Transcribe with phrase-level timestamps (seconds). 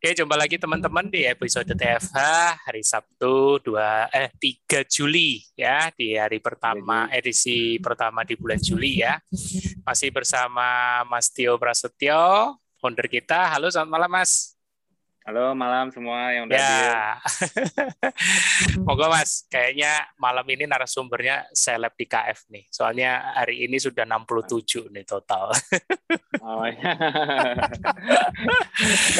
[0.00, 2.16] Oke, jumpa lagi teman-teman di episode TFH
[2.64, 9.04] hari Sabtu 2 eh 3 Juli ya, di hari pertama edisi pertama di bulan Juli
[9.04, 9.20] ya.
[9.84, 13.52] Masih bersama Mas Tio Prasetyo, founder kita.
[13.52, 14.59] Halo, selamat malam Mas.
[15.30, 16.66] Halo malam semua yang udah ya.
[16.66, 16.98] hadir.
[18.82, 22.66] Moga Mas, kayaknya malam ini narasumbernya seleb di KF nih.
[22.66, 25.54] Soalnya hari ini sudah 67 nih total.
[26.40, 26.82] Oh, ya.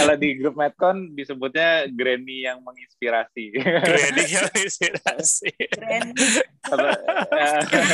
[0.01, 3.55] Kalau di grup Medcon disebutnya Granny yang menginspirasi.
[3.61, 5.53] Granny yang menginspirasi.
[5.79, 6.17] Granny.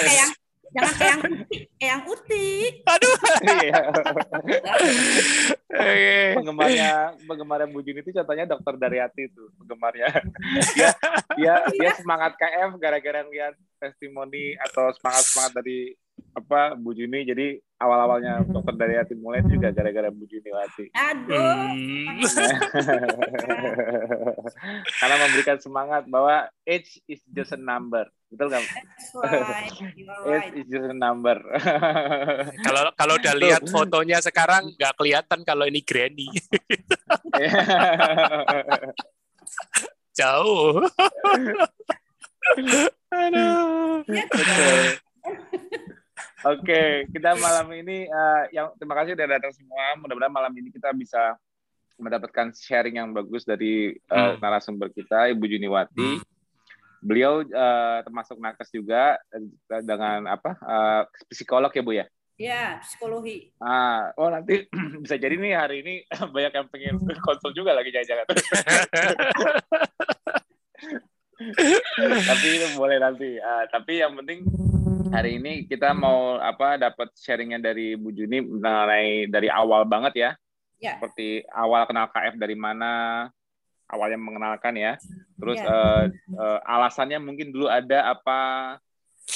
[0.08, 0.32] yang
[0.74, 1.16] Jangan kayak
[1.78, 2.46] yang uti.
[2.86, 3.16] Aduh.
[3.46, 3.80] Iya.
[6.36, 6.92] penggemarnya
[7.28, 10.08] penggemarnya Bu Juni itu contohnya dokter Daryati itu penggemarnya.
[10.74, 10.90] dia
[11.36, 15.92] dia dia semangat KF gara-gara lihat testimoni atau semangat semangat dari
[16.36, 20.92] apa Bu Juni jadi awal-awalnya dokter Daryati mulai juga gara-gara Bu Juni Wati.
[20.92, 21.72] Aduh.
[21.72, 22.20] Hmm.
[25.00, 28.58] Karena memberikan semangat bahwa age is just a number Betul kan?
[29.22, 29.70] Right.
[30.26, 30.50] right.
[30.58, 31.38] It's just a number.
[32.66, 36.26] Kalau kalau udah lihat fotonya sekarang nggak kelihatan kalau ini Granny.
[40.18, 40.82] Jauh.
[43.14, 44.02] Aduh.
[46.44, 49.96] Oke, kita malam ini uh, yang terima kasih sudah datang semua.
[49.96, 51.40] Mudah-mudahan malam ini kita bisa
[51.96, 54.44] mendapatkan sharing yang bagus dari uh, hmm.
[54.44, 56.20] narasumber kita Ibu Juniwati.
[56.20, 56.36] Hmm
[57.06, 62.06] beliau uh, termasuk nakes juga uh, dengan apa uh, psikolog ya bu ya
[62.36, 63.48] Ya, psikologi.
[63.56, 64.68] Ah, oh nanti
[65.02, 66.04] bisa jadi nih hari ini
[66.36, 68.28] banyak yang pengen konsul juga lagi jangan-jangan.
[72.28, 73.40] tapi itu boleh nanti.
[73.40, 74.44] Uh, tapi yang penting
[75.12, 80.30] hari ini kita mau apa dapat sharingnya dari Bu Juni mengenai dari awal banget ya.
[80.76, 81.00] Ya.
[81.00, 83.26] Seperti awal kenal KF dari mana,
[83.88, 85.00] awalnya mengenalkan ya.
[85.40, 85.72] Terus yeah.
[85.72, 86.04] uh,
[86.36, 88.40] uh, alasannya mungkin dulu ada apa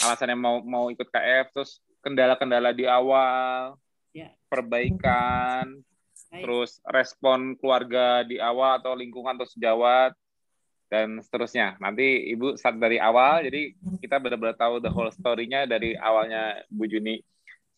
[0.04, 3.74] alasannya mau mau ikut KF, terus kendala-kendala di awal,
[4.12, 4.30] yeah.
[4.46, 5.80] perbaikan,
[6.30, 6.42] Baik.
[6.46, 10.14] terus respon keluarga di awal atau lingkungan atau sejawat
[10.90, 11.78] dan seterusnya.
[11.78, 16.90] Nanti Ibu start dari awal, jadi kita benar-benar tahu the whole story-nya dari awalnya Bu
[16.90, 17.22] Juni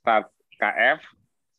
[0.01, 1.05] start KF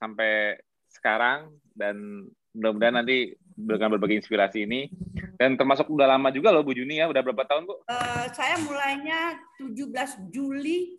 [0.02, 0.58] sampai
[0.90, 2.26] sekarang dan
[2.58, 4.90] mudah-mudahan nanti dengan berbagai inspirasi ini
[5.38, 7.86] dan termasuk udah lama juga loh Bu Juni ya udah berapa tahun Bu?
[7.86, 10.98] Uh, saya mulainya 17 Juli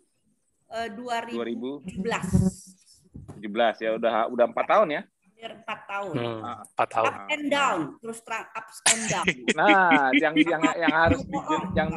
[0.71, 1.99] uh, 2017.
[3.43, 5.01] 17 ya udah udah empat tahun ya?
[5.53, 6.15] Empat tahun.
[6.15, 7.05] Hmm, empat tahun.
[7.05, 9.25] Up and down terus terang up and down.
[9.59, 11.21] Nah yang yang yang harus
[11.77, 11.89] yang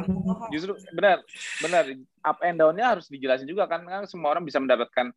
[0.53, 1.23] justru benar
[1.63, 1.83] benar
[2.21, 5.09] up and downnya harus dijelasin juga kan kan semua orang bisa mendapatkan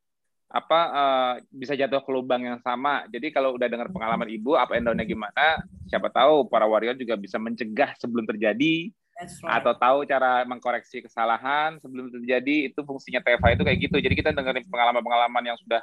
[0.53, 3.09] apa uh, bisa jatuh ke lubang yang sama.
[3.09, 7.41] Jadi kalau udah dengar pengalaman ibu apa and gimana, siapa tahu para warrior juga bisa
[7.41, 9.65] mencegah sebelum terjadi right.
[9.65, 12.69] atau tahu cara mengkoreksi kesalahan sebelum terjadi.
[12.69, 13.97] Itu fungsinya TFA itu kayak gitu.
[13.97, 15.81] Jadi kita dengerin pengalaman-pengalaman yang sudah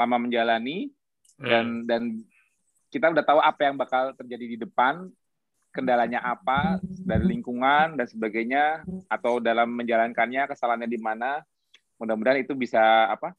[0.00, 0.88] lama menjalani
[1.38, 1.86] dan hmm.
[1.86, 2.02] dan
[2.88, 5.08] kita udah tahu apa yang bakal terjadi di depan,
[5.72, 11.44] kendalanya apa dari lingkungan dan sebagainya atau dalam menjalankannya kesalahannya di mana.
[11.98, 13.34] Mudah-mudahan itu bisa apa?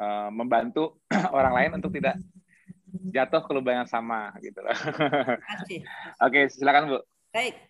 [0.00, 0.98] uh, membantu
[1.36, 2.16] orang lain untuk tidak
[2.90, 4.74] jatuh ke lubang yang sama gitu loh.
[6.26, 6.98] Oke, silakan Bu.
[7.30, 7.69] Baik.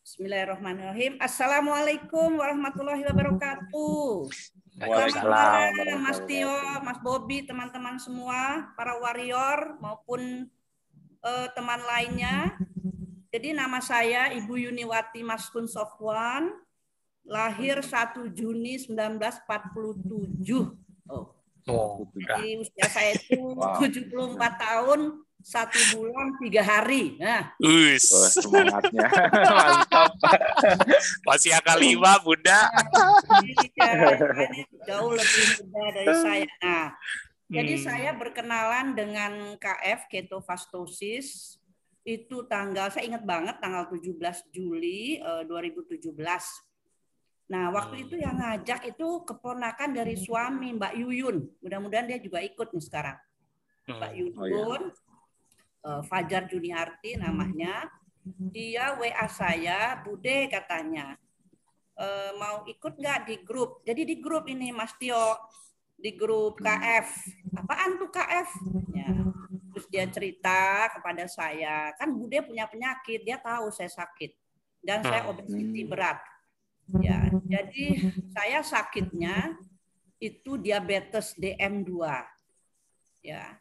[0.00, 1.20] Bismillahirrahmanirrahim.
[1.20, 4.32] Assalamualaikum warahmatullahi wabarakatuh.
[4.80, 6.00] Waalaikumsalam.
[6.00, 10.48] Mas Tio, Mas Bobi, teman-teman semua, para warrior maupun
[11.20, 12.56] uh, teman lainnya.
[13.28, 16.48] Jadi nama saya Ibu Yuniwati Maskun Sofwan,
[17.28, 19.44] lahir 1 Juni 1947.
[21.12, 21.36] Oh,
[21.68, 23.76] Oh, Jadi usia saya itu wow.
[23.76, 25.00] 74 tahun,
[25.40, 27.16] satu bulan, tiga hari.
[27.16, 27.52] Nah.
[27.60, 28.12] Us.
[28.12, 29.08] Oh, semangatnya.
[29.56, 30.12] Mantap.
[31.24, 32.68] Masih akal lima, Bunda.
[33.44, 33.54] Iya,
[34.52, 36.46] ini jauh lebih muda dari saya.
[36.60, 37.54] Nah, hmm.
[37.54, 41.56] jadi saya berkenalan dengan KF ketofastosis
[42.00, 44.16] itu tanggal saya ingat banget tanggal 17
[44.56, 46.16] Juli uh, 2017
[47.50, 51.36] Nah, waktu itu yang ngajak itu keponakan dari suami Mbak Yuyun.
[51.58, 53.18] Mudah-mudahan dia juga ikut nih sekarang.
[53.90, 53.98] Hmm.
[53.98, 55.09] Mbak Yuyun, oh, iya.
[55.80, 57.88] Eh, Fajar Juniarti namanya.
[58.52, 61.16] Dia WA saya, Bude katanya.
[61.96, 62.06] E,
[62.36, 63.80] mau ikut nggak di grup?
[63.80, 65.40] Jadi di grup ini Mas Tio,
[65.96, 67.08] di grup KF.
[67.56, 68.50] Apaan tuh KF?
[68.92, 69.08] Ya.
[69.72, 74.36] Terus dia cerita kepada saya, kan Bude punya penyakit, dia tahu saya sakit.
[74.84, 75.30] Dan saya hmm.
[75.32, 76.20] obesitas berat
[76.98, 79.54] Ya, jadi saya sakitnya
[80.18, 82.02] itu diabetes DM2.
[83.22, 83.59] Ya.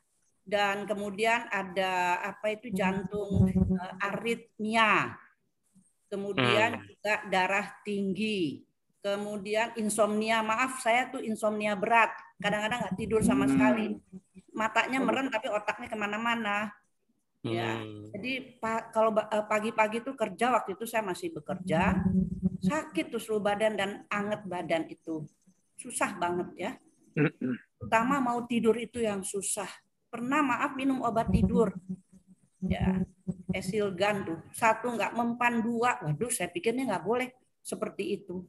[0.49, 5.13] Dan kemudian ada apa itu jantung uh, aritmia,
[6.09, 6.83] kemudian hmm.
[6.89, 8.65] juga darah tinggi,
[9.05, 10.41] kemudian insomnia.
[10.41, 12.09] Maaf, saya tuh insomnia berat.
[12.41, 13.51] Kadang-kadang nggak tidur sama hmm.
[13.53, 13.85] sekali.
[14.49, 16.73] Matanya merem tapi otaknya ke mana-mana.
[17.39, 18.11] Ya, hmm.
[18.19, 18.59] jadi
[18.91, 21.95] kalau eh, pagi-pagi tuh kerja waktu itu saya masih bekerja,
[22.59, 25.23] sakit tuh seluruh badan dan anget badan itu
[25.79, 26.71] susah banget ya.
[27.79, 29.71] Terutama mau tidur itu yang susah.
[30.09, 31.69] Pernah maaf minum obat tidur,
[32.65, 33.05] ya
[33.53, 37.29] esilgan tuh satu nggak mempan dua, waduh saya pikirnya nggak boleh
[37.61, 38.41] seperti itu.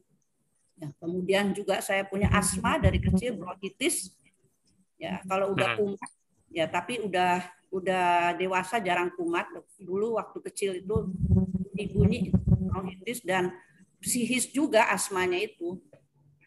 [0.80, 4.16] Ya, kemudian juga saya punya asma dari kecil bronkitis.
[4.96, 6.10] Ya kalau udah kumat,
[6.48, 9.44] ya tapi udah udah dewasa jarang kumat.
[9.76, 10.96] Dulu waktu kecil itu
[11.92, 13.52] bunyi bronkitis dan
[14.00, 15.76] psikis juga asmanya itu.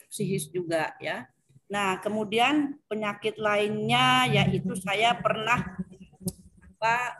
[0.10, 1.30] Psikis juga ya.
[1.74, 5.74] Nah, kemudian penyakit lainnya yaitu saya pernah
[6.78, 7.18] apa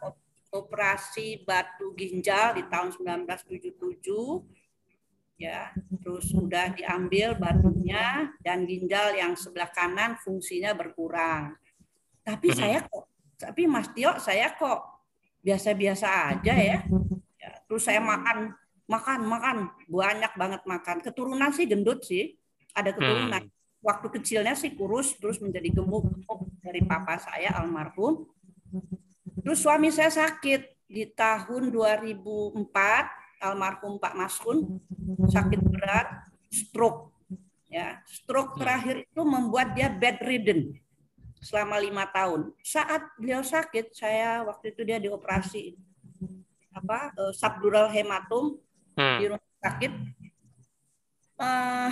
[0.54, 3.74] operasi batu ginjal di tahun 1977
[5.42, 5.74] ya
[6.04, 11.58] terus sudah diambil batunya dan ginjal yang sebelah kanan fungsinya berkurang
[12.22, 13.10] tapi saya kok
[13.40, 14.94] tapi Mas Tio saya kok
[15.44, 16.80] biasa-biasa aja ya.
[17.36, 17.52] ya.
[17.68, 18.56] Terus saya makan
[18.88, 19.58] makan makan
[19.92, 20.98] banyak banget makan.
[21.04, 22.40] Keturunan sih gendut sih,
[22.72, 23.44] ada keturunan.
[23.84, 23.88] Hmm.
[23.92, 28.24] Waktu kecilnya sih kurus terus menjadi gemuk oh, dari papa saya almarhum.
[29.44, 32.64] Terus suami saya sakit di tahun 2004
[33.44, 34.80] almarhum Pak Maskun
[35.28, 36.08] sakit berat
[36.48, 37.12] stroke
[37.68, 40.80] ya stroke terakhir itu membuat dia bedridden
[41.44, 42.56] selama lima tahun.
[42.64, 45.76] Saat beliau sakit, saya waktu itu dia dioperasi
[46.74, 48.58] apa uh, subdural hematom
[48.96, 49.18] hmm.
[49.20, 49.92] di rumah sakit.
[51.36, 51.92] Uh,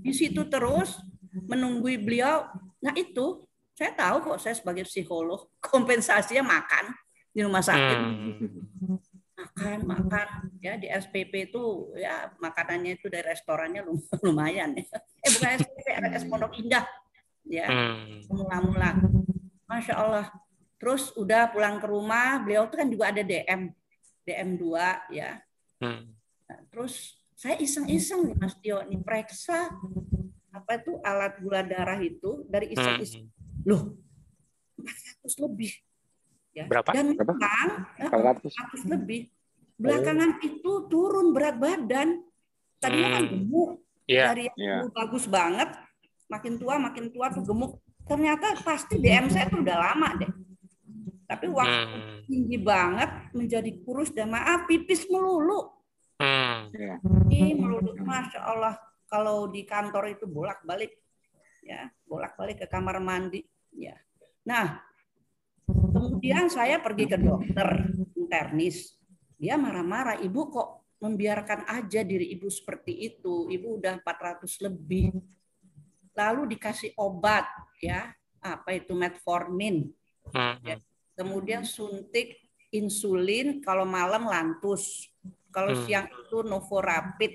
[0.00, 0.98] di situ terus
[1.32, 2.48] menunggui beliau.
[2.80, 3.44] Nah itu
[3.76, 6.92] saya tahu kok saya sebagai psikolog kompensasinya makan
[7.30, 7.96] di rumah sakit.
[7.96, 8.98] Hmm.
[9.40, 10.28] Makan, makan
[10.60, 13.80] ya di SPP itu ya makanannya itu dari restorannya
[14.26, 14.84] lumayan ya.
[15.24, 16.84] Eh bukan SPP, RS Pondok Indah
[17.50, 18.30] ya hmm.
[18.30, 18.94] mula-mula
[19.66, 20.26] masya Allah
[20.78, 23.74] terus udah pulang ke rumah beliau tuh kan juga ada DM
[24.22, 25.42] DM 2 ya
[25.82, 26.02] hmm.
[26.46, 29.72] nah, terus saya iseng-iseng nih Mas Tio nih periksa
[30.52, 33.64] apa itu alat gula darah itu dari iseng-iseng hmm.
[33.64, 33.96] loh
[35.24, 35.72] 400 lebih
[36.52, 37.38] ya berapa dan memang
[37.96, 38.44] 400.
[38.84, 39.32] 400 lebih
[39.80, 40.44] belakangan oh.
[40.44, 42.20] itu turun berat badan
[42.76, 43.16] tadinya kan hmm.
[43.16, 43.70] kan gemuk
[44.04, 44.26] yeah.
[44.28, 44.92] dari yang yeah.
[44.92, 45.68] bagus banget
[46.28, 50.28] makin tua makin tua tuh gemuk ternyata pasti DM saya tuh udah lama deh
[51.24, 52.20] tapi waktu hmm.
[52.28, 55.79] tinggi banget menjadi kurus dan maaf pipis melulu
[56.68, 57.30] hmm.
[57.32, 57.96] ini melulu.
[57.96, 58.74] Masya Allah.
[59.10, 60.94] Kalau di kantor itu bolak balik
[61.66, 63.42] ya bolak balik ke kamar mandi.
[63.74, 63.98] Ya.
[64.46, 64.80] Nah
[65.66, 68.94] kemudian saya pergi ke dokter internis.
[69.40, 70.68] Dia marah-marah ibu kok
[71.00, 73.48] membiarkan aja diri ibu seperti itu?
[73.48, 75.16] Ibu udah 400 lebih.
[76.14, 77.48] Lalu dikasih obat
[77.80, 78.12] ya.
[78.40, 78.92] Apa itu?
[78.94, 79.90] Metformin.
[80.62, 80.78] Ya.
[81.18, 82.38] kemudian suntik
[82.70, 85.09] insulin kalau malam lantus
[85.50, 85.82] kalau hmm.
[85.86, 87.32] siang itu novorapid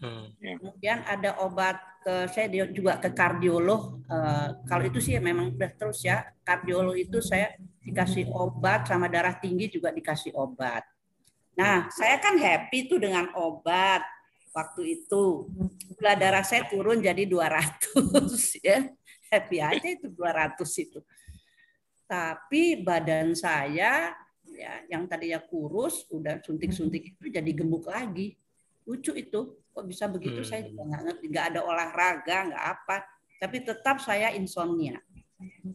[0.00, 0.26] hmm.
[0.40, 0.54] Ya.
[0.58, 6.02] kemudian ada obat ke saya juga ke kardiolog uh, kalau itu sih memang udah terus
[6.02, 10.82] ya kardiolog itu saya dikasih obat sama darah tinggi juga dikasih obat
[11.54, 14.02] nah saya kan happy tuh dengan obat
[14.50, 15.48] waktu itu
[15.96, 18.90] gula darah saya turun jadi 200 ya
[19.32, 21.00] happy aja itu 200 itu
[22.04, 24.12] tapi badan saya
[24.54, 28.36] ya yang tadinya kurus udah suntik-suntik itu jadi gemuk lagi.
[28.86, 30.42] Lucu itu kok bisa begitu?
[30.42, 30.48] Hmm.
[30.48, 31.24] saya juga nggak ngerti.
[31.30, 32.96] Nggak ada olahraga nggak apa.
[33.40, 35.00] Tapi tetap saya insomnia.
[35.38, 35.74] Hmm.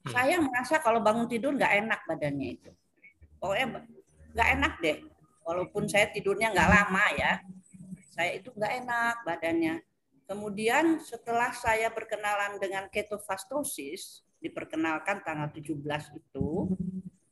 [0.00, 2.70] saya merasa kalau bangun tidur nggak enak badannya itu.
[3.36, 3.84] Pokoknya
[4.32, 4.98] nggak enak deh.
[5.44, 7.32] Walaupun saya tidurnya nggak lama ya.
[8.12, 9.74] Saya itu nggak enak badannya.
[10.30, 15.82] Kemudian setelah saya berkenalan dengan ketofastosis, diperkenalkan tanggal 17
[16.14, 16.48] itu,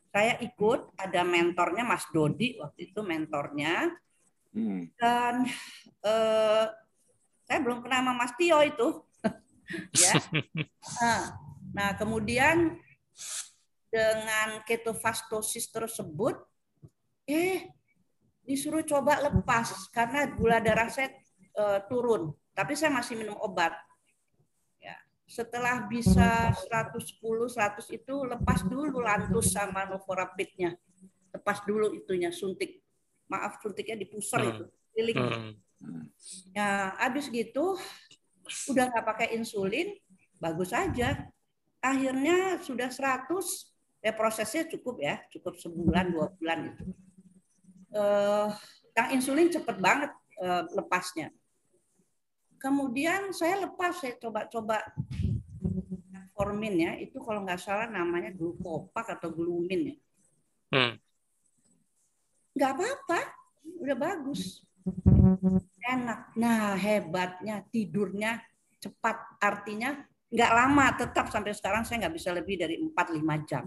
[0.08, 3.92] saya ikut ada mentornya Mas Dodi waktu itu mentornya.
[4.52, 4.88] Hmm.
[4.96, 5.44] Dan
[6.02, 6.66] eh,
[7.48, 8.88] saya belum kenal sama Mas Tio itu.
[10.02, 10.12] ya.
[11.00, 11.22] Nah,
[11.72, 12.76] nah, kemudian
[13.88, 16.36] dengan ketofastosis tersebut
[17.28, 17.68] eh
[18.44, 21.12] disuruh coba lepas karena gula darah saya
[21.60, 23.76] uh, turun, tapi saya masih minum obat.
[25.28, 30.72] Setelah bisa 110 100 itu lepas dulu lantus sama novorapidnya.
[31.28, 32.80] Lepas dulu itunya suntik.
[33.28, 34.50] Maaf suntiknya di pusar hmm.
[34.56, 34.64] itu,
[34.96, 35.20] keliling.
[35.20, 35.52] Hmm.
[36.56, 37.76] Ya, habis gitu
[38.72, 39.92] udah nggak pakai insulin,
[40.40, 41.28] bagus aja.
[41.78, 43.30] akhirnya sudah 100
[44.02, 46.84] ya prosesnya cukup ya cukup sebulan dua bulan itu
[47.94, 48.50] uh,
[48.94, 50.10] yang insulin cepet banget
[50.42, 51.34] uh, lepasnya
[52.58, 54.82] kemudian saya lepas saya coba-coba
[56.34, 56.92] formin ya.
[56.98, 59.96] Itu kalau nggak salah namanya glukopak atau glumin ya.
[60.68, 60.94] Hmm.
[62.52, 63.20] nggak apa-apa
[63.80, 64.66] udah bagus.
[65.80, 66.34] Enak.
[66.36, 68.42] Nah hebatnya tidurnya
[68.82, 69.38] cepat.
[69.38, 69.94] Artinya
[70.28, 73.64] nggak lama tetap sampai sekarang saya nggak bisa lebih dari 4-5 jam.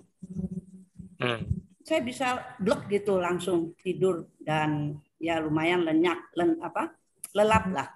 [1.21, 1.45] Hmm.
[1.85, 6.97] saya bisa blok gitu langsung tidur dan ya lumayan lenyak len apa
[7.37, 7.89] lelap lah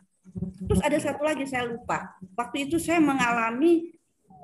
[0.68, 3.96] terus ada satu lagi saya lupa waktu itu saya mengalami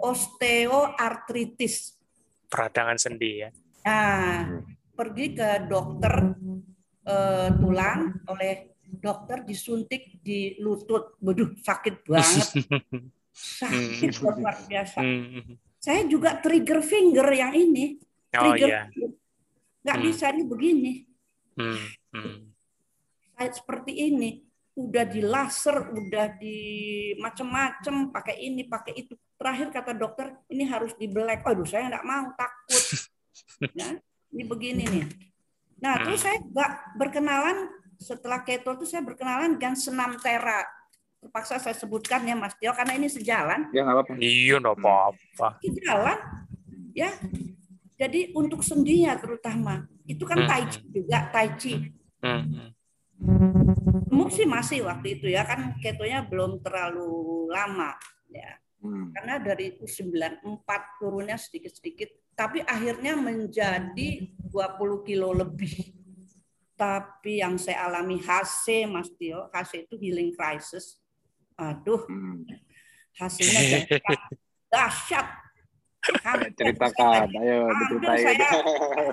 [0.02, 2.00] osteoartritis
[2.48, 3.50] peradangan sendi ya
[3.82, 4.62] nah
[4.96, 6.14] pergi ke dokter
[7.08, 11.16] uh, tulang oleh dokter disuntik di lutut.
[11.24, 12.48] Waduh, sakit banget.
[13.64, 15.00] sakit luar biasa.
[15.00, 15.56] Hmm.
[15.80, 17.96] Saya juga trigger finger yang ini.
[18.36, 18.82] Oh, trigger iya.
[19.82, 20.06] nggak hmm.
[20.06, 20.94] bisa ini begini.
[21.56, 21.82] Hmm.
[22.14, 22.38] Hmm.
[23.40, 24.51] Saya seperti ini
[24.88, 26.58] udah di laser, udah di
[27.22, 29.14] macam-macam, pakai ini, pakai itu.
[29.38, 31.46] Terakhir kata dokter, ini harus di black.
[31.46, 32.84] Aduh, saya nggak mau, takut.
[33.80, 33.98] ya,
[34.34, 35.06] ini begini nih.
[35.82, 36.04] Nah, hmm.
[36.06, 37.58] terus saya nggak berkenalan
[38.02, 40.66] setelah keto itu saya berkenalan dengan senam tera.
[41.22, 43.70] Terpaksa saya sebutkan ya Mas Tio karena ini sejalan.
[43.70, 44.14] Ya nggak apa-apa.
[44.18, 45.48] Iya nggak apa-apa.
[45.62, 46.20] Sejalan,
[46.98, 47.14] ya.
[48.02, 50.50] Jadi untuk sendinya terutama itu kan hmm.
[50.50, 51.74] tai chi juga tai chi.
[52.26, 52.74] Hmm.
[54.32, 57.92] Sih masih waktu itu ya kan ketonya belum terlalu lama
[58.32, 58.56] ya.
[58.80, 59.12] Hmm.
[59.12, 60.64] Karena dari itu 94
[60.98, 65.92] turunnya sedikit-sedikit tapi akhirnya menjadi 20 kilo lebih
[66.80, 70.98] tapi yang saya alami HC Mas Tio, HC itu healing crisis.
[71.54, 72.42] Aduh, hmm.
[73.22, 73.86] hasilnya
[74.74, 75.28] dahsyat.
[76.58, 78.34] Ceritakan, ayo diceritain.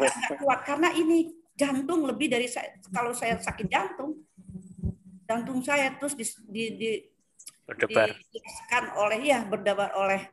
[0.09, 2.79] Saya kuat karena ini jantung lebih dari saya.
[2.95, 4.23] Kalau saya sakit jantung,
[5.27, 6.91] jantung saya terus di, di, di
[7.67, 8.15] berdebar
[8.97, 10.25] oleh ya berdebar oleh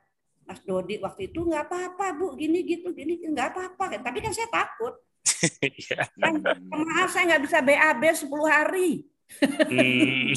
[0.46, 4.48] Mas Dodi waktu itu nggak apa-apa bu gini gitu gini nggak apa-apa tapi kan saya
[4.48, 4.96] takut
[5.62, 6.06] Iya.
[6.70, 8.90] maaf saya nggak bisa BAB 10 hari.
[9.42, 10.32] Hmm.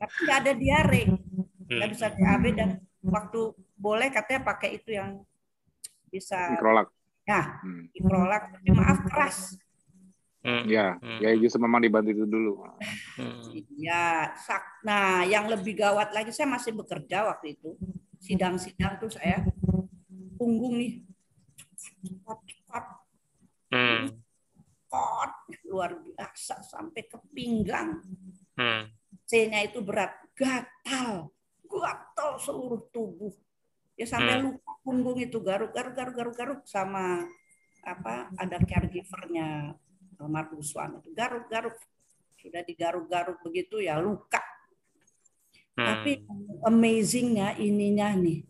[0.00, 1.02] Tapi nggak ada diare.
[1.68, 2.70] Nggak bisa BAB dan
[3.04, 3.40] waktu
[3.76, 5.20] boleh katanya pakai itu yang
[6.08, 6.88] bisa mikrolak.
[7.28, 7.92] Ya, hmm.
[7.92, 8.42] mikrolak.
[8.56, 9.60] Tapi maaf keras.
[10.40, 10.64] Hmm.
[10.64, 11.20] Ya, hmm.
[11.20, 12.64] ya justru memang dibantu itu dulu.
[13.52, 14.80] Iya, sak.
[14.80, 17.76] Nah, yang lebih gawat lagi saya masih bekerja waktu itu.
[18.16, 19.44] Sidang-sidang tuh saya
[20.40, 21.04] punggung nih
[23.72, 24.04] hmm.
[24.88, 25.32] kot
[25.68, 28.00] luar biasa sampai ke pinggang.
[28.56, 28.88] Hmm.
[29.28, 31.28] C-nya itu berat, gatal,
[31.68, 33.32] gatal seluruh tubuh.
[33.98, 34.44] Ya sampai hmm.
[34.46, 37.26] luka punggung itu garuk garuk garuk garuk garuk sama
[37.82, 39.74] apa ada caregivernya
[40.18, 41.74] Markuswan itu garuk garuk
[42.38, 44.38] sudah digaruk-garuk begitu ya luka.
[45.74, 45.86] Hmm.
[45.86, 46.22] Tapi
[46.62, 48.46] amazingnya ininya nih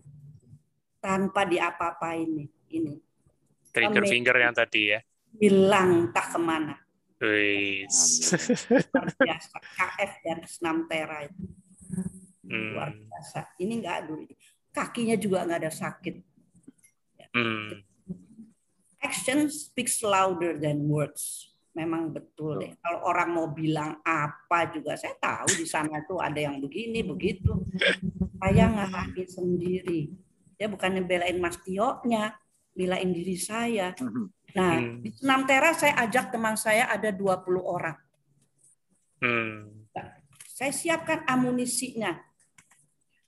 [1.01, 2.95] tanpa diapa-apain nih ini.
[3.73, 5.01] Trigger finger yang tadi ya
[5.37, 6.77] hilang tak ke mana.
[7.19, 7.99] Wis.
[8.71, 9.57] Luar biasa.
[9.59, 11.45] KF dan senam tera itu.
[12.47, 12.73] Hmm.
[12.73, 13.53] Luar biasa.
[13.59, 14.25] Ini enggak dulu.
[14.73, 16.15] Kakinya juga enggak ada sakit.
[17.35, 17.85] Hmm.
[18.99, 21.49] Action speaks louder than words.
[21.79, 22.73] Memang betul deh.
[22.83, 27.55] Kalau orang mau bilang apa juga, saya tahu di sana tuh ada yang begini, begitu.
[28.43, 30.11] Saya ngalamin sendiri.
[30.59, 32.35] Ya bukannya belain Mas Tio-nya,
[32.75, 33.95] belain diri saya.
[33.95, 34.27] Hmm.
[34.59, 35.07] Nah, hmm.
[35.07, 37.99] di Senam Tera saya ajak teman saya ada 20 orang.
[39.23, 39.87] Hmm.
[39.95, 40.09] Nah,
[40.51, 42.19] saya siapkan amunisinya.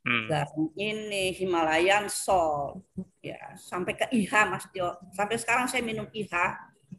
[0.00, 0.32] Hmm.
[0.80, 2.80] Ini Himalayan Sol,
[3.20, 4.96] ya sampai ke IH Mas Tio.
[5.12, 6.32] Sampai sekarang saya minum IH.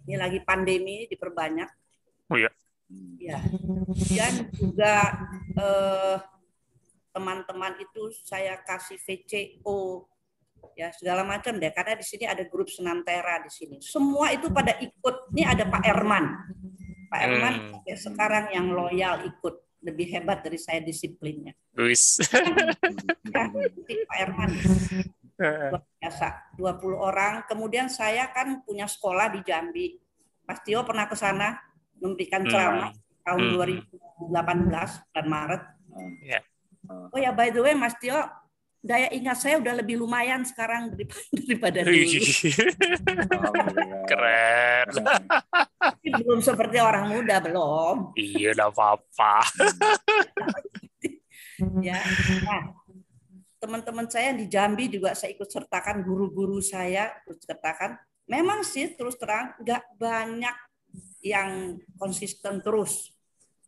[0.05, 1.69] Ini lagi pandemi diperbanyak.
[2.29, 2.49] Oh ya.
[3.17, 3.41] Ya.
[4.13, 4.95] Dan juga
[5.57, 6.17] eh,
[7.11, 10.07] teman-teman itu saya kasih VCO
[10.77, 14.77] ya segala macam deh karena di sini ada grup senantera di sini semua itu pada
[14.79, 16.25] ikut ini ada Pak Erman
[17.11, 17.53] Pak Erman
[17.83, 17.97] hmm.
[17.97, 21.57] sekarang yang loyal ikut lebih hebat dari saya disiplinnya.
[21.73, 22.21] Luis
[23.33, 23.45] ya,
[24.05, 24.51] Pak Erman
[25.41, 26.27] luar biasa.
[26.57, 27.33] 20 orang.
[27.49, 29.97] Kemudian saya kan punya sekolah di Jambi.
[30.45, 31.57] Mas Tio pernah ke sana
[31.97, 32.51] memberikan hmm.
[32.51, 33.25] ceramah hmm.
[33.25, 33.41] tahun
[34.21, 35.63] 2018 dan Maret.
[36.21, 36.43] Yeah.
[37.13, 38.17] Oh ya by the way Mas Tio
[38.81, 40.97] daya ingat saya udah lebih lumayan sekarang
[41.29, 42.01] daripada dulu.
[44.09, 44.87] Keren.
[45.77, 48.17] Tapi belum seperti orang muda belum.
[48.17, 49.45] Iya, udah apa-apa.
[51.85, 52.01] ya.
[52.41, 52.73] Nah,
[53.61, 58.01] teman-teman saya di Jambi juga saya ikut sertakan guru-guru saya ikut sertakan.
[58.25, 60.57] Memang sih terus terang nggak banyak
[61.21, 63.13] yang konsisten terus.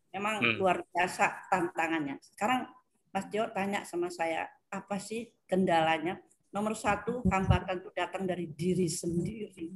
[0.10, 0.58] Memang hmm.
[0.58, 2.18] luar biasa tantangannya.
[2.34, 2.66] Sekarang
[3.14, 6.18] Mas Jo tanya sama saya, apa sih kendalanya?
[6.50, 9.70] Nomor satu, hambatan itu datang dari diri sendiri.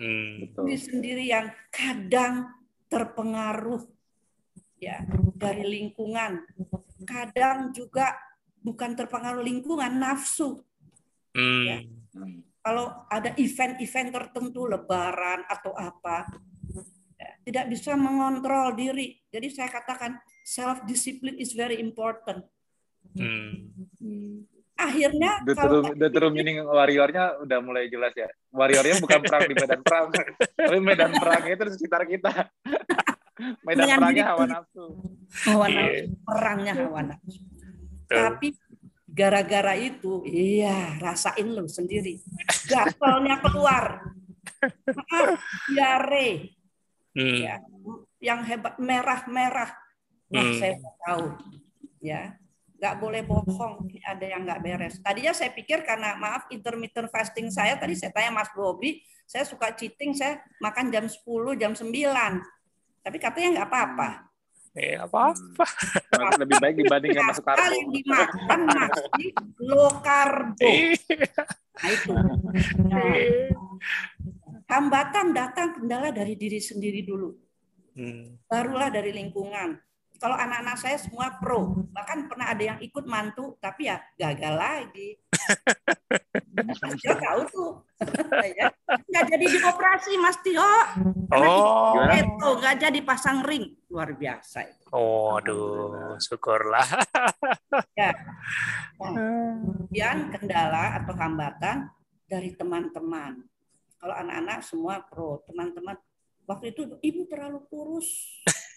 [0.00, 2.50] Hmm, Diri sendiri yang kadang
[2.90, 3.84] terpengaruh
[4.80, 5.04] ya
[5.36, 6.46] dari lingkungan.
[7.04, 8.16] Kadang juga
[8.64, 10.64] bukan terpengaruh lingkungan, nafsu.
[11.36, 11.64] Hmm.
[11.68, 11.78] Ya.
[12.60, 16.28] Kalau ada event-event tertentu, lebaran atau apa,
[17.16, 19.16] ya, tidak bisa mengontrol diri.
[19.32, 22.44] Jadi saya katakan self discipline is very important.
[23.16, 23.72] Hmm.
[24.80, 28.32] Akhirnya the true, the true meaning warriornya udah mulai jelas ya.
[28.48, 30.06] Warriornya bukan perang di medan perang,
[30.56, 32.32] tapi medan perangnya itu di sekitar kita.
[33.64, 34.84] Medan Dengan perangnya hawa nafsu.
[35.48, 36.04] Hawa nafsu, yeah.
[36.28, 37.40] perangnya hawa nafsu.
[38.04, 38.48] Tapi
[39.08, 42.20] gara-gara itu, iya rasain lo sendiri.
[42.68, 44.12] Gatalnya keluar.
[45.72, 46.52] Diare.
[47.16, 47.38] Hmm.
[47.40, 47.54] Ya,
[48.20, 49.72] yang hebat merah-merah.
[50.30, 50.58] Nah, hmm.
[50.60, 50.74] saya
[51.08, 51.26] tahu.
[52.04, 52.36] Ya,
[52.80, 53.92] nggak boleh bohong.
[54.00, 54.96] Ada yang nggak beres.
[55.04, 59.76] Tadinya saya pikir karena maaf intermittent fasting saya tadi saya tanya Mas Bobi, saya suka
[59.76, 61.92] cheating, saya makan jam 10, jam 9.
[63.04, 64.10] Tapi katanya nggak apa-apa.
[64.70, 65.66] Eh, apa-apa.
[66.14, 66.40] Hmm.
[66.46, 67.58] Lebih baik dibandingkan masuk karbo.
[67.58, 69.24] Kali dimakan nasi
[69.60, 70.62] low karbo.
[70.62, 71.42] Iya.
[71.80, 72.10] Nah itu.
[72.86, 73.14] Nah,
[74.70, 77.34] hambatan datang kendala dari diri sendiri dulu.
[77.98, 78.38] Hmm.
[78.46, 79.74] Barulah dari lingkungan.
[80.20, 85.16] Kalau anak-anak saya semua pro, bahkan pernah ada yang ikut mantu, tapi ya gagal lagi.
[87.00, 87.72] Dia tahu tuh,
[88.60, 88.68] ya.
[88.84, 90.60] nggak jadi dioperasi Mas Tio.
[91.32, 94.68] Oh, itu nggak jadi pasang ring, luar biasa.
[94.92, 96.84] Oh, aduh, syukurlah.
[98.00, 98.12] ya.
[99.00, 101.88] Kemudian kendala atau hambatan
[102.28, 103.40] dari teman-teman.
[103.96, 105.96] Kalau anak-anak semua pro, teman-teman
[106.44, 108.10] waktu itu ibu terlalu kurus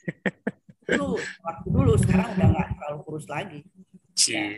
[0.85, 3.59] dulu waktu dulu sekarang udah nggak terlalu kurus lagi.
[4.29, 4.53] Ya.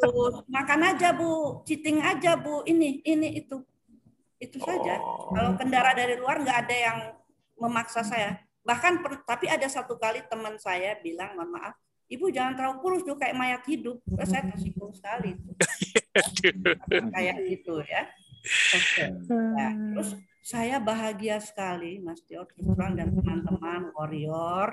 [0.00, 1.62] Terus, makan aja bu.
[1.66, 2.62] Cheating aja bu.
[2.62, 3.58] Ini ini itu.
[4.36, 5.00] Itu saja.
[5.00, 5.32] Oh.
[5.32, 6.98] kalau kendara dari luar nggak ada yang
[7.56, 8.38] memaksa saya.
[8.62, 11.74] Bahkan per, tapi ada satu kali teman saya bilang mohon maaf
[12.06, 13.98] ibu jangan terlalu kurus tuh kayak mayat hidup.
[14.06, 15.34] Terus saya tersinggung sekali.
[17.14, 18.08] Kayak gitu ya.
[18.46, 19.10] Okay.
[19.28, 22.46] nah, terus saya bahagia sekali Mas Tio
[22.94, 24.70] dan teman-teman warrior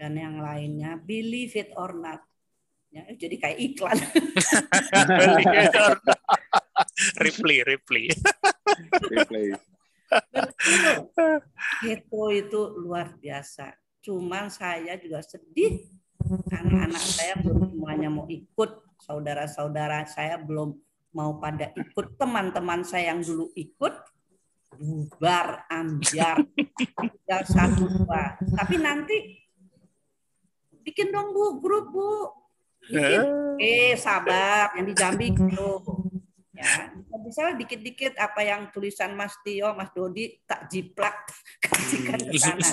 [0.00, 2.24] dan yang lainnya believe it or not.
[2.88, 3.98] Ya jadi kayak iklan.
[7.20, 8.08] Reply reply
[9.12, 9.44] reply
[11.84, 13.76] itu itu luar biasa.
[14.00, 15.84] Cuman saya juga sedih
[16.48, 18.88] karena anak saya belum semuanya mau ikut.
[19.04, 20.72] Saudara-saudara saya belum
[21.12, 22.16] mau pada ikut.
[22.16, 23.92] Teman-teman saya yang dulu ikut
[24.80, 26.42] bubar ambiar.
[26.74, 28.40] Tinggal satu dua.
[28.40, 29.16] Tapi nanti
[30.82, 32.10] bikin dong bu grup bu.
[32.88, 33.22] Bikin.
[33.60, 35.84] Eh, sabar yang di Jambi gitu.
[36.56, 36.92] Ya
[37.30, 41.30] bisa dikit-dikit apa yang tulisan Mas Tio Mas Dodi tak jiplak.
[41.62, 42.66] Kasihkan ke sana.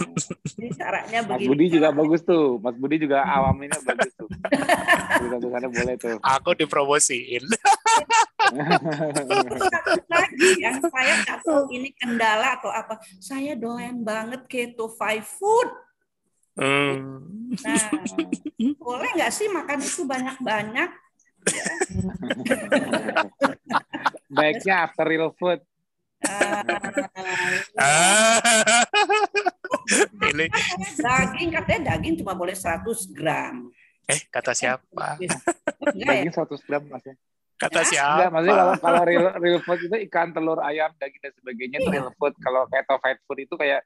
[0.57, 1.45] Ini caranya begini.
[1.45, 2.57] Mas Budi juga bagus tuh.
[2.57, 4.25] Mas Budi juga awaminnya bagus tuh.
[5.21, 6.17] Tulisan boleh tuh.
[6.25, 7.45] Aku dipromosiin.
[10.09, 12.97] Lagi yang saya tahu ini kendala atau apa.
[13.21, 15.69] Saya doyan banget keto five food
[16.57, 17.21] Hmm.
[17.53, 17.85] Nah,
[18.81, 20.89] boleh nggak sih makan itu banyak-banyak?
[24.33, 25.61] Baiknya after real food.
[27.77, 28.01] Ah.
[30.33, 30.45] Ini.
[30.97, 33.69] daging katanya daging cuma boleh 100 gram.
[34.09, 35.21] Eh, kata siapa?
[35.93, 37.15] daging 100 gram maksudnya.
[37.57, 37.89] Kata ya?
[37.89, 38.13] siapa?
[38.13, 41.89] Enggak, maksudnya kalau, kalau real, real food itu ikan, telur, ayam, daging dan sebagainya itu
[41.89, 41.95] iya.
[42.01, 42.33] real food.
[42.37, 43.81] Kalau keto fight food itu kayak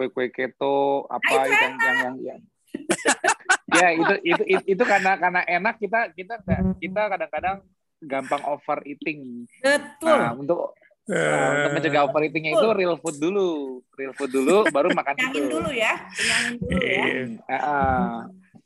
[0.00, 2.40] kue-kue keto apa yang yang yang, yang
[3.76, 6.40] ya itu, itu itu itu karena karena enak kita kita
[6.80, 7.56] kita kadang-kadang
[8.00, 9.44] gampang overeating.
[9.60, 10.16] Betul.
[10.16, 10.72] Nah, untuk
[11.10, 15.50] Nah, untuk mencegah overeatingnya itu real food dulu, real food dulu, baru makan Kenyangin itu.
[15.58, 17.04] dulu ya, kenyangin dulu ya.
[17.50, 18.18] Uh,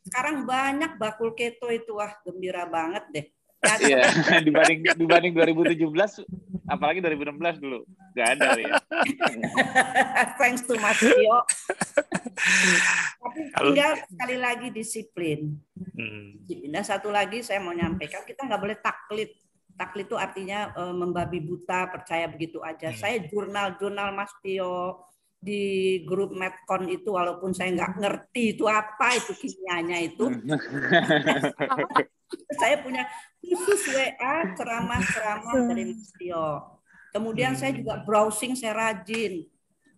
[0.04, 3.26] Sekarang banyak bakul keto itu wah gembira banget deh.
[3.64, 4.00] Iya,
[4.46, 6.24] dibanding dibanding 2017
[6.68, 7.84] apalagi 2016 dulu.
[8.14, 8.74] Gak ada ya.
[10.40, 11.38] Thanks to Mas Tio.
[13.20, 15.58] Tapi tinggal sekali lagi disiplin.
[15.76, 16.40] Hmm.
[16.46, 19.30] Dan satu lagi saya mau nyampaikan, kita nggak boleh taklit.
[19.74, 22.94] Taklit itu artinya e, membabi buta, percaya begitu aja.
[22.94, 22.98] Hmm.
[22.98, 25.02] Saya jurnal-jurnal Mas Tio
[25.44, 30.24] di grup Medcon itu walaupun saya nggak ngerti itu apa itu kimianya itu
[32.60, 33.04] saya punya
[33.40, 36.48] khusus WA ceramah-ceramah dari Mas Tio.
[37.14, 39.46] Kemudian saya juga browsing saya rajin.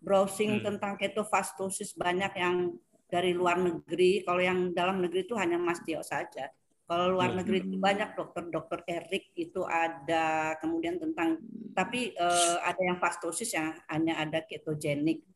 [0.05, 0.65] Browsing Hmm.
[0.73, 2.77] tentang ketofastosis banyak yang
[3.09, 4.23] dari luar negeri.
[4.23, 6.53] Kalau yang dalam negeri itu hanya Mas Tio saja.
[6.87, 7.43] Kalau luar Hmm.
[7.43, 11.43] negeri itu banyak dokter-dokter Erik itu ada kemudian tentang
[11.75, 15.27] tapi eh, ada yang fastosis yang hanya ada ketogenik.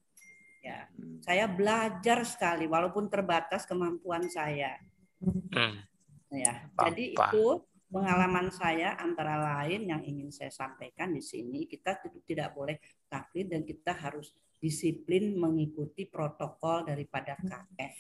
[0.61, 0.87] Ya,
[1.25, 4.77] saya belajar sekali walaupun terbatas kemampuan saya.
[5.19, 5.90] Hmm.
[6.31, 6.91] Ya, Apa?
[6.91, 7.47] jadi itu
[7.91, 11.67] pengalaman saya antara lain yang ingin saya sampaikan di sini.
[11.67, 12.79] Kita tidak boleh
[13.11, 14.31] taklid dan kita harus
[14.63, 17.95] disiplin mengikuti protokol daripada KF.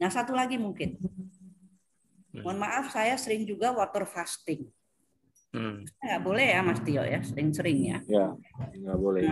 [0.00, 0.96] Nah, satu lagi mungkin.
[2.34, 4.66] Mohon maaf, saya sering juga water fasting.
[5.54, 5.86] Hmm.
[6.02, 7.98] Nggak boleh ya, Mas Tio ya, sering-sering ya.
[8.10, 8.26] Ya,
[8.74, 9.22] nggak boleh.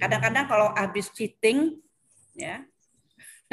[0.00, 1.76] Kadang-kadang kalau habis cheating,
[2.32, 2.64] ya,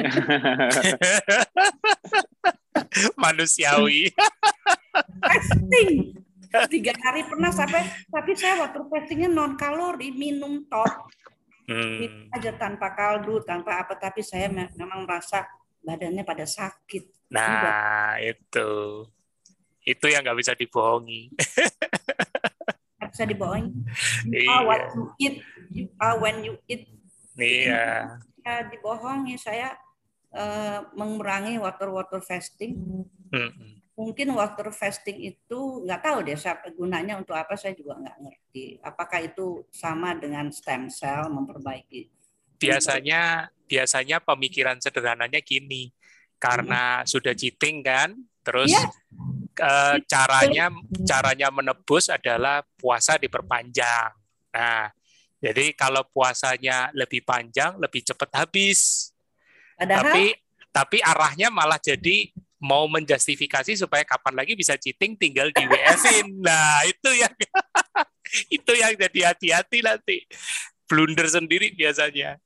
[3.22, 4.12] Manusiawi.
[5.20, 6.16] fasting.
[6.70, 11.10] Tiga hari pernah sampai, tapi saya water fastingnya non kalori, minum top.
[11.66, 12.30] minum Hmm.
[12.30, 15.44] aja tanpa kaldu, tanpa apa, tapi saya me- memang merasa
[15.82, 17.26] badannya pada sakit.
[17.28, 19.02] Nah, itu.
[19.82, 21.30] Itu yang nggak bisa dibohongi.
[22.96, 23.74] Nggak bisa dibohongin.
[24.24, 24.94] You are what Iya.
[24.94, 25.36] you eat,
[25.68, 26.88] you are when you eat.
[27.36, 28.16] Iya.
[28.40, 29.36] Ya, dibohongi.
[29.36, 29.76] Saya
[30.34, 33.04] eh, mengurangi water water fasting.
[33.30, 33.52] Hmm.
[33.96, 38.64] Mungkin water fasting itu nggak tahu deh siapa gunanya untuk apa saya juga nggak ngerti.
[38.84, 42.12] Apakah itu sama dengan stem cell memperbaiki?
[42.60, 45.92] Biasanya biasanya pemikiran sederhananya gini.
[46.36, 48.12] Karena sudah cheating kan,
[48.44, 48.84] terus Iya.
[49.56, 50.68] eh, caranya
[51.08, 54.12] caranya menebus adalah puasa diperpanjang.
[54.52, 54.92] Nah,
[55.40, 59.12] jadi kalau puasanya lebih panjang, lebih cepat habis.
[59.76, 60.24] Padahal Tapi
[60.72, 62.28] tapi arahnya malah jadi
[62.60, 66.28] mau menjustifikasi supaya kapan lagi bisa cheating tinggal di WF-in.
[66.46, 67.32] Nah, itu yang
[68.60, 70.16] itu yang jadi hati-hati nanti.
[70.84, 72.36] Blunder sendiri biasanya.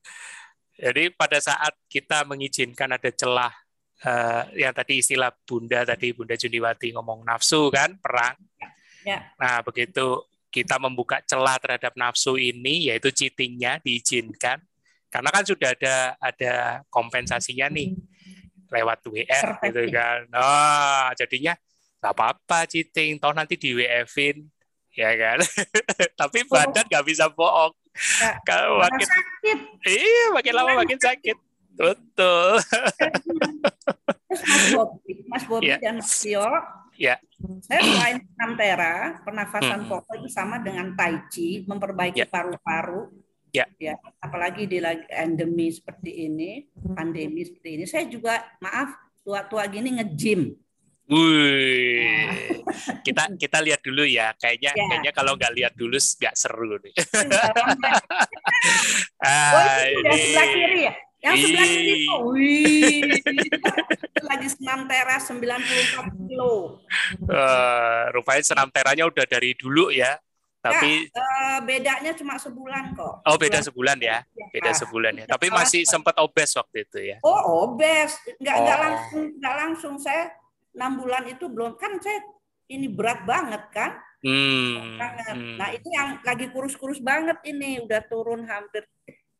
[0.80, 3.52] Jadi pada saat kita mengizinkan ada celah
[4.00, 8.38] eh, yang tadi istilah Bunda tadi Bunda Juniwati ngomong nafsu kan, perang.
[9.04, 9.28] Ya.
[9.36, 14.58] Nah, begitu kita membuka celah terhadap nafsu ini yaitu cheatingnya diizinkan
[15.10, 16.54] karena kan sudah ada ada
[16.88, 17.98] kompensasinya nih
[18.70, 19.62] lewat Perfect.
[19.66, 20.18] gitu kan.
[20.30, 21.58] Nah, jadinya
[22.00, 24.46] nggak apa-apa cheating, toh nanti di WF-in
[24.94, 25.38] ya kan.
[26.20, 27.74] Tapi badan nggak bisa bohong.
[28.46, 29.58] Kalau makin sakit.
[29.84, 31.36] iya makin lama makin sakit.
[31.74, 32.62] Betul.
[34.30, 35.76] Mas Bobi, Mas Bobi Iya.
[35.82, 36.46] dan Mas Tio,
[36.94, 37.16] Iya.
[37.64, 39.90] saya selain Namtera, pernafasan Mm-mm.
[39.90, 42.28] pokok itu sama dengan Tai Chi, memperbaiki Iya.
[42.28, 43.08] paru-paru.
[43.08, 43.28] Iya.
[43.50, 49.98] Ya, apalagi di lagi endemi seperti ini, pandemi seperti ini, saya juga maaf tua-tua gini
[49.98, 50.54] nge-gym.
[51.10, 52.62] Wih,
[53.02, 54.30] kita kita lihat dulu ya.
[54.38, 54.86] Kayaknya Ya.
[54.86, 56.94] kayaknya kalau nggak lihat dulu nggak seru nih.
[59.18, 60.94] oh, Ah, itu yang sebelah kiri ya?
[61.20, 62.06] Yang sebelah kiri Ih.
[62.06, 66.78] tuh, wih, itu lagi senam teras 94 kilo.
[67.26, 70.14] Eh, rupanya senam teranya udah dari dulu ya.
[70.60, 73.24] Tapi Eh, bedanya cuma sebulan kok.
[73.24, 74.20] oh beda sebulan ya,
[74.52, 74.76] beda Ya.
[74.76, 75.26] sebulan ya.
[75.26, 77.16] Tapi Kelas masih sempat obes waktu itu ya.
[77.20, 78.12] Oh, obes.
[78.36, 78.82] Nggak, nggak Oh.
[78.84, 79.94] langsung, nggak langsung.
[79.96, 80.36] Saya
[80.70, 82.20] enam bulan itu belum kan saya
[82.68, 83.96] ini berat banget kan.
[84.20, 85.00] Hmm.
[85.00, 85.32] Banget.
[85.32, 85.56] hmm.
[85.56, 88.84] Nah itu yang lagi kurus-kurus banget ini udah turun hampir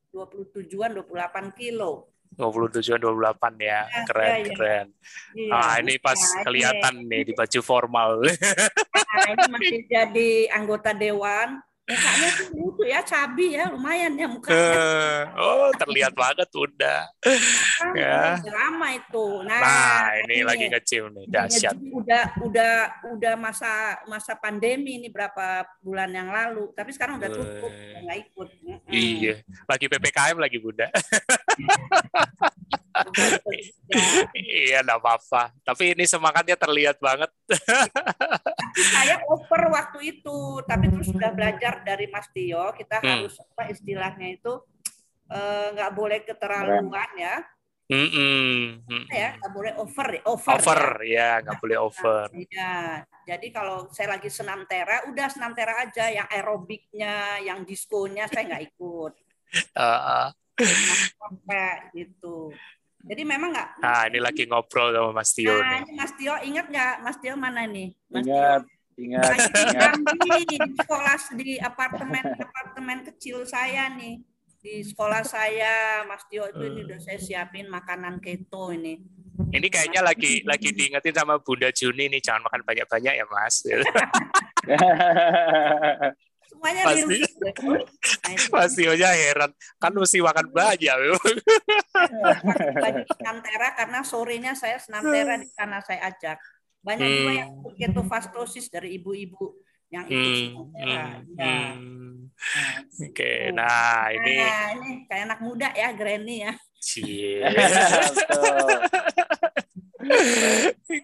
[0.09, 2.09] 27-an 28 kilo.
[2.41, 3.85] 27 28 ya.
[3.85, 4.53] Ya, Keren, ya, ya.
[4.57, 4.87] keren.
[5.37, 5.53] Iya.
[5.53, 8.11] Ah, ini pas Nah, kelihatan nih di baju formal.
[8.25, 8.33] Nah,
[9.33, 11.61] ini masih jadi anggota dewan.
[11.91, 14.63] Mukanya tuh lucu ya, cabi ya, lumayan ya mukanya.
[14.63, 17.03] Eh, oh, terlihat banget udah.
[17.19, 18.39] Kan, ya.
[18.47, 19.27] Lama itu.
[19.43, 21.75] Nah, Nah, ini lagi ngecil nih, dahsyat.
[21.91, 22.75] Udah udah
[23.11, 27.91] udah masa masa pandemi ini berapa bulan yang lalu tapi sekarang udah tutup Weh.
[27.91, 28.49] udah nggak ikut.
[28.91, 30.91] Iya, lagi PPKM lagi Bunda.
[33.91, 35.55] Ya, iya, enggak apa-apa.
[35.63, 37.31] Tapi ini semangatnya terlihat banget.
[38.95, 43.27] saya over waktu itu tapi terus sudah belajar dari Mas Tio kita Hmm.
[43.27, 44.53] harus apa istilahnya itu
[45.27, 47.43] eh, nggak boleh keterlaluan ya
[47.91, 49.03] Mm-mm, mm-mm.
[49.11, 52.31] ya nggak boleh over ya over, Over, ya, nggak boleh over.
[52.47, 58.31] Ya, jadi kalau saya lagi senam tera, udah senam tera aja, yang aerobiknya, yang diskonya
[58.31, 59.13] saya nggak ikut.
[59.75, 60.31] Uh,
[61.19, 62.55] Sampai gitu.
[63.01, 63.69] Jadi memang nggak.
[63.83, 65.79] nah, ini lagi ngobrol sama Mas Tio Nah, nih.
[65.83, 66.95] ini Mas Tio ingat nggak?
[67.03, 67.89] Mas Tio mana nih?
[68.07, 68.63] Mas Ingat,
[68.95, 69.03] Tio.
[69.03, 69.93] ingat, Lagi ingat.
[70.21, 74.21] di di sekolah di apartemen apartemen kecil saya nih
[74.61, 79.01] di sekolah saya Mas Tio itu ini udah saya siapin makanan keto ini
[79.41, 83.65] Ini kayaknya lagi lagi diingetin sama Bunda Juni nih jangan makan banyak-banyak ya Mas.
[86.45, 87.17] Semuanya Pasti.
[88.51, 90.93] Mas Tionya heran kan mesti makan banyak.
[92.77, 96.37] baju senantera karena sorenya saya senantera di sana saya ajak.
[96.81, 97.39] Banyak juga Hmm.
[97.39, 99.57] yang ikut ketofastosis dari ibu-ibu
[99.91, 101.05] yang ikut Hmm, senantera.
[101.13, 101.55] hmm, Ya.
[101.69, 101.79] hmm.
[102.41, 106.53] Nah, Oke, nah ini Nah, ini kayak anak muda ya Granny ya.
[106.81, 107.45] cie.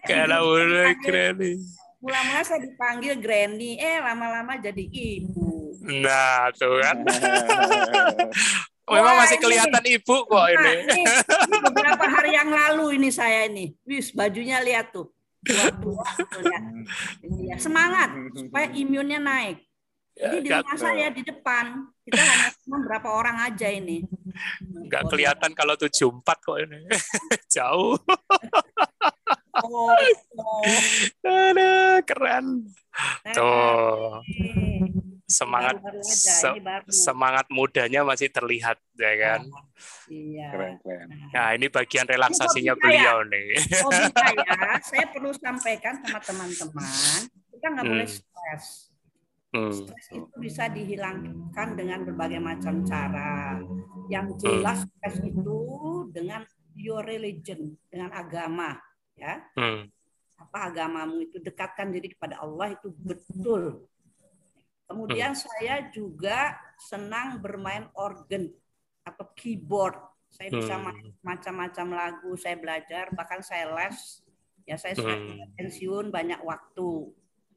[0.03, 0.89] Kalau udah
[1.35, 1.57] nih.
[1.97, 5.73] Mula-mula saya dipanggil Granny, eh lama-lama jadi ibu.
[5.83, 6.97] Nah, tuh kan.
[8.87, 10.71] Memang Wah, masih ini- kelihatan ibu kok Nah, ini.
[10.79, 13.75] ini, ini beberapa hari yang lalu ini saya ini.
[13.83, 15.11] Wis, bajunya lihat tuh.
[15.47, 16.63] Tua-tua tuh, lihat.
[17.23, 17.55] Ini ya.
[17.57, 19.57] Semangat supaya imunnya naik.
[20.17, 21.65] Jadi di Nggak- rumah saya di depan
[22.01, 22.49] kita hanya
[22.89, 24.01] berapa orang aja ini.
[24.89, 26.79] Nggak kelihatan kalau 74 kok ini.
[27.55, 27.95] Jauh.
[29.57, 29.89] Oh,
[30.37, 30.61] oh.
[31.25, 32.65] Aduh, keren.
[33.33, 34.21] Tuh,
[35.27, 36.87] semangat aja, se- baru.
[36.87, 39.41] semangat mudanya masih terlihat ya kan.
[40.07, 40.47] Iya.
[40.49, 41.07] Keren, keren.
[41.29, 42.81] Nah, ini bagian relaksasinya Ini saya.
[42.81, 43.47] beliau nih.
[43.83, 47.19] hobi saya, saya perlu sampaikan sama teman-teman,
[47.51, 47.93] kita nggak Hmm.
[47.93, 48.65] boleh stres.
[49.47, 49.71] Hmm.
[49.71, 53.59] Stres itu bisa dihilangkan dengan berbagai macam cara.
[54.07, 55.59] Yang jelas stres itu
[56.09, 58.79] dengan your religion, dengan agama,
[59.13, 59.43] ya.
[59.53, 59.91] Hmm.
[60.37, 63.83] Apa agamamu itu dekatkan diri kepada Allah itu betul.
[64.87, 68.47] Kemudian saya juga senang bermain organ
[69.03, 69.99] atau keyboard.
[70.31, 70.83] Saya bisa Hmm.
[70.87, 74.23] main macam-macam lagu, saya belajar, bahkan saya les.
[74.67, 75.55] Ya saya Hmm.
[75.55, 77.11] pensiun banyak waktu.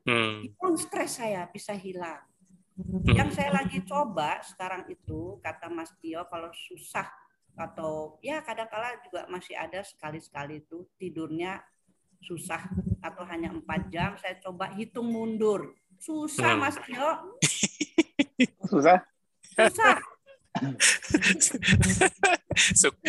[0.06, 0.46] Hmm.
[0.46, 2.22] Itu stres saya bisa hilang.
[2.74, 3.02] Hmm.
[3.06, 7.06] Yang saya lagi coba sekarang itu kata Mas Tio kalau susah
[7.58, 11.60] atau ya kadang-kala juga masih ada sekali-sekali itu tidurnya
[12.22, 12.62] susah
[13.04, 16.60] atau hanya empat jam saya coba hitung mundur susah Hmm.
[16.60, 17.10] Mas Tio
[18.66, 18.98] Susah.
[19.52, 19.96] susah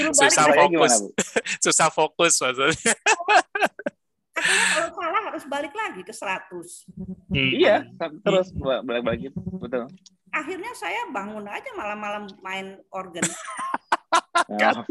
[0.04, 0.94] susah Saya fokus,
[1.66, 2.94] susah fokus maksudnya.
[4.32, 6.86] katanya kalau salah harus balik lagi ke 100
[7.32, 7.50] Hmm.
[7.50, 7.88] Iya,
[8.22, 9.40] terus balik-balik gitu.
[9.58, 9.88] Betul.
[10.30, 13.24] akhirnya saya bangun aja malam-malam main organ
[14.50, 14.84] Nah,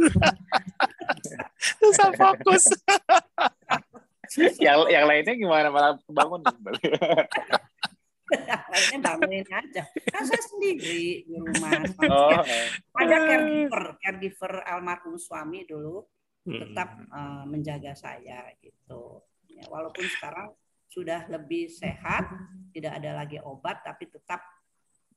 [1.76, 2.64] Susah fokus.
[4.56, 6.40] yang yang lainnya gimana malah bangun?
[8.70, 11.82] lainnya bangunin aja kan saya sendiri di rumah
[12.14, 12.42] oh,
[12.96, 16.06] ada caregiver caregiver almarhum suami dulu
[16.40, 16.56] Hmm.
[16.56, 19.20] tetap eh, menjaga saya gitu
[19.52, 20.48] ya, walaupun sekarang
[20.88, 22.24] sudah lebih sehat
[22.72, 24.40] tidak ada lagi obat tapi tetap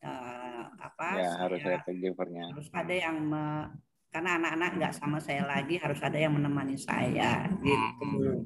[0.04, 2.44] eh, apa ya saya harus ada caregivernya.
[2.52, 3.72] harus ada yang me-
[4.14, 8.46] karena anak-anak nggak sama saya lagi harus ada yang menemani saya gitu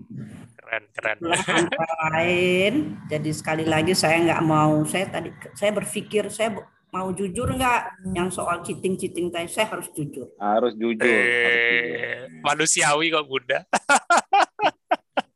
[0.58, 1.16] Keren, keren.
[1.20, 2.74] Itulah antara lain
[3.06, 6.56] jadi sekali lagi saya nggak mau saya tadi saya berpikir saya
[6.88, 11.04] mau jujur nggak yang soal cheating cheating tadi saya harus jujur Harus jujur.
[11.04, 11.28] harus
[11.68, 12.00] jujur.
[12.00, 13.60] Eh, manusiawi kok Bunda.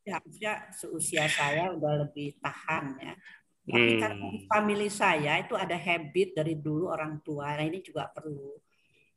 [0.02, 3.13] ya harusnya seusia saya udah lebih tahan ya
[3.62, 4.02] Tapi Hmm.
[4.02, 7.54] karena di family saya itu ada habit dari dulu orang tua.
[7.54, 8.58] Nah ini juga perlu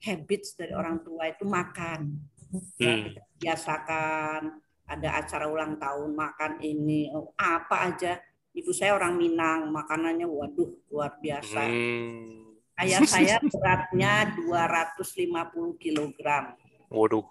[0.05, 2.01] habits dari orang tua itu makan.
[2.79, 3.11] Ya, Hmm.
[3.11, 4.41] kita biasakan
[4.85, 8.21] ada acara ulang tahun makan ini oh, apa aja.
[8.55, 11.67] Ibu saya orang Minang, makanannya waduh luar biasa.
[11.67, 12.55] Hmm.
[12.79, 16.55] Ayah saya beratnya 250 kg.
[16.87, 17.27] Waduh.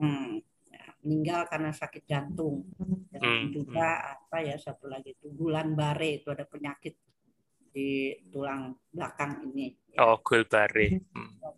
[0.00, 0.40] Hmm.
[0.72, 2.64] Ya, meninggal karena sakit jantung.
[3.12, 6.96] Dan Hmm, juga apa ya satu lagi itu bulan bare itu ada penyakit
[7.78, 9.78] di tulang belakang ini.
[9.94, 10.18] Ya, Oh.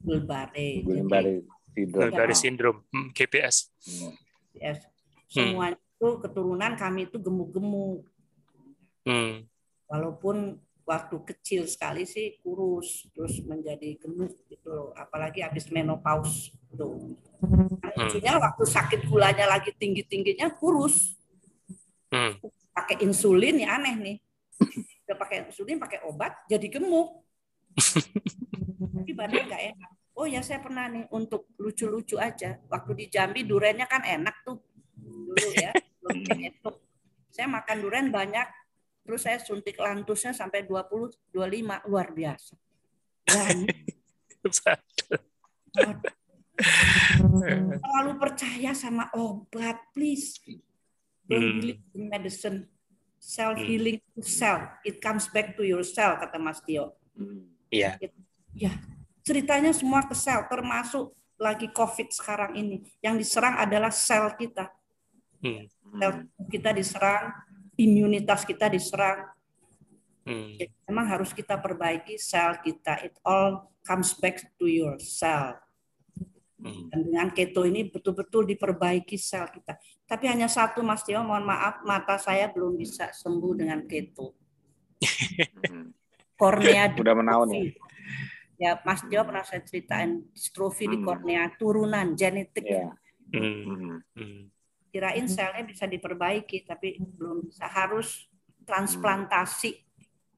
[0.05, 0.25] Hmm.
[0.29, 0.85] bare.
[0.85, 1.41] Belum Jadi, balik
[1.73, 2.09] tidur.
[2.09, 2.81] Gulbare syndrome.
[2.93, 3.73] Hmm, GPS.
[4.53, 4.77] ya,
[5.29, 8.05] semua itu keturunan kami itu gemuk-gemuk.
[9.05, 9.49] Hmm.
[9.89, 14.89] Walaupun waktu kecil sekali sih kurus terus menjadi gemuk gitu loh.
[14.97, 17.17] Apalagi habis menopause tuh.
[17.41, 21.17] Nah, lucunya waktu sakit gulanya lagi tinggi-tingginya kurus.
[22.11, 22.35] Hmm.
[22.75, 24.17] pakai insulin ya aneh nih.
[25.11, 27.27] Udah pakai insulin, pakai obat, jadi gemuk.
[28.95, 29.91] Tapi badan nggak enak.
[30.15, 32.63] Oh ya saya pernah nih untuk lucu-lucu aja.
[32.71, 34.63] Waktu di Jambi durennya kan enak tuh
[34.95, 35.75] dulu ya.
[37.35, 38.47] Saya makan duren banyak,
[39.03, 42.55] terus saya suntik lantusnya sampai 20 25 luar biasa.
[43.27, 43.67] Dan
[47.83, 50.39] terlalu percaya sama obat, please.
[51.27, 51.59] Don't Hmm.
[51.59, 52.71] believe in medicine.
[53.21, 54.65] Self healing to self.
[54.81, 56.97] It comes back to yourself kata Mas Tio.
[57.69, 58.01] Iya.
[58.57, 58.73] Ya,
[59.23, 62.83] ceritanya semua ke sel termasuk lagi COVID sekarang ini.
[63.05, 64.73] Yang diserang adalah sel kita.
[65.45, 65.69] Hmm.
[65.69, 66.13] Sel
[66.49, 67.37] kita diserang,
[67.77, 69.31] imunitas kita diserang.
[70.25, 70.57] Hmm.
[70.57, 73.05] Jadi memang harus kita perbaiki sel kita.
[73.05, 75.57] It all comes back to your cell.
[75.57, 75.70] Hmm.
[76.61, 79.81] Dan dengan keto ini betul-betul diperbaiki sel kita.
[80.05, 84.37] Tapi hanya satu Mas Tio, mohon maaf mata saya belum bisa sembuh dengan keto.
[85.71, 85.97] Hmm.
[86.37, 87.73] Kornea Udah menaun ya.
[88.61, 91.07] Ya, Mas Tio pernah saya ceritain distrofi di Hmm.
[91.09, 92.69] kornea turunan genetik.
[92.69, 93.65] Hmm.
[93.65, 93.97] Hmm.
[94.13, 94.41] Hmm.
[94.93, 97.65] Kirain selnya bisa diperbaiki, tapi belum bisa.
[97.65, 98.29] Harus
[98.69, 99.81] transplantasi.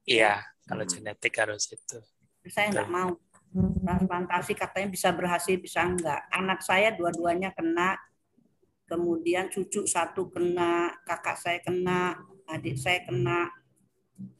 [0.07, 0.93] Iya, kalau Hmm.
[0.95, 1.99] genetik harus itu.
[2.47, 3.15] Saya nggak mau
[3.53, 6.25] transplantasi katanya bisa berhasil, bisa enggak.
[6.33, 7.95] Anak saya dua-duanya kena,
[8.89, 12.17] kemudian cucu satu kena, kakak saya kena,
[12.49, 13.53] adik saya kena.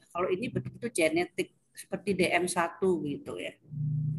[0.09, 3.53] Kalau ini betul-betul genetik seperti DM1 gitu ya.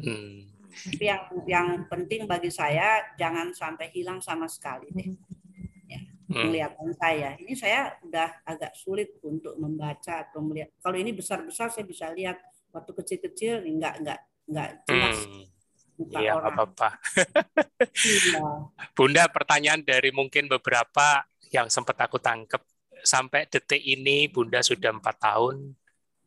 [0.03, 0.47] Hmm.
[0.75, 5.11] Tapi yang yang penting bagi saya jangan sampai hilang sama sekali deh.
[6.25, 6.51] Hmm.
[6.51, 7.37] Penglihatan saya.
[7.37, 10.73] Ini saya udah agak sulit untuk membaca atau melihat.
[10.83, 12.39] Kalau ini besar-besar saya bisa lihat.
[12.75, 15.43] Waktu kecil-kecil enggak enggak enggak jelas Hmm.
[16.11, 16.89] Iya, nggak apa-apa.
[18.03, 18.43] Iya.
[18.97, 21.23] Bunda, pertanyaan dari mungkin beberapa
[21.55, 22.59] yang sempat aku tangkep.
[23.05, 25.55] Sampai detik ini Bunda sudah empat tahun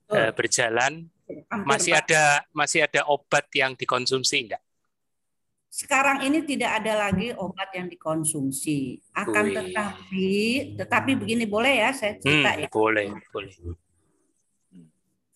[0.09, 0.37] eh, Betul.
[0.37, 0.93] berjalan.
[1.53, 2.25] Hampir, Masih ada
[2.57, 4.63] masih ada obat yang dikonsumsi enggak?
[5.69, 9.05] Sekarang ini tidak ada lagi obat yang dikonsumsi.
[9.13, 9.57] Akan Wih.
[9.59, 10.29] tetapi,
[10.81, 12.69] tetapi begini boleh ya saya Hmm, cerita ya.
[12.73, 13.53] boleh, boleh.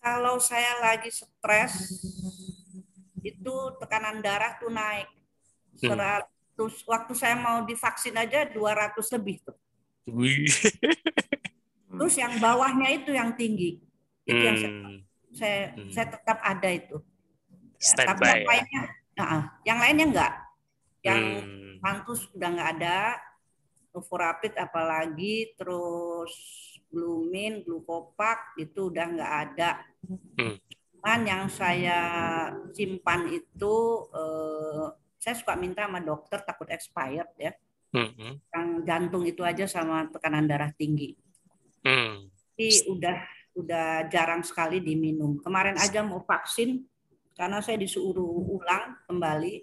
[0.03, 1.73] Kalau saya lagi stres,
[3.23, 5.07] itu tekanan darah tuh naik.
[5.81, 5.97] Hmm.
[6.53, 9.57] 100, waktu saya mau divaksin aja 200 lebih tuh.
[11.93, 13.79] Terus yang bawahnya itu yang tinggi.
[14.27, 14.99] Itu yang saya, Hmm,
[15.33, 15.89] saya, Hmm.
[15.89, 16.97] saya tetap ada itu.
[17.83, 18.47] Ya, tapi yang ya.
[18.47, 18.81] lainnya,
[19.17, 20.33] nah, yang lainnya enggak.
[21.03, 22.99] Yang Hmm, Pantus udah nggak ada,
[23.91, 26.33] Novorapid apalagi, terus
[26.87, 29.69] Glumin, Glukopak itu udah nggak ada.
[30.39, 30.57] Hmm.
[31.03, 31.99] Cuman yang saya
[32.71, 33.75] simpan itu,
[34.15, 34.87] eh,
[35.19, 37.51] saya suka minta sama dokter takut expired ya.
[37.91, 41.11] hmm, hmm, Yang jantung itu aja sama tekanan darah tinggi.
[41.83, 42.31] hmm.
[42.55, 43.19] Tapi udah
[43.59, 45.43] udah jarang sekali diminum.
[45.43, 46.87] Kemarin aja mau vaksin
[47.35, 48.23] karena saya disuruh
[48.55, 49.59] ulang kembali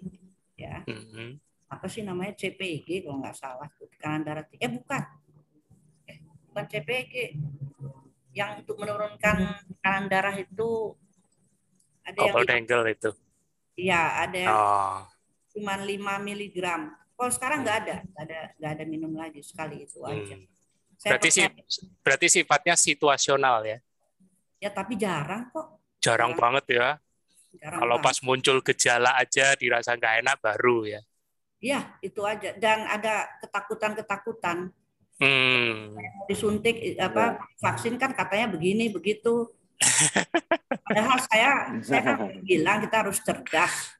[0.61, 1.31] ya hmm, hmm.
[1.71, 4.61] apa sih namanya CPG kalau nggak salah tekanan darah tinggi.
[4.61, 5.01] Eh bukan,
[6.05, 6.17] eh,
[6.53, 7.13] bukan CPG.
[8.37, 11.00] Yang untuk menurunkan tekanan darah itu
[12.01, 13.11] ada yang Couple dangle itu.
[13.77, 14.97] Iya, ada yang Oh,
[15.55, 16.91] cuma 5 miligram.
[17.15, 20.37] Kalau sekarang nggak ada, nggak ada, nggak ada minum lagi sekali itu aja.
[20.37, 20.49] hmm.
[21.01, 21.45] Saya Berarti sih
[22.05, 23.77] berarti sifatnya situasional ya.
[24.61, 25.81] ya tapi jarang kok.
[25.97, 26.41] Jarang Jarang.
[26.41, 26.87] banget ya.
[27.57, 28.05] Jarang Kalau banget.
[28.05, 31.01] pas muncul gejala aja dirasa nggak enak baru ya.
[31.61, 32.57] Iya, itu aja.
[32.57, 34.73] Dan ada ketakutan-ketakutan.
[35.21, 35.93] Hmm.
[36.25, 39.49] Disuntik apa vaksin kan katanya begini begitu.
[40.87, 42.17] Padahal saya saya kan
[42.49, 43.97] bilang kita harus cerdas.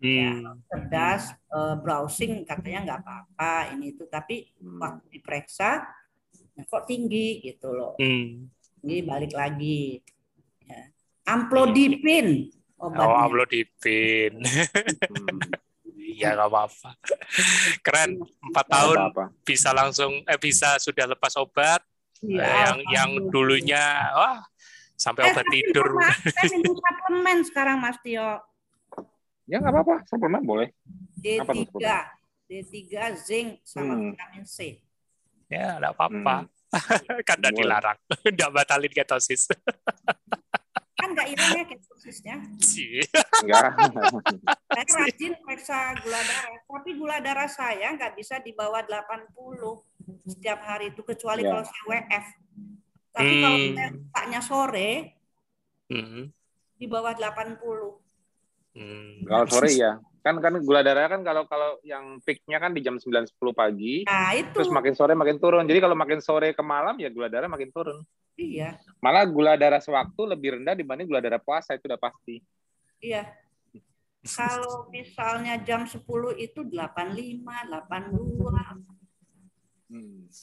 [0.00, 0.56] Hmm.
[0.64, 4.80] cerdas eh, browsing katanya nggak apa-apa ini itu tapi Hmm.
[4.80, 5.84] waktu diperiksa
[6.56, 8.48] ya kok tinggi gitu loh Hmm.
[8.80, 10.00] ini balik lagi
[10.64, 10.88] ya.
[11.28, 12.48] amplodipin
[12.80, 14.40] Oh, obatnya amlodipin.
[14.40, 15.40] Hmm.
[16.10, 16.90] Iya nggak apa-apa.
[17.80, 18.18] Keren.
[18.40, 19.24] Empat tahun apa-apa.
[19.40, 21.80] bisa langsung eh bisa sudah lepas obat.
[22.20, 23.80] Eh, yang yang dulunya
[24.12, 24.40] wah
[25.00, 25.88] sampai Eh, obat tidur.
[26.36, 28.36] Saya minum suplemen sekarang Mas Tio
[29.44, 30.68] Ya nggak apa-apa, suplemen boleh.
[31.40, 31.88] Apa tuh D3
[32.46, 32.76] D3
[33.16, 34.12] zinc sama Hmm.
[34.12, 34.76] vitamin C
[35.48, 36.46] Ya nggak apa-apa.
[37.26, 37.58] kan udah Boleh.
[37.58, 37.98] dilarang.
[38.30, 39.50] Nggak batalin ketosis.
[40.94, 43.00] kan nggak hilang ya ketosisnya Sih.
[43.40, 43.72] Enggak.
[44.68, 49.32] saya rajin periksa gula darah tapi gula darah saya nggak bisa di bawah 80
[50.28, 51.50] setiap hari itu kecuali Ya.
[51.50, 52.26] kalau saya WF
[53.10, 53.74] tapi kalau Hmm.
[53.74, 54.90] saya bukanya sore
[55.86, 56.30] Hmm.
[56.74, 57.98] di bawah 80
[58.70, 59.26] Hmm.
[59.26, 59.98] Kalau sore ya.
[60.20, 64.04] Kan kan gula darah kan kalau kalau yang peaknya kan di jam 9 10 pagi,
[64.04, 65.64] nah itu terus makin sore makin turun.
[65.64, 68.04] Jadi kalau makin sore ke malam ya gula darah makin turun.
[68.36, 72.40] iya Malah gula darah sewaktu lebih rendah dibanding gula darah puasa itu udah pasti.
[73.00, 73.32] iya
[74.22, 76.04] kalau misalnya jam 10
[76.36, 78.89] itu 85 82 Hmm.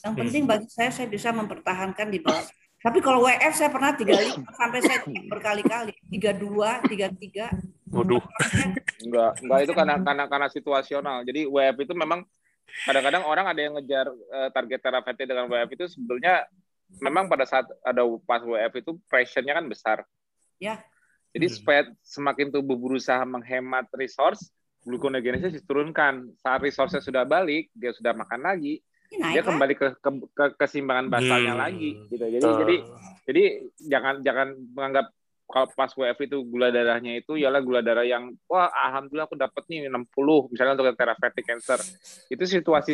[0.04, 2.44] Yang penting bagi saya saya bisa mempertahankan di bawah
[2.78, 8.22] tapi kalau WF saya pernah 35 sampai saya berkali-kali 32 33 Waduh.
[9.00, 11.24] Enggak, enggak itu karena karena karena situasional.
[11.24, 12.20] Jadi WF itu memang
[12.84, 16.44] kadang-kadang orang ada yang ngejar eh, target terapeutik dengan WF itu sebetulnya
[17.00, 19.98] memang pada saat ada pas WF itu pressure-nya kan besar.
[20.60, 20.84] Ya.
[21.32, 21.54] Jadi Hmm.
[21.54, 24.48] supaya semakin tubuh berusaha menghemat resource,
[24.84, 26.28] gluconeogenesis diturunkan.
[26.40, 31.54] Saat resource-nya sudah balik, dia sudah makan lagi, dia kembali ke, ke, ke keseimbangan basalnya
[31.56, 32.24] hmm, lagi gitu.
[32.28, 32.58] Jadi tuh.
[32.60, 32.76] jadi
[33.24, 33.42] jadi
[33.88, 35.06] jangan jangan menganggap
[35.48, 39.64] kalau pas WF itu gula darahnya itu ialah gula darah yang wah alhamdulillah aku dapat
[39.72, 41.80] nih 60 misalnya untuk therapeutic cancer.
[42.28, 42.92] Itu situasi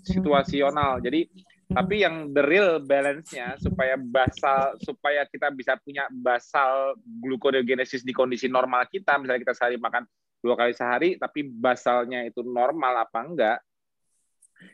[0.00, 1.04] situasional.
[1.04, 1.28] Jadi
[1.72, 8.48] tapi yang the real balance-nya supaya basal supaya kita bisa punya basal gluconeogenesis di kondisi
[8.48, 10.04] normal kita misalnya kita sehari makan
[10.44, 13.58] dua kali sehari tapi basalnya itu normal apa enggak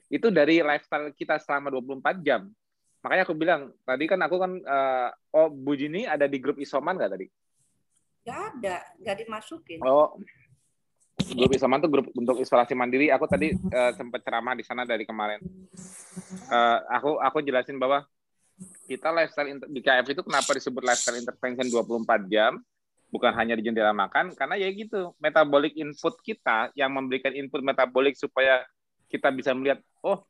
[0.09, 2.49] itu dari lifestyle kita selama 24 jam.
[3.05, 6.99] Makanya aku bilang, tadi kan aku kan, uh, oh Bu Jini ada di grup isoman
[6.99, 7.27] nggak tadi?
[8.27, 9.79] Nggak ada, nggak dimasukin.
[9.87, 10.19] Oh,
[11.35, 13.13] grup isoman tuh grup untuk isolasi mandiri.
[13.15, 15.39] Aku tadi uh, sempat ceramah di sana dari kemarin.
[16.51, 18.03] Uh, aku aku jelasin bahwa
[18.91, 22.59] kita lifestyle di KF itu kenapa disebut lifestyle intervention 24 jam,
[23.13, 28.19] bukan hanya di jendela makan, karena ya gitu, metabolic input kita yang memberikan input metabolik
[28.19, 28.67] supaya
[29.09, 30.23] kita bisa melihat oh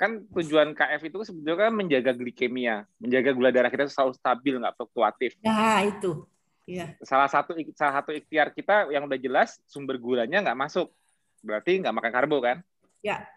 [0.00, 4.72] kan tujuan KF itu sebetulnya kan menjaga glikemia, menjaga gula darah kita selalu stabil, nggak
[4.72, 5.36] fluktuatif.
[5.44, 6.24] Nah itu,
[6.64, 6.96] ya.
[7.04, 10.88] Salah satu salah satu ikhtiar kita yang udah jelas sumber gulanya nggak masuk,
[11.44, 12.64] berarti nggak makan karbo kan?
[13.04, 13.28] Ya.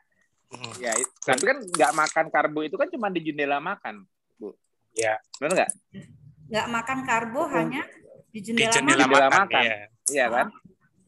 [0.80, 0.95] Ya,
[1.26, 4.08] tapi kan nggak makan karbo itu kan cuma di jendela makan,
[4.39, 4.56] bu.
[4.95, 5.20] Ya.
[5.43, 5.72] Benar nggak?
[6.47, 7.54] Nggak makan karbo hmm.
[7.60, 7.84] hanya
[8.32, 9.20] di jendela, di jendela makan.
[9.20, 9.36] makan.
[9.51, 9.68] makan.
[10.08, 10.47] Iya ya, kan?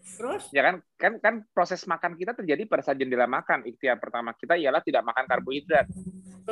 [0.05, 0.53] Terus?
[0.53, 3.65] Ya kan, kan kan proses makan kita terjadi pada saat jendela makan.
[3.65, 5.89] Ikhtiar pertama kita ialah tidak makan karbohidrat.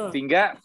[0.10, 0.58] Sehingga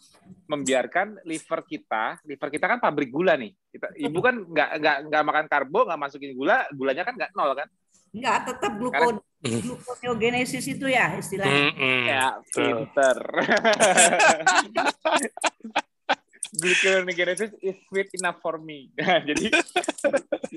[0.49, 3.53] membiarkan liver kita, liver kita kan pabrik gula nih.
[3.69, 7.53] Kita, ibu kan nggak nggak nggak makan karbo, nggak masukin gula, gulanya kan nggak nol
[7.53, 7.69] kan?
[8.09, 11.69] Nggak, tetap gluko, gluconeogenesis itu ya istilahnya.
[11.69, 12.01] Mm -hmm.
[12.09, 13.17] Ya, pinter.
[16.53, 18.89] gluconeogenesis is sweet enough for me.
[19.29, 19.53] jadi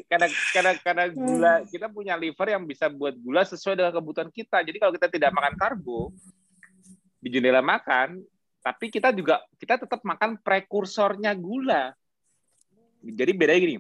[0.09, 4.65] karena karena karena gula kita punya liver yang bisa buat gula sesuai dengan kebutuhan kita.
[4.65, 6.13] Jadi kalau kita tidak makan karbo
[7.21, 8.25] di jendela makan,
[8.65, 11.93] tapi kita juga kita tetap makan prekursornya gula.
[13.03, 13.77] Jadi bedanya gini.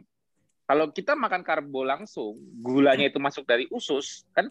[0.62, 4.48] Kalau kita makan karbo langsung, gulanya itu masuk dari usus, kan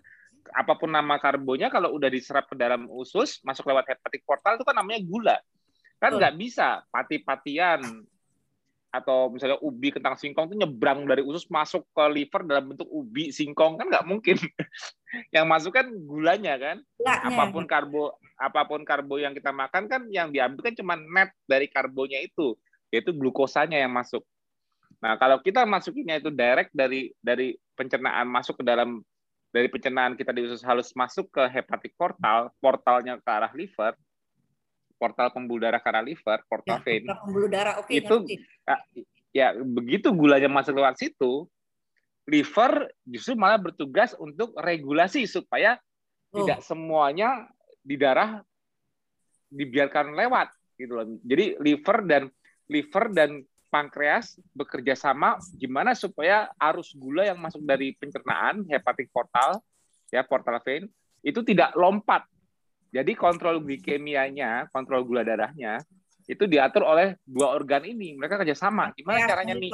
[0.51, 4.65] apa pun nama karbonya kalau udah diserap ke dalam usus, masuk lewat hepatik portal itu
[4.67, 5.37] kan namanya gula.
[6.01, 8.09] Kan nggak bisa pati-patian
[8.91, 13.31] atau misalnya ubi kentang singkong itu nyebrang dari usus masuk ke liver dalam bentuk ubi
[13.31, 14.35] singkong kan nggak mungkin.
[15.35, 16.77] yang masuk kan gulanya kan.
[17.05, 21.31] Apa pun karbo apa pun karbo yang kita makan kan yang diambil kan cuma net
[21.45, 22.57] dari karbonya itu
[22.91, 24.25] yaitu glukosanya yang masuk.
[24.99, 28.99] Nah, kalau kita masukinnya itu direct dari dari pencernaan masuk ke dalam
[29.51, 33.95] dari pencernaan kita di usus halus masuk ke hepatik portal, portalnya ke arah liver,
[35.01, 37.09] portal pembuluh darah karena liver, portal ya, vein.
[37.09, 37.89] Pembuluh darah, oke.
[37.89, 38.15] itu
[38.61, 38.77] ya,
[39.33, 41.49] ya begitu gulanya masuk lewat situ,
[42.29, 45.81] liver justru malah bertugas untuk regulasi supaya
[46.29, 46.45] oh.
[46.45, 47.49] tidak semuanya
[47.81, 48.45] di darah
[49.49, 51.05] dibiarkan lewat gitu loh.
[51.25, 52.23] Jadi liver dan
[52.69, 53.41] liver dan
[53.71, 59.63] pankreas bekerja sama gimana supaya arus gula yang masuk dari pencernaan hepatik portal
[60.11, 60.91] ya portal vein
[61.23, 62.27] itu tidak lompat
[62.91, 65.79] jadi kontrol glikemianya, kontrol gula darahnya
[66.31, 68.15] itu diatur oleh dua organ ini.
[68.15, 68.95] Mereka kerjasama.
[68.95, 69.71] Gimana caranya nih?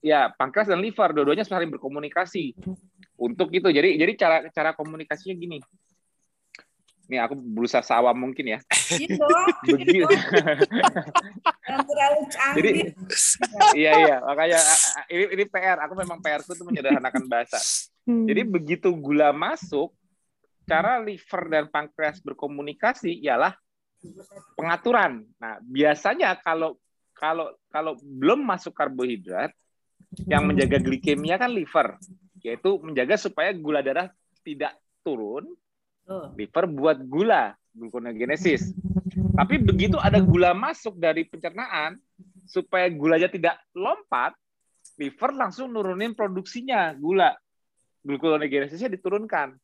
[0.00, 2.56] Ya, pankreas dan liver, dua-duanya saling berkomunikasi
[3.20, 3.68] untuk itu.
[3.68, 5.60] Jadi, jadi cara cara komunikasinya gini.
[7.10, 8.58] Nih aku berusaha sawah mungkin ya.
[8.88, 9.20] Gitu.
[9.68, 10.08] Begitu.
[12.56, 12.70] Jadi,
[13.76, 14.60] iya iya, makanya
[15.12, 15.84] ini ini PR.
[15.84, 17.60] Aku memang PR itu menyederhanakan bahasa.
[18.08, 18.24] Hmm.
[18.24, 19.92] Jadi begitu gula masuk,
[20.70, 23.58] cara liver dan pankreas berkomunikasi ialah
[24.54, 25.26] pengaturan.
[25.42, 26.78] Nah, biasanya kalau
[27.18, 29.50] kalau kalau belum masuk karbohidrat,
[30.30, 31.98] yang menjaga glikemia kan liver,
[32.38, 34.14] yaitu menjaga supaya gula darah
[34.46, 35.50] tidak turun.
[36.10, 38.74] Liver buat gula, gluconeogenesis.
[39.30, 41.98] Tapi begitu ada gula masuk dari pencernaan,
[42.50, 44.34] supaya gulanya tidak lompat,
[44.98, 47.30] liver langsung nurunin produksinya gula.
[48.02, 49.54] Gluconeogenesisnya diturunkan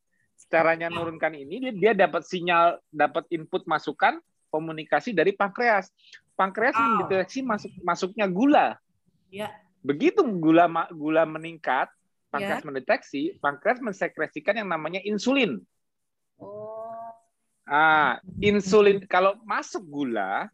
[0.47, 4.21] caranya nurunkan ini dia, dia dapat sinyal, dapat input masukan
[4.53, 5.91] komunikasi dari pankreas.
[6.37, 7.05] Pankreas wow.
[7.05, 8.67] mendeteksi masuk masuknya gula.
[9.33, 9.53] Ya.
[9.81, 11.89] Begitu gula gula meningkat,
[12.29, 12.67] pankreas ya.
[12.67, 15.65] mendeteksi, pankreas mensekresikan yang namanya insulin.
[16.37, 16.85] Oh.
[17.67, 20.53] Ah, insulin kalau masuk gula,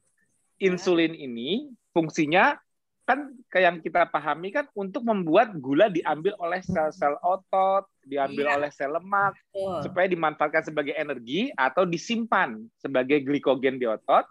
[0.57, 2.57] insulin ini fungsinya
[3.03, 8.55] kan kayak yang kita pahami kan untuk membuat gula diambil oleh sel-sel otot, diambil iya.
[8.55, 9.82] oleh sel lemak oh.
[9.82, 14.22] supaya dimanfaatkan sebagai energi atau disimpan sebagai glikogen di otot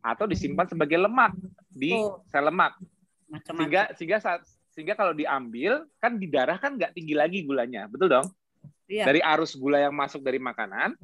[0.00, 0.72] atau disimpan hmm.
[0.78, 1.34] sebagai lemak
[1.66, 2.22] di oh.
[2.30, 2.78] sel lemak.
[3.30, 3.58] Macam-macam.
[3.58, 8.14] Sehingga sehingga saat sehingga kalau diambil kan di darah kan nggak tinggi lagi gulanya, betul
[8.14, 8.26] dong?
[8.86, 9.10] Iya.
[9.10, 10.94] Dari arus gula yang masuk dari makanan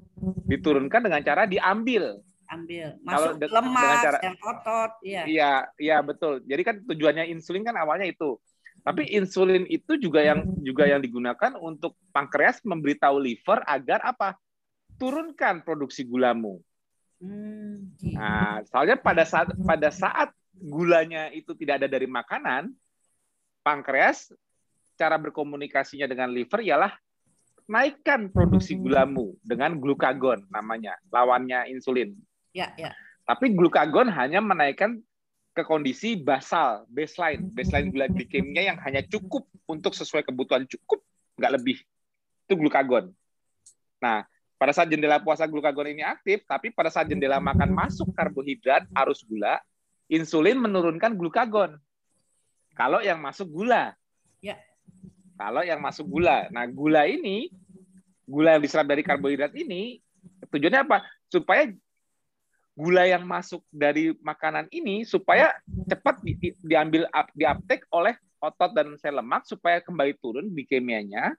[0.47, 2.97] diturunkan dengan cara diambil ambil.
[3.03, 6.43] Masuk Kalau lemak cara, dan otot ya iya iya betul.
[6.45, 8.39] Jadi kan tujuannya insulin kan awalnya itu.
[8.87, 14.39] Tapi insulin itu juga yang juga yang digunakan untuk pankreas memberitahu liver agar apa?
[14.97, 16.63] Turunkan produksi gulamu.
[17.17, 17.97] Hmm.
[18.13, 22.69] nah soalnya pada saat pada saat gulanya itu tidak ada dari makanan
[23.65, 24.37] pankreas
[25.01, 26.93] cara berkomunikasinya dengan liver ialah
[27.65, 32.13] naikkan produksi gulamu dengan glukagon namanya lawannya insulin
[32.57, 32.97] Ya, ya.
[33.29, 35.05] Tapi glukagon hanya menaikkan
[35.53, 41.05] ke kondisi basal, baseline, baseline gula glikemia yang hanya cukup untuk sesuai kebutuhan cukup,
[41.37, 41.77] nggak lebih.
[42.49, 43.13] Itu glukagon.
[44.01, 44.25] Nah,
[44.57, 49.21] pada saat jendela puasa glukagon ini aktif, tapi pada saat jendela makan masuk karbohidrat, arus
[49.21, 49.61] gula,
[50.09, 51.77] insulin menurunkan glukagon.
[52.73, 53.93] Kalau yang masuk gula.
[54.41, 54.57] Ya.
[55.37, 56.49] Kalau yang masuk gula.
[56.49, 57.53] Nah, gula ini,
[58.25, 60.01] gula yang diserap dari karbohidrat ini,
[60.49, 61.05] tujuannya apa?
[61.29, 61.69] Supaya
[62.77, 65.49] gula yang masuk dari makanan ini supaya
[65.89, 71.33] cepat di, di, diambil diaptek oleh otot dan sel lemak supaya kembali turun glikemianya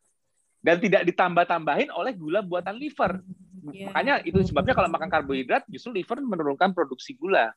[0.65, 3.21] dan tidak ditambah-tambahin oleh gula buatan liver.
[3.69, 3.93] Yeah.
[3.93, 7.53] Makanya itu sebabnya kalau makan karbohidrat justru liver menurunkan produksi gula.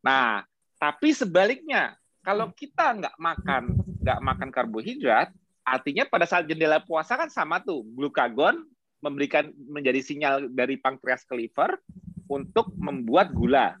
[0.00, 0.40] Nah,
[0.80, 1.92] tapi sebaliknya
[2.24, 3.62] kalau kita nggak makan
[4.00, 5.28] nggak makan karbohidrat,
[5.60, 8.64] artinya pada saat jendela puasa kan sama tuh glukagon
[9.04, 11.76] memberikan menjadi sinyal dari pankreas ke liver
[12.30, 13.74] untuk membuat gula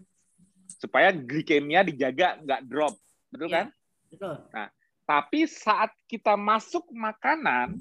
[0.82, 2.98] supaya glikemia dijaga nggak drop,
[3.30, 3.66] betul ya, kan?
[4.10, 4.34] Betul.
[4.50, 4.68] Nah,
[5.06, 7.78] tapi saat kita masuk makanan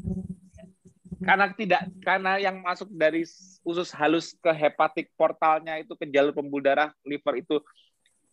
[1.19, 3.27] karena tidak karena yang masuk dari
[3.67, 7.59] usus halus ke hepatik portalnya itu ke jalur pembuluh darah liver itu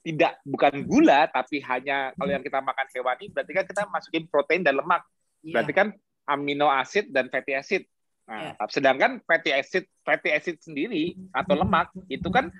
[0.07, 4.62] tidak bukan gula tapi hanya kalau yang kita makan hewani berarti kan kita masukin protein
[4.62, 5.03] dan lemak.
[5.43, 5.59] Ya.
[5.59, 5.89] Berarti kan
[6.30, 7.82] amino acid dan fatty acid.
[8.27, 8.66] Nah, yeah.
[8.66, 12.51] sedangkan fatty acid fatty acid sendiri atau lemak itu kan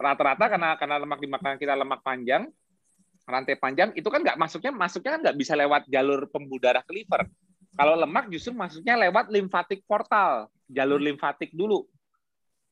[0.00, 2.48] rata-rata karena karena lemak di makanan kita lemak panjang
[3.28, 6.92] rantai panjang itu kan nggak masuknya masuknya kan nggak bisa lewat jalur pembuluh darah ke
[6.96, 7.28] liver.
[7.74, 11.84] Kalau lemak justru masuknya lewat limfatik portal, jalur limfatik dulu.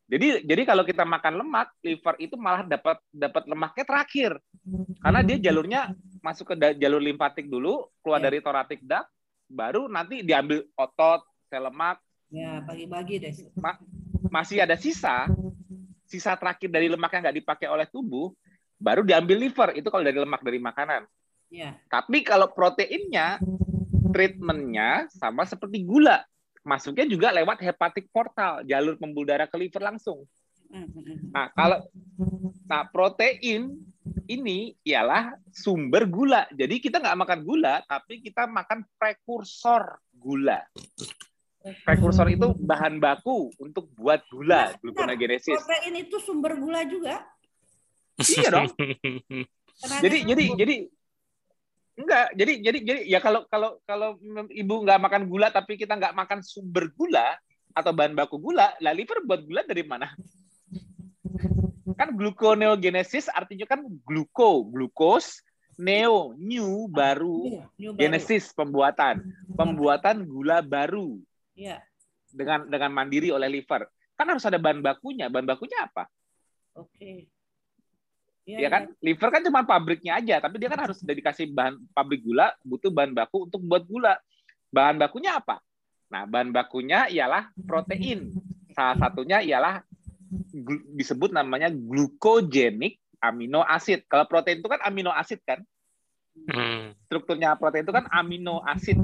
[0.07, 4.32] Jadi jadi kalau kita makan lemak, liver itu malah dapat dapat lemaknya terakhir.
[5.01, 5.80] Karena dia jalurnya
[6.20, 8.26] masuk ke jalur limfatik dulu, keluar yeah.
[8.28, 9.09] dari thoracic duct,
[9.49, 12.00] baru nanti diambil otot, sel lemak.
[12.32, 13.32] Ya, bagi-bagi deh.
[13.61, 13.76] Ma
[14.32, 15.28] masih ada sisa,
[16.09, 18.32] sisa terakhir dari lemak yang nggak dipakai oleh tubuh,
[18.80, 19.76] baru diambil liver.
[19.76, 21.05] Itu kalau dari lemak dari makanan.
[21.53, 21.76] Ya.
[21.92, 23.36] Tapi kalau proteinnya,
[24.16, 26.24] treatmentnya sama seperti gula.
[26.64, 30.24] Masuknya juga lewat hepatik portal, jalur pembuluh darah ke liver langsung.
[31.36, 31.84] Nah, kalau
[32.64, 33.76] nah protein
[34.24, 36.48] ini ialah sumber gula.
[36.48, 40.64] Jadi kita nggak makan gula, tapi kita makan prekursor gula.
[41.62, 45.54] Prekursor itu bahan baku untuk buat gula, gluconeogenesis.
[45.54, 47.22] Protein itu sumber gula juga.
[48.28, 48.68] iya dong.
[50.04, 50.74] jadi jadi jadi
[51.92, 54.18] enggak jadi jadi jadi ya kalau kalau kalau
[54.52, 57.36] ibu nggak makan gula tapi kita nggak makan sumber gula
[57.72, 60.12] atau bahan baku gula, lah liver buat gula dari mana?
[61.96, 65.40] Kan gluconeogenesis artinya kan gluko, glukos,
[65.80, 69.24] neo, new, baru, iya, new, genesis pembuatan,
[69.56, 71.20] pembuatan gula baru.
[71.57, 71.80] Iya.
[72.32, 73.88] Dengan dengan mandiri oleh liver.
[74.16, 75.28] Kan harus ada bahan bakunya.
[75.28, 76.09] Bahan bakunya apa?
[76.76, 77.28] Oke.
[78.42, 78.98] Ya, ya kan, ya.
[79.07, 82.90] liver kan cuma pabriknya aja, tapi dia kan harus sudah dikasih bahan pabrik gula, butuh
[82.90, 84.18] bahan baku untuk buat gula.
[84.74, 85.62] Bahan bakunya apa?
[86.11, 88.34] Nah, bahan bakunya ialah protein.
[88.74, 89.86] Salah satunya ialah
[90.96, 94.03] disebut namanya glukogenik amino acid.
[94.11, 95.62] Kalau protein itu kan amino acid kan?
[96.50, 96.98] Hmm.
[97.07, 98.98] Strukturnya protein itu kan amino acid.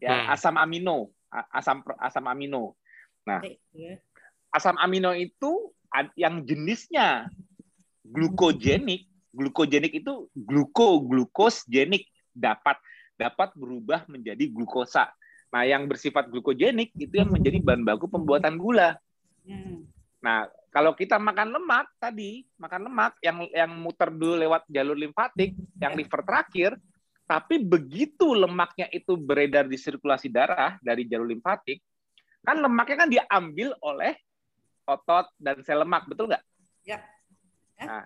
[0.00, 0.34] Ya, hmm.
[0.34, 2.74] asam amino asam asam amino.
[3.28, 4.00] Nah, iya.
[4.52, 5.72] asam amino itu
[6.16, 7.28] yang jenisnya
[8.04, 12.80] glukogenik, glukogenik itu gluko glukosgenik dapat
[13.18, 15.10] dapat berubah menjadi glukosa.
[15.48, 19.00] Nah, yang bersifat glukogenik itu yang menjadi bahan baku pembuatan gula.
[19.48, 19.88] Hmm.
[20.20, 25.56] Nah, kalau kita makan lemak tadi, makan lemak yang yang muter dulu lewat jalur limfatik,
[25.80, 26.76] yang liver terakhir,
[27.28, 31.84] tapi begitu lemaknya itu beredar di sirkulasi darah dari jalur limfatik,
[32.40, 34.16] kan lemaknya kan diambil oleh
[34.88, 36.40] otot dan sel lemak, betul nggak?
[36.88, 37.04] Ya.
[37.76, 37.84] ya.
[37.84, 38.04] Nah,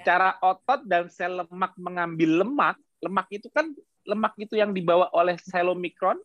[0.00, 0.04] ya.
[0.08, 3.68] cara otot dan sel lemak mengambil lemak, lemak itu kan
[4.08, 6.16] lemak itu yang dibawa oleh selomikron,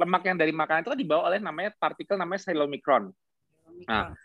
[0.00, 3.12] lemak yang dari makanan itu kan dibawa oleh namanya partikel namanya selomikron.
[3.84, 4.16] Nah,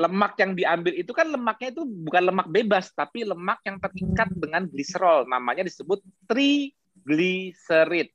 [0.00, 4.64] lemak yang diambil itu kan lemaknya itu bukan lemak bebas, tapi lemak yang terikat dengan
[4.64, 5.28] gliserol.
[5.28, 8.08] Namanya disebut triglycerid.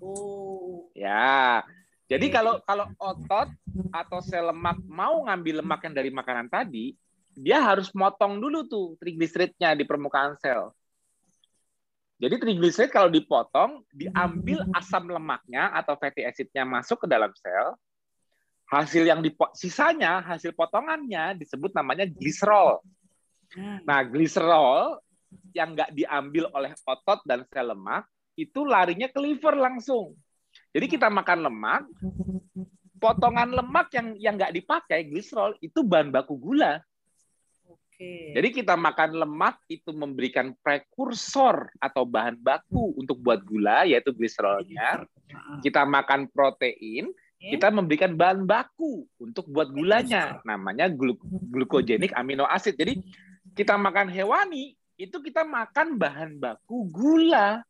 [0.00, 0.88] Oh.
[0.96, 1.60] Ya.
[2.10, 3.52] Jadi kalau kalau otot
[3.94, 6.96] atau sel lemak mau ngambil lemak yang dari makanan tadi,
[7.36, 10.74] dia harus motong dulu tuh trigliseridnya di permukaan sel.
[12.20, 17.78] Jadi trigliserid kalau dipotong, diambil asam lemaknya atau fatty acidnya masuk ke dalam sel.
[18.70, 22.78] Hasil yang di sisanya hasil potongannya disebut namanya gliserol.
[23.82, 25.02] Nah, gliserol
[25.50, 28.06] yang nggak diambil oleh otot dan sel lemak
[28.38, 30.14] itu larinya ke liver langsung.
[30.70, 31.82] Jadi kita makan lemak,
[33.02, 36.78] potongan lemak yang yang nggak dipakai gliserol itu bahan baku gula.
[38.00, 45.04] Jadi kita makan lemak itu memberikan prekursor atau bahan baku untuk buat gula yaitu gliserolnya.
[45.60, 52.76] Kita makan protein, kita memberikan bahan baku untuk buat gulanya namanya glukogenik amino acid.
[52.76, 53.00] Jadi
[53.56, 57.64] kita makan hewani itu kita makan bahan baku gula.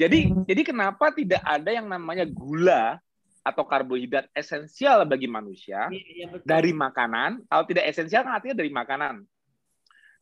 [0.00, 2.96] Jadi jadi kenapa tidak ada yang namanya gula
[3.44, 7.44] atau karbohidrat esensial bagi manusia ya, ya, dari makanan.
[7.44, 9.20] Kalau tidak esensial kan artinya dari makanan.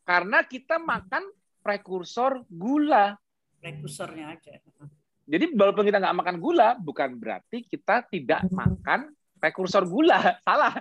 [0.03, 1.31] Karena kita makan
[1.63, 3.15] prekursor gula.
[3.63, 4.59] Prekursornya aja.
[5.29, 10.19] Jadi walaupun kita nggak makan gula, bukan berarti kita tidak makan prekursor gula.
[10.47, 10.73] Salah.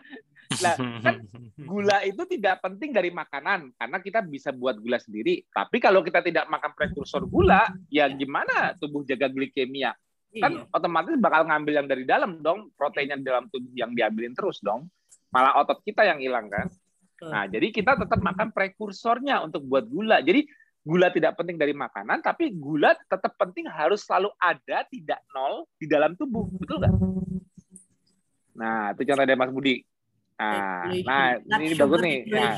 [0.63, 1.15] Nah, kan
[1.69, 5.43] gula itu tidak penting dari makanan karena kita bisa buat gula sendiri.
[5.51, 9.91] Tapi kalau kita tidak makan prekursor gula, ya gimana tubuh jaga glikemia?
[10.35, 10.63] kan iya.
[10.75, 14.91] otomatis bakal ngambil yang dari dalam dong proteinnya di dalam tubuh yang diambilin terus dong
[15.31, 16.67] malah otot kita yang hilang kan
[17.17, 20.45] nah jadi kita tetap makan prekursornya untuk buat gula jadi
[20.87, 25.83] gula tidak penting dari makanan tapi gula tetap penting harus selalu ada tidak nol di
[25.83, 26.93] dalam tubuh betul nggak
[28.55, 29.75] nah itu contoh dari Mas Budi
[30.39, 32.55] nah nah ini bagus nih nah,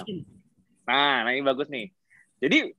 [0.85, 1.89] nah, nah ini bagus nih
[2.37, 2.69] jadi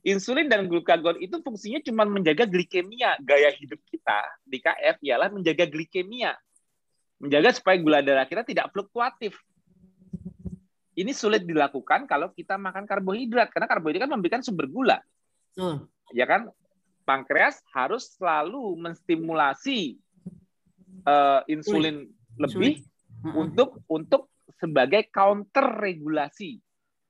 [0.00, 3.20] Insulin dan glukagon itu fungsinya cuma menjaga glikemia.
[3.20, 6.32] Gaya hidup kita di KF ialah menjaga glikemia.
[7.20, 9.36] Menjaga supaya gula darah kita tidak fluktuatif.
[10.98, 14.98] Ini sulit dilakukan kalau kita makan karbohidrat karena karbohidrat kan memberikan sumber gula.
[15.54, 15.86] Hmm.
[16.10, 16.50] Ya kan?
[17.06, 19.98] Pankreas harus selalu menstimulasi
[21.06, 22.06] uh, insulin
[22.38, 22.86] lebih
[23.34, 24.30] untuk untuk
[24.60, 26.60] sebagai counter regulasi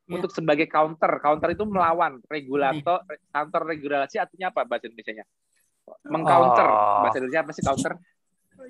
[0.07, 0.19] ya.
[0.19, 1.21] untuk sebagai counter.
[1.21, 5.27] Counter itu melawan regulator, counter regulasi artinya apa bahasa Indonesia-nya?
[6.07, 6.67] Mengcounter.
[6.69, 7.03] Oh.
[7.07, 7.93] Bahasa Indonesia apa sih counter?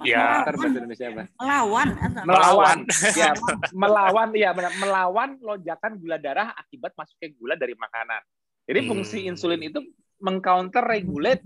[0.01, 0.48] Ya.
[0.48, 1.24] Bahasa Indonesia apa?
[1.36, 1.88] Melawan.
[2.24, 2.78] Melawan.
[3.12, 3.30] ya,
[3.82, 8.22] melawan ya melawan lonjakan gula darah akibat masuknya gula dari makanan.
[8.64, 9.30] Jadi fungsi hmm.
[9.34, 9.80] insulin itu
[10.20, 11.44] mengcounter regulate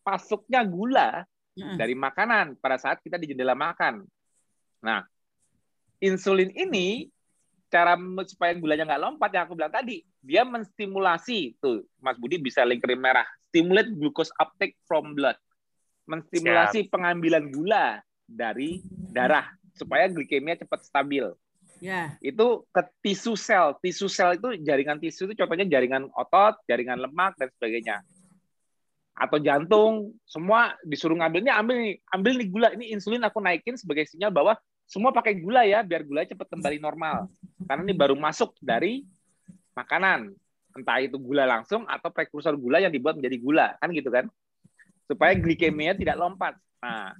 [0.00, 1.76] masuknya gula hmm.
[1.76, 4.06] dari makanan pada saat kita di jendela makan.
[4.80, 5.04] Nah,
[6.00, 7.10] insulin ini
[7.68, 12.64] cara supaya gulanya nggak lompat yang aku bilang tadi dia menstimulasi tuh Mas Budi bisa
[12.64, 15.36] link krim merah stimulate glucose uptake from blood
[16.08, 16.90] menstimulasi Siap.
[16.90, 18.80] pengambilan gula dari
[19.12, 21.28] darah supaya glikemia cepat stabil
[21.78, 26.98] ya itu ke tisu sel tisu sel itu jaringan tisu itu contohnya jaringan otot jaringan
[26.98, 28.02] lemak dan sebagainya
[29.14, 34.10] atau jantung semua disuruh ngambilnya ambil nih ambil nih gula ini insulin aku naikin sebagai
[34.10, 37.28] sinyal bahwa semua pakai gula ya biar gula cepat kembali normal.
[37.68, 39.04] Karena ini baru masuk dari
[39.76, 40.32] makanan.
[40.72, 44.32] Entah itu gula langsung atau prekursor gula yang dibuat menjadi gula, kan gitu kan?
[45.08, 46.54] Supaya glikemia tidak lompat.
[46.84, 47.16] Nah,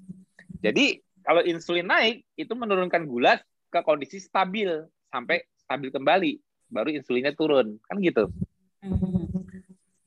[0.61, 3.41] jadi kalau insulin naik itu menurunkan gula
[3.73, 4.69] ke kondisi stabil
[5.09, 6.33] sampai stabil kembali,
[6.69, 8.29] baru insulinnya turun, kan gitu.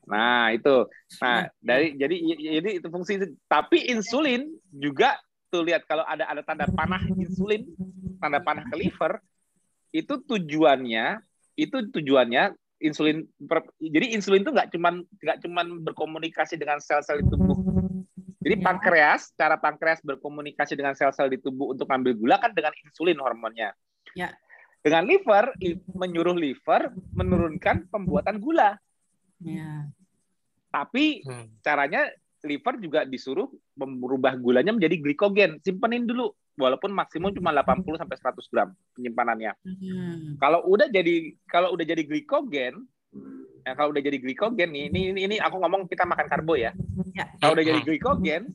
[0.10, 0.90] Nah, itu.
[1.22, 2.16] Nah, dari jadi
[2.62, 5.18] jadi itu fungsi tapi insulin juga
[5.54, 7.70] tuh lihat kalau ada ada tanda panah insulin,
[8.18, 9.22] tanda panah ke liver,
[9.94, 11.22] itu tujuannya
[11.60, 13.28] itu tujuannya insulin
[13.78, 17.71] jadi insulin itu nggak cuman nggak cuman berkomunikasi dengan sel-sel di tubuh.
[18.42, 18.64] Jadi ya.
[18.66, 23.78] pankreas, cara pankreas berkomunikasi dengan sel-sel di tubuh untuk ambil gula kan dengan insulin hormonnya.
[24.18, 24.34] Ya.
[24.82, 25.54] Dengan liver
[25.94, 28.82] menyuruh liver menurunkan pembuatan gula.
[29.46, 29.86] Ya.
[30.74, 31.62] Tapi hmm.
[31.62, 32.10] caranya
[32.42, 33.46] liver juga disuruh
[33.78, 35.62] merubah gulanya menjadi glikogen.
[35.62, 39.54] Simpenin dulu walaupun maksimum cuma 80 sampai 100 gram penyimpanannya.
[39.62, 40.42] Hmm.
[40.42, 42.90] Kalau udah jadi kalau udah jadi glikogen,
[43.62, 46.74] ya kalau udah jadi glikogen nih, ini ini, ini aku ngomong kita makan karbo ya.
[47.14, 47.30] ya.
[47.38, 48.50] Kalau udah jadi glikogen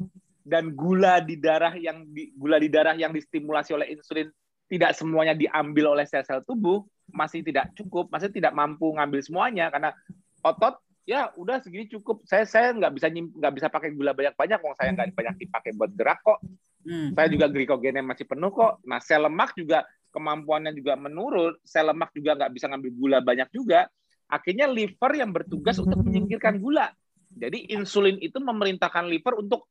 [0.46, 4.30] dan gula di darah yang di, gula di darah yang distimulasi oleh insulin
[4.66, 6.82] tidak semuanya diambil oleh sel-sel tubuh,
[7.14, 9.94] masih tidak cukup, masih tidak mampu ngambil semuanya karena
[10.42, 14.58] otot ya udah segini cukup saya saya nggak bisa nggak bisa pakai gula banyak banyak
[14.58, 16.42] wong saya nggak banyak dipakai buat gerak kok
[16.82, 17.14] hmm.
[17.14, 22.10] saya juga glikogennya masih penuh kok nah sel lemak juga kemampuannya juga menurun sel lemak
[22.10, 23.86] juga nggak bisa ngambil gula banyak juga
[24.26, 26.90] akhirnya liver yang bertugas untuk menyingkirkan gula
[27.36, 29.68] jadi insulin itu memerintahkan liver untuk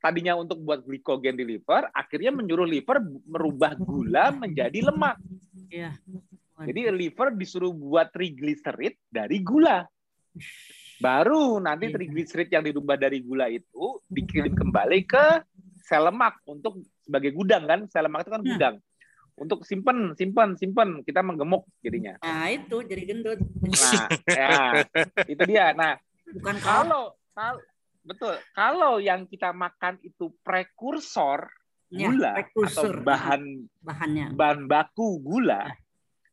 [0.00, 5.20] tadinya untuk buat glikogen di liver, akhirnya menyuruh liver merubah gula menjadi lemak.
[5.68, 5.96] Iya.
[6.64, 9.84] Jadi liver disuruh buat triglycerid dari gula.
[11.00, 12.00] Baru nanti Iya.
[12.00, 15.44] triglycerid yang dirubah dari gula itu dikirim kembali ke
[15.84, 17.80] sel lemak untuk sebagai gudang kan.
[17.92, 18.50] Sel lemak itu kan Hmm.
[18.56, 18.74] gudang.
[19.34, 21.02] Untuk simpen, simpen, simpen.
[21.02, 22.14] Kita menggemuk jadinya.
[22.22, 23.38] Nah, itu jadi gendut.
[23.66, 24.50] Nah, ya,
[25.26, 25.74] itu dia.
[25.74, 25.98] Nah,
[26.30, 27.58] Bukan kalau kalau,
[28.06, 31.50] betul, kalau yang kita makan itu prekursor
[31.90, 33.42] ya, gula prekursor, atau bahan
[33.82, 34.26] bahannya.
[34.34, 35.66] bahan baku gula,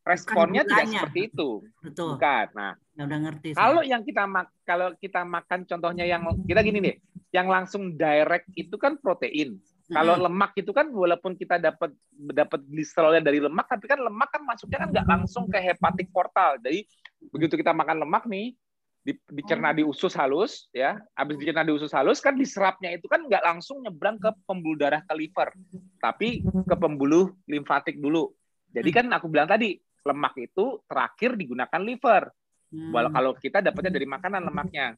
[0.06, 0.98] responnya tidak gulanya.
[1.02, 1.50] seperti itu.
[1.82, 2.08] Betul.
[2.18, 2.46] Bukan.
[2.54, 3.48] Nah, Ya udah ngerti.
[3.56, 6.96] kalau yang kita mak kalau kita makan contohnya yang kita gini nih,
[7.32, 9.58] yang langsung direct itu kan protein.
[9.92, 14.42] Kalau lemak itu kan walaupun kita dapat dapat gliserolnya dari lemak, tapi kan lemak kan
[14.42, 16.56] masuknya kan nggak langsung ke hepatik portal.
[16.64, 16.88] Jadi
[17.28, 18.56] begitu kita makan lemak nih,
[19.04, 23.22] di- dicerna di usus halus, ya, habis dicerna di usus halus kan diserapnya itu kan
[23.26, 25.52] nggak langsung nyebrang ke pembuluh darah ke liver,
[26.00, 28.32] tapi ke pembuluh limfatik dulu.
[28.72, 32.32] Jadi kan aku bilang tadi lemak itu terakhir digunakan liver.
[32.72, 32.88] Hmm.
[32.88, 34.96] Walau kalau kita dapatnya dari makanan lemaknya.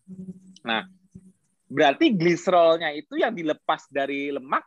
[0.63, 0.87] Nah,
[1.67, 4.63] berarti gliserolnya itu yang dilepas dari lemak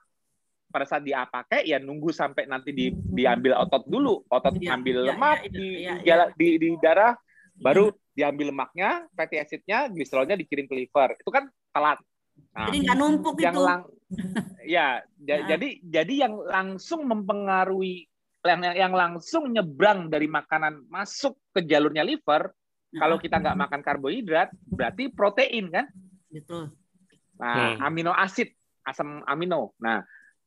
[0.67, 4.97] pada saat dia pakai ya nunggu sampai nanti di, diambil otot dulu, otot Iya, ambil
[5.03, 5.93] iya, lemak iya, di, iya, di, iya.
[6.03, 7.13] jala- di, di darah,
[7.57, 11.15] baru diambil lemaknya, fatty acidnya, gliserolnya dikirim ke liver.
[11.17, 11.99] Itu kan telat.
[12.53, 13.63] Nah, Jadi nggak numpuk yang itu.
[13.65, 13.81] lang
[14.67, 14.87] ya
[15.17, 15.47] Nah.
[15.49, 18.05] jadi jadi yang langsung mempengaruhi
[18.45, 22.53] yang yang langsung nyebrang dari makanan masuk ke jalurnya liver
[22.87, 25.85] Nah, kalau kita nggak makan karbohidrat berarti protein kan
[26.31, 26.71] Betul.
[27.35, 27.91] nah Hmm.
[27.91, 28.55] amino asid
[28.87, 29.99] asam amino nah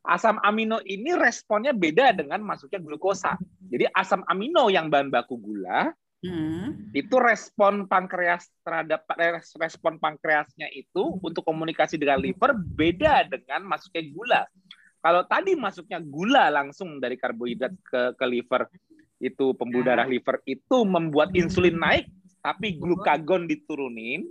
[0.05, 3.37] asam amino ini responnya beda dengan masuknya glukosa
[3.69, 6.93] jadi asam amino yang bahan baku gula Hmm.
[6.93, 14.05] itu respon pankreas terhadap res- respon pankreasnya itu untuk komunikasi dengan liver beda dengan masuknya
[14.13, 14.43] gula.
[15.01, 18.69] Kalau tadi masuknya gula langsung dari karbohidrat ke ke liver
[19.17, 22.13] itu pembuluh darah liver itu membuat insulin naik
[22.45, 24.29] tapi glukagon diturunin.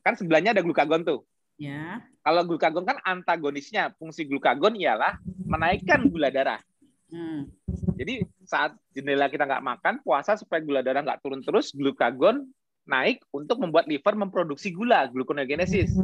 [0.00, 1.20] Kan sebelahnya ada glukagon tuh.
[1.60, 2.00] Ya.
[2.24, 6.56] Kalau glukagon kan antagonisnya, fungsi glukagon ialah menaikkan gula darah.
[7.12, 7.52] Hmm.
[8.00, 12.48] Jadi saat jendela kita nggak makan, puasa supaya gula darah nggak turun terus, glukagon
[12.88, 16.00] naik untuk membuat liver memproduksi gula, gluconeogenesis.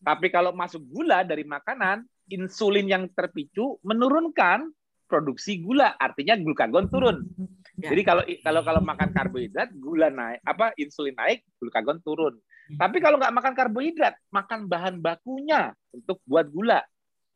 [0.00, 4.72] Tapi kalau masuk gula dari makanan, insulin yang terpicu menurunkan
[5.04, 7.28] produksi gula, artinya glukagon turun.
[7.76, 7.92] Ya.
[7.92, 12.40] Jadi kalau kalau kalau makan karbohidrat, gula naik, apa insulin naik, glukagon turun.
[12.78, 16.80] Tapi kalau nggak makan karbohidrat, makan bahan bakunya untuk buat gula,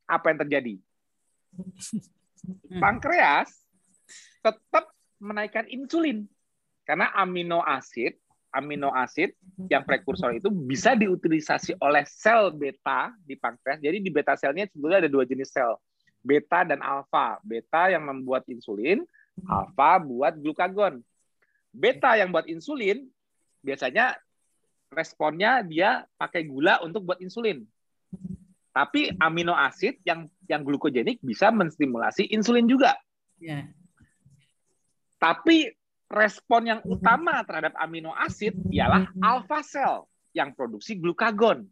[0.07, 0.75] apa yang terjadi?
[2.47, 2.79] Hmm.
[2.79, 3.51] pankreas
[4.45, 6.29] tetap menaikkan insulin
[6.87, 8.15] karena amino asid
[8.55, 9.37] amino asid
[9.69, 13.85] yang prekursor itu bisa diutilisasi oleh sel beta di pankreas.
[13.85, 15.77] Jadi di beta selnya sebetulnya ada dua jenis sel,
[16.25, 17.37] beta dan alfa.
[17.45, 19.05] Beta yang membuat insulin,
[19.45, 21.05] alfa buat glukagon.
[21.69, 23.05] Beta yang buat insulin
[23.61, 24.17] biasanya
[24.97, 27.69] responnya dia pakai gula untuk buat insulin.
[28.73, 32.97] Tapi amino asid yang yang glukogenik bisa menstimulasi insulin juga.
[33.37, 33.69] Ya.
[35.21, 35.73] Tapi
[36.09, 41.69] respon yang utama terhadap amino asid ialah alfa sel yang produksi glukagon.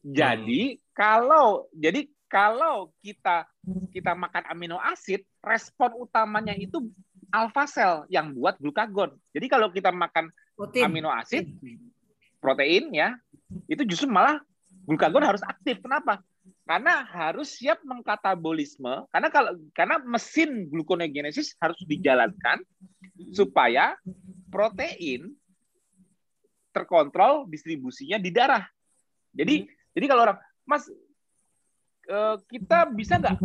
[0.00, 3.44] Jadi kalau jadi kalau kita
[3.90, 6.92] kita makan amino asid, respon utamanya itu
[7.32, 9.16] alfa sel yang buat glukagon.
[9.34, 10.86] Jadi kalau kita makan Protein.
[10.86, 11.50] amino asid,
[12.40, 13.14] protein ya,
[13.68, 14.40] itu justru malah
[14.88, 15.78] glukagon harus aktif.
[15.84, 16.24] Kenapa?
[16.64, 19.06] Karena harus siap mengkatabolisme.
[19.12, 22.64] Karena kalau karena mesin gluconeogenesis harus dijalankan
[23.36, 23.94] supaya
[24.48, 25.30] protein
[26.70, 28.64] terkontrol distribusinya di darah.
[29.34, 30.86] Jadi jadi kalau orang Mas
[32.06, 33.36] eh, kita bisa nggak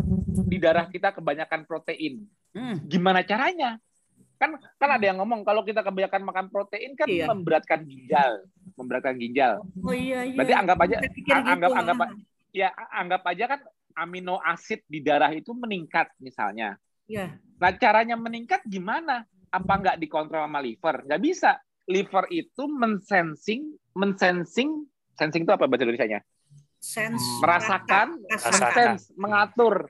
[0.46, 2.26] di darah kita kebanyakan protein?
[2.54, 2.78] Hmm.
[2.86, 3.82] Gimana caranya?
[4.38, 7.32] Kan kan ada yang ngomong kalau kita kebanyakan makan protein kan Iya.
[7.32, 8.46] memberatkan ginjal,
[8.76, 9.64] memberatkan ginjal.
[9.82, 10.36] Oh iya iya.
[10.36, 12.10] Berarti anggap aja pikir gitu, anggap anggap ah.
[12.52, 13.60] ya anggap aja kan
[13.96, 16.76] amino asid di darah itu meningkat misalnya.
[17.08, 17.40] Iya.
[17.60, 19.24] Nah caranya meningkat gimana?
[19.50, 21.08] Apa nggak dikontrol sama liver?
[21.08, 21.52] Nggak bisa.
[21.88, 24.84] Liver itu mensensing, mensensing,
[25.16, 26.20] sensing itu apa bahasa Indonesia-nya?
[26.82, 27.24] Sense.
[27.42, 28.74] Merasakan, Rasakan.
[28.74, 29.90] sense, mengatur.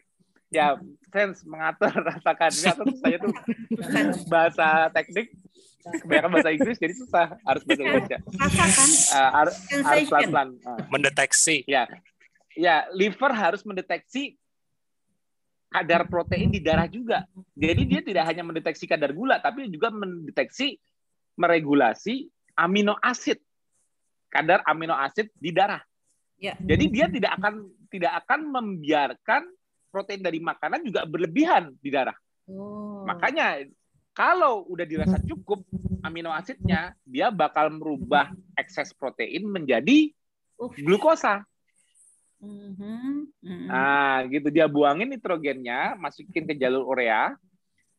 [0.54, 0.80] Ya,
[1.12, 2.52] sense, mengatur, rasakan.
[2.52, 3.34] Ini atau saya tuh
[4.32, 5.34] bahasa teknik,
[5.86, 7.38] kebanyakan bahasa Inggris jadi susah.
[7.46, 8.18] Harus bahasa Indonesia.
[8.26, 8.90] Rasakan.
[9.14, 9.56] Uh, harus
[10.10, 10.50] pelan-pelan.
[10.66, 10.80] Uh.
[10.90, 11.58] mendeteksi.
[11.70, 11.86] Ya,
[12.58, 14.40] ya liver harus mendeteksi
[15.70, 17.28] kadar protein di darah juga.
[17.54, 20.80] Jadi dia tidak hanya mendeteksi kadar gula, tapi juga mendeteksi
[21.36, 23.44] meregulasi amino asid,
[24.32, 25.84] kadar amino asid di darah.
[26.40, 26.56] Ya.
[26.60, 29.44] Jadi dia tidak akan tidak akan membiarkan
[29.92, 32.16] protein dari makanan juga berlebihan di darah.
[32.48, 33.04] Oh.
[33.08, 33.64] Makanya
[34.16, 35.68] kalau udah dirasa cukup
[36.00, 40.16] amino asidnya, dia bakal merubah ekses protein menjadi
[40.56, 41.44] glukosa.
[42.40, 43.68] Mhm, mhm.
[43.68, 47.36] Nah, gitu dia buangin nitrogennya, masukin ke jalur urea,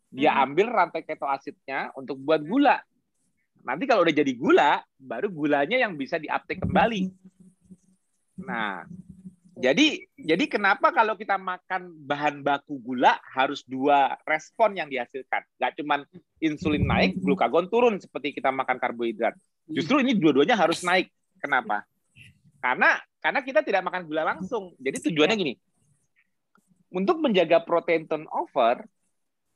[0.08, 0.48] dia Hmm.
[0.48, 2.80] ambil rantai ketoasidnya untuk buat gula.
[3.66, 7.12] Nanti kalau udah jadi gula, baru gulanya yang bisa diuptake kembali.
[8.40, 8.86] Nah,
[9.56, 15.48] jadi jadi kenapa kalau kita makan bahan baku gula harus dua respon yang dihasilkan?
[15.56, 16.04] Gak cuman
[16.44, 19.32] insulin naik, glukagon turun seperti kita makan karbohidrat.
[19.64, 21.08] Justru ini dua-duanya harus naik.
[21.40, 21.88] Kenapa?
[22.60, 24.76] Karena karena kita tidak makan gula langsung.
[24.76, 25.54] Jadi tujuannya gini.
[26.92, 28.84] Untuk menjaga protein turnover,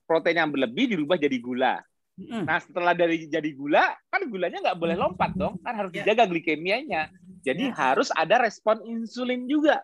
[0.09, 1.77] protein yang berlebih dirubah jadi gula.
[2.21, 2.45] Mhm.
[2.45, 6.05] Nah, setelah dari jadi gula, kan gulanya nggak boleh lompat dong, kan harus Ya.
[6.05, 7.09] dijaga glikemianya.
[7.41, 7.77] Jadi Ya.
[7.77, 9.81] harus ada respon insulin juga.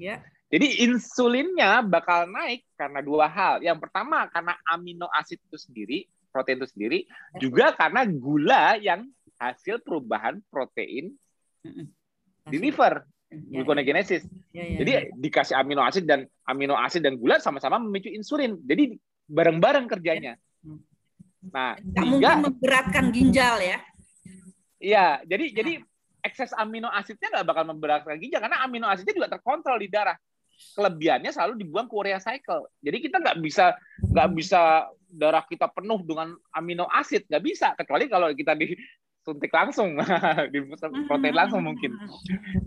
[0.00, 0.24] Ya.
[0.50, 3.60] Jadi insulinnya bakal naik karena dua hal.
[3.62, 5.98] Yang pertama karena amino asid itu sendiri,
[6.32, 6.98] protein itu sendiri,
[7.38, 9.06] juga karena gula yang
[9.38, 11.14] hasil perubahan protein
[12.48, 14.26] di liver, Ya, gluconeogenesis.
[14.50, 15.00] ya, ya, Jadi ya.
[15.14, 18.58] dikasih amino asid dan amino asid dan gula sama-sama memicu insulin.
[18.66, 18.98] Jadi
[19.30, 20.34] bareng-bareng kerjanya.
[21.46, 23.78] Nah, Nggak tiga mungkin memberatkan ginjal ya.
[24.82, 25.72] Iya, jadi jadi
[26.22, 30.16] ekses amino asidnya nggak bakal memberatkan ginjal karena amino asidnya juga terkontrol di darah.
[30.76, 32.68] Kelebihannya selalu dibuang ke urea cycle.
[32.84, 33.72] Jadi kita nggak bisa
[34.04, 39.96] nggak bisa darah kita penuh dengan amino asid, nggak bisa kecuali kalau kita disuntik langsung,
[40.52, 40.58] di
[41.08, 41.96] protein langsung mungkin.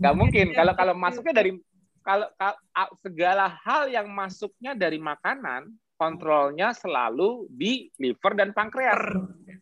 [0.02, 0.46] Nggak mungkin.
[0.52, 1.54] Kalau kalau masuknya dari
[2.04, 2.58] kalau, kalau
[3.00, 8.98] segala hal yang masuknya dari makanan kontrolnya selalu di liver dan pankreas.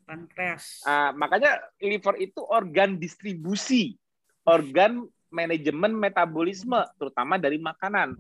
[0.09, 0.65] Pankreas.
[0.85, 3.97] Ah, makanya liver itu organ distribusi,
[4.45, 8.17] organ manajemen metabolisme, terutama dari makanan.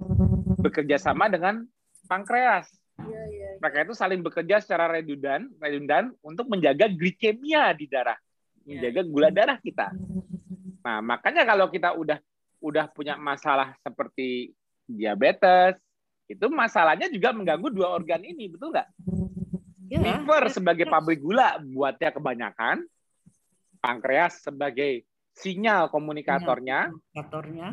[0.62, 1.66] Bekerja sama dengan
[2.08, 2.70] pankreas.
[3.02, 3.48] Iya, iya.
[3.58, 8.16] Mereka itu saling bekerja secara redundan, redundan untuk menjaga glikemia di darah,
[8.64, 9.90] menjaga gula darah kita.
[10.82, 12.18] Nah, makanya kalau kita udah
[12.62, 14.54] udah punya masalah seperti
[14.86, 15.78] diabetes,
[16.32, 18.88] itu masalahnya juga mengganggu dua organ ini, betul nggak?
[19.92, 20.90] Ya, liver ya, sebagai ya.
[20.90, 22.88] pabrik gula buatnya kebanyakan,
[23.78, 27.68] pankreas sebagai sinyal komunikatornya Indikatornya.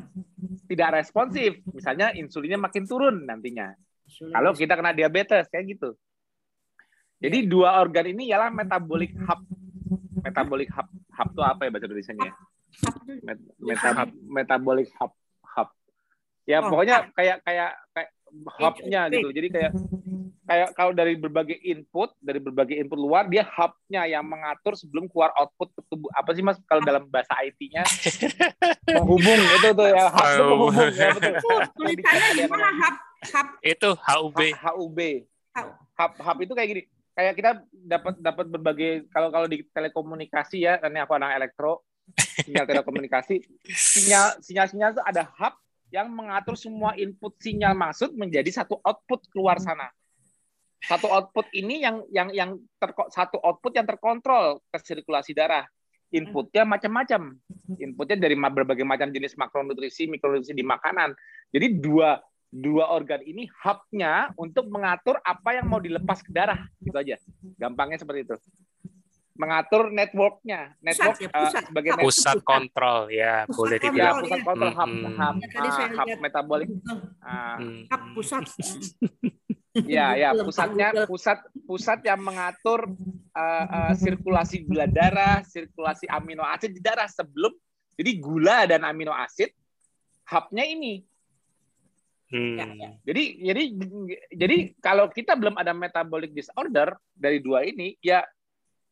[0.68, 1.60] tidak responsif.
[1.72, 3.72] Misalnya insulinnya makin turun nantinya.
[4.04, 5.96] Insulin Kalau kita kena diabetes kayak gitu.
[7.20, 7.50] Jadi Iya.
[7.52, 9.44] dua organ ini ialah metabolic hub.
[10.24, 10.88] Metabolic hub.
[10.88, 12.32] Hub itu apa ya bahasa Indonesia-nya?
[13.24, 15.12] Met- meta- metabolic hub.
[15.56, 15.70] Hub.
[16.48, 18.10] Ya Oh, pokoknya kayak kayak kayak
[18.60, 19.30] hubnya gitu.
[19.34, 19.72] Jadi kayak
[20.50, 25.30] kayak kalau dari berbagai input, dari berbagai input luar, dia hubnya yang mengatur sebelum keluar
[25.38, 26.10] output ke tubuh.
[26.18, 27.86] Apa sih mas kalau dalam bahasa IT-nya
[28.98, 31.34] menghubung itu tuh ya hub itu menghubung ya betul.
[31.38, 32.96] Oh, tulisannya gimana hap
[33.30, 34.40] hap Itu HUB.
[34.58, 35.00] HUB.
[35.98, 36.84] Hub hub itu kayak gini.
[37.14, 41.84] Kayak kita dapat dapat berbagai kalau kalau di telekomunikasi ya, ini aku anak elektro,
[42.16, 45.54] sinyal telekomunikasi, sinyal sinyal sinyal itu ada hub
[45.90, 49.90] yang mengatur semua input sinyal masuk menjadi satu output keluar sana.
[50.80, 55.68] Satu output ini yang yang yang terko- satu output yang terkontrol ke sirkulasi darah.
[56.10, 57.38] Inputnya macam-macam.
[57.78, 61.14] Inputnya dari berbagai macam jenis makronutrisi, mikronutrisi di makanan.
[61.54, 62.18] Jadi dua
[62.50, 67.22] dua organ ini hubnya untuk mengatur apa yang mau dilepas ke darah, gitu aja.
[67.62, 68.36] Gampangnya seperti itu.
[69.40, 71.62] Mengatur networknya, network ya, eh, pusat.
[71.64, 71.96] sebagai Hub.
[71.96, 74.16] net- Pusat kontrol ya, Pusat boleh ya dibilang.
[74.20, 75.16] pusat kontrol hub, Hmm.
[75.16, 76.70] hub, Ya, tadi saya hub metabolik,
[77.24, 77.82] ah, Hmm.
[77.88, 78.44] hap pusat.
[79.88, 82.92] ya ya pusatnya pusat pusat yang mengatur
[83.32, 87.56] eh, eh, sirkulasi gula darah, sirkulasi amino asid di darah sebelum
[87.96, 89.56] jadi gula dan amino asid
[90.28, 91.00] hubnya ini.
[92.30, 92.58] Hmm.
[92.60, 92.90] Ya, ya.
[93.08, 93.64] Jadi jadi
[94.36, 98.22] jadi kalau kita belum ada metabolic disorder dari dua ini, ya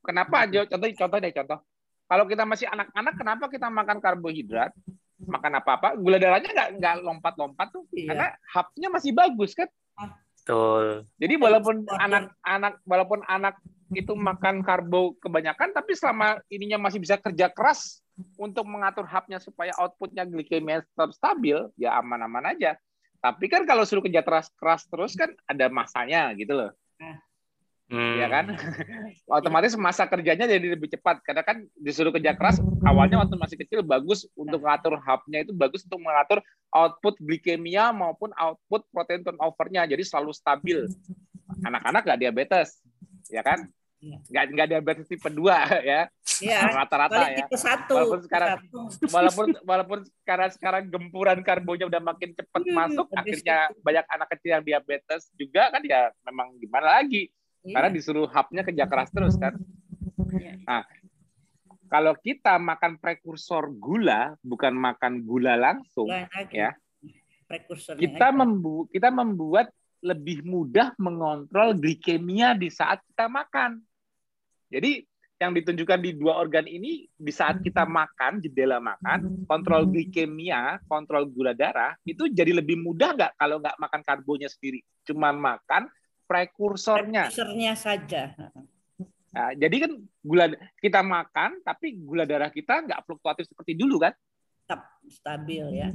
[0.08, 0.48] kenapa?
[0.48, 1.60] Jo- Contoh contoh deh contoh.
[2.08, 4.72] Kalau kita masih anak-anak, kenapa kita makan karbohidrat,
[5.28, 8.16] makan apa-apa, gula darahnya nggak nggak lompat-lompat tuh, Iya.
[8.16, 9.68] karena hubnya masih bagus kan.
[10.40, 11.04] Betul.
[11.20, 13.60] Jadi walaupun anak-anak walaupun anak
[13.92, 18.00] itu makan karbo kebanyakan, tapi selama ininya masih bisa kerja keras
[18.40, 22.80] untuk mengatur hubnya supaya outputnya glikemia tetap stabil, ya aman-aman aja.
[23.20, 26.72] Tapi kan kalau suruh kerja keras keras terus kan ada masanya gitu loh,
[27.88, 28.20] Hmm.
[28.20, 28.46] ya kan?
[29.40, 33.80] Otomatis masa kerjanya jadi lebih cepat karena kan disuruh kerja keras awalnya waktu masih kecil
[33.80, 36.44] bagus untuk mengatur hubnya itu bagus untuk mengatur
[36.76, 40.84] output glikemia maupun output protein turnover-nya jadi selalu stabil.
[41.64, 42.84] Anak-anak nggak diabetes,
[43.32, 43.72] ya kan?
[43.98, 44.18] Iya.
[44.30, 45.42] nggak nggak diabetes tipe 2
[45.90, 46.02] ya.
[46.44, 46.60] Iya.
[46.70, 47.38] Rata-rata ya.
[47.42, 47.94] Tipe satu.
[47.98, 48.80] Walaupun sekarang satu.
[49.16, 53.82] walaupun walaupun sekarang sekarang gempuran karbonya udah makin cepat hmm, masuk, akhirnya itu.
[53.82, 57.32] banyak anak kecil yang diabetes juga kan ya memang gimana lagi?
[57.68, 57.76] Iya.
[57.76, 59.60] Karena disuruh hapnya kerja keras terus kan.
[60.32, 60.64] Iya.
[60.64, 60.84] Nah,
[61.92, 66.08] kalau kita makan prekursor gula, bukan makan gula langsung,
[66.52, 66.72] ya.
[67.96, 69.72] Kita membu kita membuat
[70.04, 73.80] lebih mudah mengontrol glikemia di saat kita makan.
[74.68, 75.04] Jadi
[75.38, 81.30] yang ditunjukkan di dua organ ini di saat kita makan jendela makan kontrol glikemia kontrol
[81.30, 85.86] gula darah itu jadi lebih mudah nggak kalau nggak makan karbonya sendiri cuman makan
[86.28, 88.36] prekursornya prekursornya saja
[89.32, 90.46] nah, jadi kan gula
[90.78, 94.14] kita makan tapi gula darah kita nggak fluktuatif seperti dulu kan
[94.68, 95.90] tetap stabil ya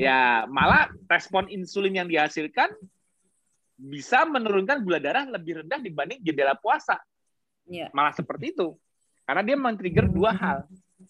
[0.00, 2.72] ya malah respon insulin yang dihasilkan
[3.76, 6.96] bisa menurunkan gula darah lebih rendah dibanding jendela puasa
[7.68, 7.88] Yeah.
[7.96, 8.76] Malah seperti itu.
[9.24, 10.58] Karena dia men-trigger dua hal.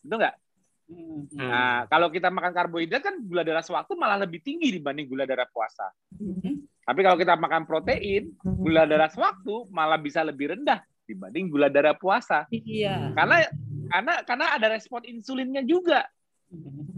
[0.03, 0.37] Betul nggak?
[0.85, 1.24] Hmm.
[1.32, 5.49] Nah, kalau kita makan karbohidrat kan gula darah sewaktu malah lebih tinggi dibanding gula darah
[5.51, 5.91] puasa.
[6.14, 6.63] Hmm.
[6.85, 11.97] Tapi kalau kita makan protein, gula darah sewaktu malah bisa lebih rendah dibanding gula darah
[11.97, 12.45] puasa.
[12.53, 13.12] Iya.
[13.16, 13.49] Karena
[13.89, 16.05] karena karena ada respon insulinnya juga.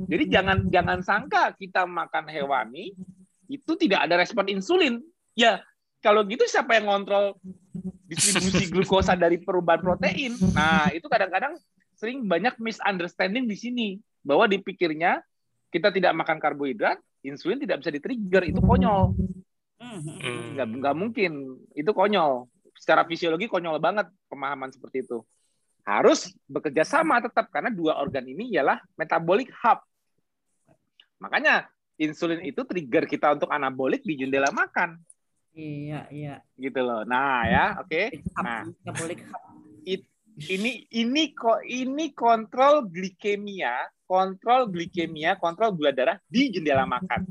[0.07, 2.95] Jadi jangan jangan sangka kita makan hewani
[3.47, 5.03] itu tidak ada respon insulin.
[5.39, 5.63] Ya,
[6.03, 7.39] kalau gitu siapa yang ngontrol
[8.07, 10.35] distribusi glukosa dari perubahan protein.
[10.55, 11.59] Nah, itu kadang-kadang
[11.97, 13.89] sering banyak misunderstanding di sini
[14.23, 15.23] bahwa dipikirnya
[15.71, 19.13] kita tidak makan karbohidrat, insulin tidak bisa di-trigger, itu konyol.
[19.77, 20.57] Hmm.
[20.57, 21.33] Nggak, nggak mungkin,
[21.77, 22.49] itu konyol.
[22.77, 25.21] Secara fisiologi konyol banget pemahaman seperti itu.
[25.87, 29.79] Harus bekerja sama tetap karena dua organ ini ialah metabolic hub.
[31.23, 35.01] Makanya insulin itu trigger kita untuk anabolik di jendela makan.
[35.57, 36.35] Iya, iya.
[36.61, 37.09] Gitu loh.
[37.09, 37.89] Nah, ya, oke.
[37.89, 38.07] Okay.
[38.45, 38.69] Nah,
[39.89, 40.05] it,
[40.53, 47.25] ini ini kok ini kontrol glikemia, kontrol glikemia, kontrol gula darah di jendela makan.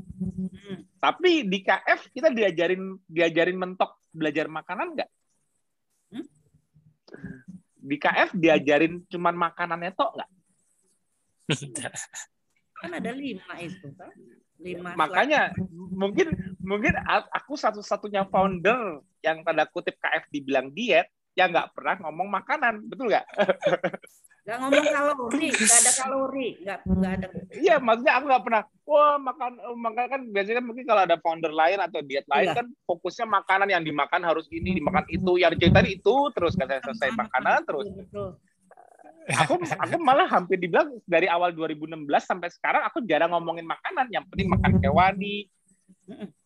[1.06, 5.10] Tapi di KF kita diajarin diajarin mentok belajar makanan enggak?
[6.10, 6.26] Hmm?
[7.78, 10.30] Di KF diajarin cuman makanannya tok enggak?
[12.82, 14.10] kan ada lima itu kan?
[14.56, 16.32] lima makanya mungkin
[16.64, 16.96] mungkin
[17.32, 23.12] aku satu-satunya founder yang tanda kutip KF dibilang diet yang nggak pernah ngomong makanan betul
[23.12, 23.26] nggak
[24.46, 27.26] nggak ngomong kalori nggak ada kalori nggak nggak ada.
[27.58, 31.50] Iya maksudnya aku nggak pernah wah makan makan kan biasanya kan mungkin kalau ada founder
[31.50, 32.54] lain atau diet lain iya.
[32.54, 35.34] kan fokusnya makanan yang dimakan harus ini dimakan itu.
[35.42, 37.90] Yang cerita itu terus kan selesai makanan terus.
[37.90, 38.38] betul.
[39.26, 44.06] Aku aku malah hampir dibilang dari awal 2016 sampai sekarang aku jarang ngomongin makanan.
[44.14, 45.50] Yang penting makan hewani.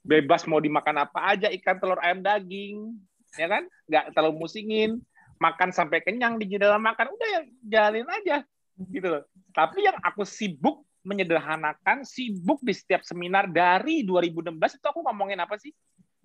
[0.00, 2.96] Bebas mau dimakan apa aja ikan telur ayam daging.
[3.36, 3.68] Ya kan?
[3.84, 5.04] Nggak terlalu musingin
[5.40, 8.44] makan sampai kenyang di dalam makan udah ya jalin aja
[8.92, 9.24] gitu loh
[9.56, 15.56] tapi yang aku sibuk menyederhanakan sibuk di setiap seminar dari 2016 itu aku ngomongin apa
[15.56, 15.72] sih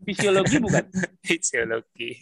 [0.04, 0.84] fisiologi bukan
[1.28, 2.20] fisiologi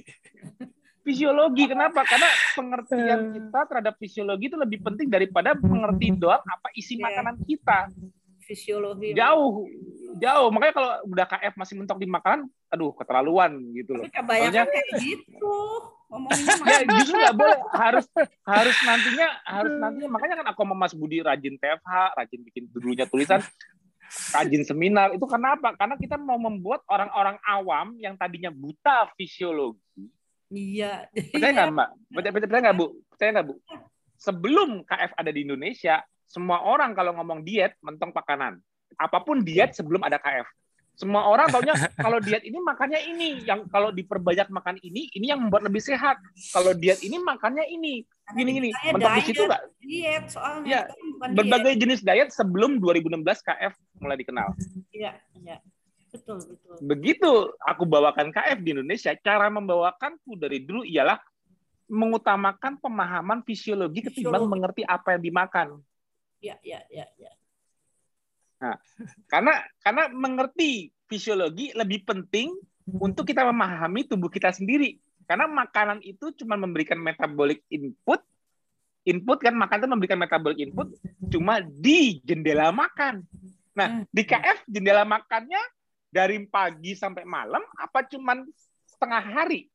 [1.03, 1.63] fisiologi.
[1.67, 2.01] Kenapa?
[2.07, 7.11] Karena pengertian kita terhadap fisiologi itu lebih penting daripada mengerti doang apa isi yeah.
[7.11, 7.91] makanan kita.
[8.43, 9.15] Fisiologi.
[9.15, 9.67] Jauh,
[10.19, 10.49] jauh.
[10.51, 14.03] Makanya kalau udah KF masih mentok di makanan, aduh keterlaluan gitu loh.
[14.03, 15.55] Tapi kebanyakan kayak gitu.
[16.63, 18.05] Ya justru nggak boleh harus
[18.45, 23.05] harus nantinya harus nantinya makanya kan aku sama Mas Budi rajin TFH rajin bikin dulunya
[23.09, 23.41] tulisan
[24.33, 29.81] rajin seminar itu kenapa karena kita mau membuat orang-orang awam yang tadinya buta fisiologi
[30.53, 31.09] Iya.
[31.09, 31.89] Percaya nggak Mbak?
[32.13, 32.85] Percaya, percaya nggak Bu?
[33.09, 33.55] Percaya nggak Bu?
[34.21, 35.95] Sebelum KF ada di Indonesia,
[36.29, 38.61] semua orang kalau ngomong diet mentong makanan.
[38.95, 40.45] Apa pun diet sebelum ada KF.
[40.93, 41.73] Semua orang taunya
[42.05, 46.21] kalau diet ini makannya ini, yang kalau diperbanyak makan ini, ini yang membuat lebih sehat.
[46.53, 48.05] Kalau diet ini makannya ini,
[48.37, 48.69] gini gini.
[48.93, 49.61] Mentok di situ nggak?
[49.81, 50.69] Diet soalnya.
[50.69, 50.81] Ya,
[51.33, 51.81] berbagai diet.
[51.81, 54.53] jenis diet sebelum 2016 KF mulai dikenal.
[54.93, 55.57] Iya, iya.
[56.13, 56.77] Betul, betul.
[56.85, 61.17] Begitu aku bawakan KF di Indonesia, cara membawakanku dari dulu ialah
[61.89, 64.21] mengutamakan pemahaman fisiologi, fisiologi.
[64.21, 65.67] ketimbang mengerti apa yang dimakan.
[66.37, 67.31] Ya, ya, ya, ya.
[68.63, 68.79] Nah,
[69.27, 72.55] karena karena mengerti fisiologi lebih penting
[72.87, 74.95] untuk kita memahami tubuh kita sendiri.
[75.27, 78.23] Karena makanan itu cuma memberikan metabolic input,
[79.03, 80.87] input kan makan itu memberikan metabolic input
[81.27, 83.27] cuma di jendela makan.
[83.75, 85.59] Nah, di KF jendela makannya
[86.07, 88.47] dari pagi sampai malam apa cuman
[88.87, 89.67] setengah hari?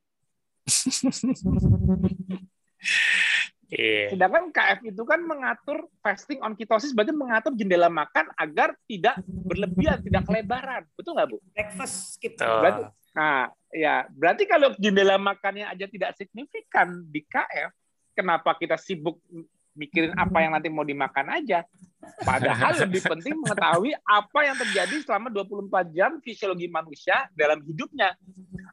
[3.69, 4.17] Yeah.
[4.17, 10.01] Sedangkan KF itu kan mengatur fasting on ketosis, berarti mengatur jendela makan agar tidak berlebihan,
[10.01, 10.89] tidak kelebaran.
[10.97, 11.37] Betul nggak, Bu?
[11.53, 12.41] Breakfast skip.
[12.41, 12.65] Oh.
[12.65, 17.69] Berarti, nah, ya, berarti kalau jendela makannya aja tidak signifikan di KF,
[18.17, 19.21] kenapa kita sibuk
[19.79, 21.63] mikirin apa yang nanti mau dimakan aja?
[22.27, 28.19] Padahal lebih penting mengetahui apa yang terjadi selama 24 jam fisiologi manusia dalam hidupnya.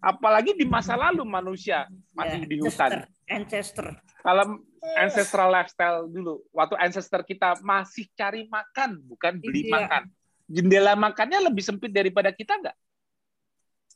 [0.01, 1.85] Apalagi di masa lalu manusia
[2.17, 2.89] masih yeah, di hutan.
[3.29, 3.93] Ancestor.
[4.25, 4.65] Kalau
[4.97, 6.41] ancestral lifestyle dulu.
[6.53, 9.73] Waktu ancestor kita masih cari makan, bukan beli iya.
[9.73, 10.03] makan.
[10.45, 12.77] Jendela makannya lebih sempit daripada kita nggak?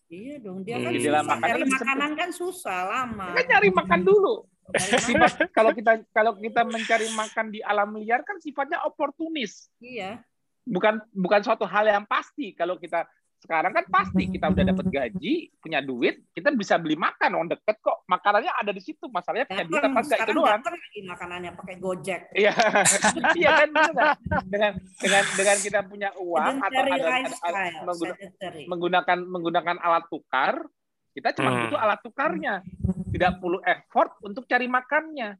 [0.09, 2.17] Iya dong, dia kan jendela makannya cari makanan sempit.
[2.17, 3.27] kan susah lama.
[3.37, 4.35] Kan nyari makan dulu.
[4.77, 9.71] Sifat kalau kita kalau kita mencari makan di alam liar kan sifatnya oportunis.
[9.81, 10.21] Iya.
[10.69, 13.09] Bukan bukan suatu hal yang pasti kalau kita
[13.39, 17.79] sekarang kan pasti kita udah dapat gaji, punya duit, kita bisa beli makan, on deket
[17.79, 18.03] kok.
[18.05, 19.07] Makanannya ada di situ.
[19.07, 20.59] Masalahnya punya duit apa enggak itu doang.
[20.59, 22.21] lagi makanannya pakai Gojek.
[22.35, 22.53] Iya.
[23.39, 23.69] iya kan
[24.43, 27.61] Dengan dengan dengan kita punya uang atau ada, ada, ada
[28.67, 30.67] menggunakan menggunakan alat tukar,
[31.15, 31.59] kita cuma hmm.
[31.65, 32.55] butuh alat tukarnya.
[33.09, 35.35] Tidak perlu effort untuk cari makannya.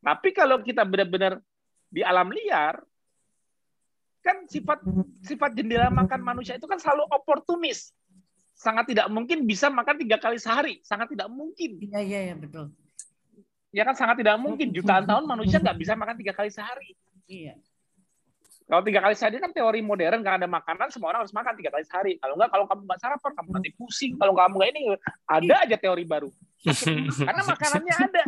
[0.00, 1.42] Tapi kalau kita benar-benar
[1.90, 2.78] di alam liar,
[4.22, 4.82] kan sifat
[5.22, 7.90] sifat jendela makan manusia itu kan selalu oportunis.
[8.56, 10.80] Sangat tidak mungkin bisa makan tiga kali sehari.
[10.80, 11.82] Sangat tidak mungkin.
[11.82, 12.72] Iya iya ya, betul.
[13.74, 14.72] Ya kan sangat tidak mungkin.
[14.72, 16.96] Jutaan tahun manusia nggak bisa makan tiga kali sehari.
[17.28, 17.58] Iya
[18.66, 21.70] kalau tiga kali sehari kan teori modern kalau ada makanan semua orang harus makan tiga
[21.70, 24.82] kali sehari kalau nggak kalau kamu nggak sarapan kamu nanti pusing kalau kamu nggak ini
[25.30, 26.30] ada aja teori baru
[27.28, 28.22] karena makanannya ada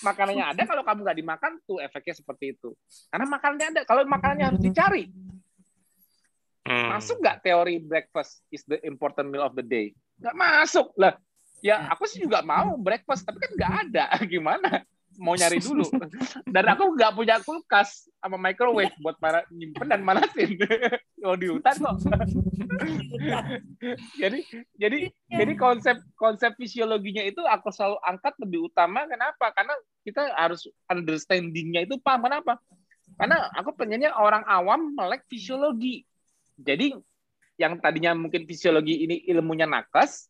[0.00, 2.72] makanannya ada kalau kamu nggak dimakan tuh efeknya seperti itu
[3.12, 5.12] karena makanannya ada kalau makanannya harus dicari
[6.62, 6.94] Hmm.
[6.94, 9.90] Masuk nggak teori breakfast is the important meal of the day?
[10.22, 11.18] Nggak masuk lah.
[11.62, 11.94] Ya hmm.
[11.94, 14.04] aku sih juga mau breakfast, tapi kan nggak ada.
[14.32, 14.86] Gimana?
[15.20, 15.84] Mau nyari dulu.
[16.48, 20.56] Dan aku nggak punya kulkas sama microwave buat para nyimpen dan manasin.
[21.20, 21.96] Mau di hutan kok.
[24.22, 24.38] jadi
[24.80, 24.98] jadi
[25.28, 25.44] ya.
[25.44, 29.04] jadi konsep konsep fisiologinya itu aku selalu angkat lebih utama.
[29.04, 29.52] Kenapa?
[29.52, 29.74] Karena
[30.06, 32.56] kita harus understandingnya itu paham kenapa?
[33.20, 36.08] Karena aku pengennya orang awam melek fisiologi
[36.58, 36.96] jadi
[37.60, 40.26] yang tadinya mungkin fisiologi ini ilmunya nakes,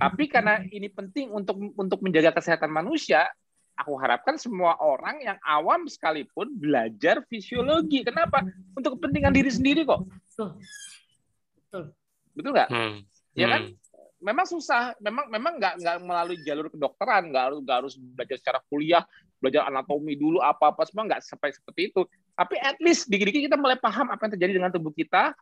[0.00, 3.28] tapi karena ini penting untuk untuk menjaga kesehatan manusia,
[3.80, 8.04] aku harapkan semua orang yang awam sekalipun belajar fisiologi.
[8.04, 8.44] Kenapa?
[8.76, 10.04] Untuk kepentingan diri sendiri kok.
[10.28, 11.96] Betul.
[12.36, 12.68] Betul nggak?
[12.68, 12.96] Hmm.
[13.32, 13.62] Ya kan?
[13.72, 13.74] Hmm.
[14.20, 14.92] Memang susah.
[15.00, 19.02] Memang memang nggak nggak melalui jalur kedokteran, nggak harus nggak harus belajar secara kuliah,
[19.40, 22.04] belajar anatomi dulu apa apa semua nggak sampai seperti itu.
[22.36, 25.32] Tapi at least dikit-dikit kita mulai paham apa yang terjadi dengan tubuh kita,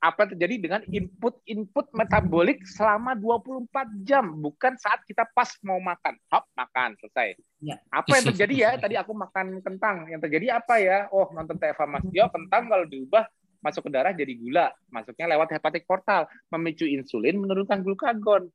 [0.00, 3.68] apa yang terjadi dengan input-input metabolik selama 24
[4.00, 6.16] jam, bukan saat kita pas mau makan.
[6.32, 7.36] Hop, makan, selesai.
[7.60, 7.76] Ya.
[7.92, 8.70] Apa yang terjadi ya?
[8.80, 10.08] Tadi aku makan kentang.
[10.08, 10.98] Yang terjadi apa ya?
[11.12, 13.28] Oh, nonton TV Mas Yo, kentang kalau diubah
[13.60, 14.72] masuk ke darah jadi gula.
[14.88, 18.48] Masuknya lewat hepatik portal, memicu insulin, menurunkan glukagon.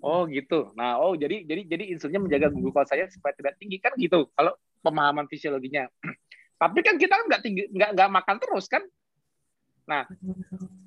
[0.00, 0.72] Oh, gitu.
[0.72, 4.32] Nah, oh jadi jadi jadi insulinnya menjaga glukosanya supaya tidak tinggi kan gitu.
[4.32, 5.84] Kalau pemahaman fisiologinya.
[6.64, 8.80] Tapi kan kita nggak tinggi, nggak nggak makan terus kan?
[9.88, 10.04] Nah,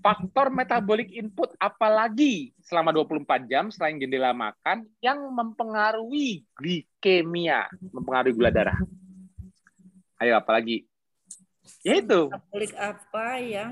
[0.05, 8.53] faktor metabolik input apalagi selama 24 jam selain jendela makan yang mempengaruhi glikemia, mempengaruhi gula
[8.53, 8.77] darah.
[10.21, 10.85] Ayo apalagi?
[11.81, 13.71] Yaitu metabolik apa yang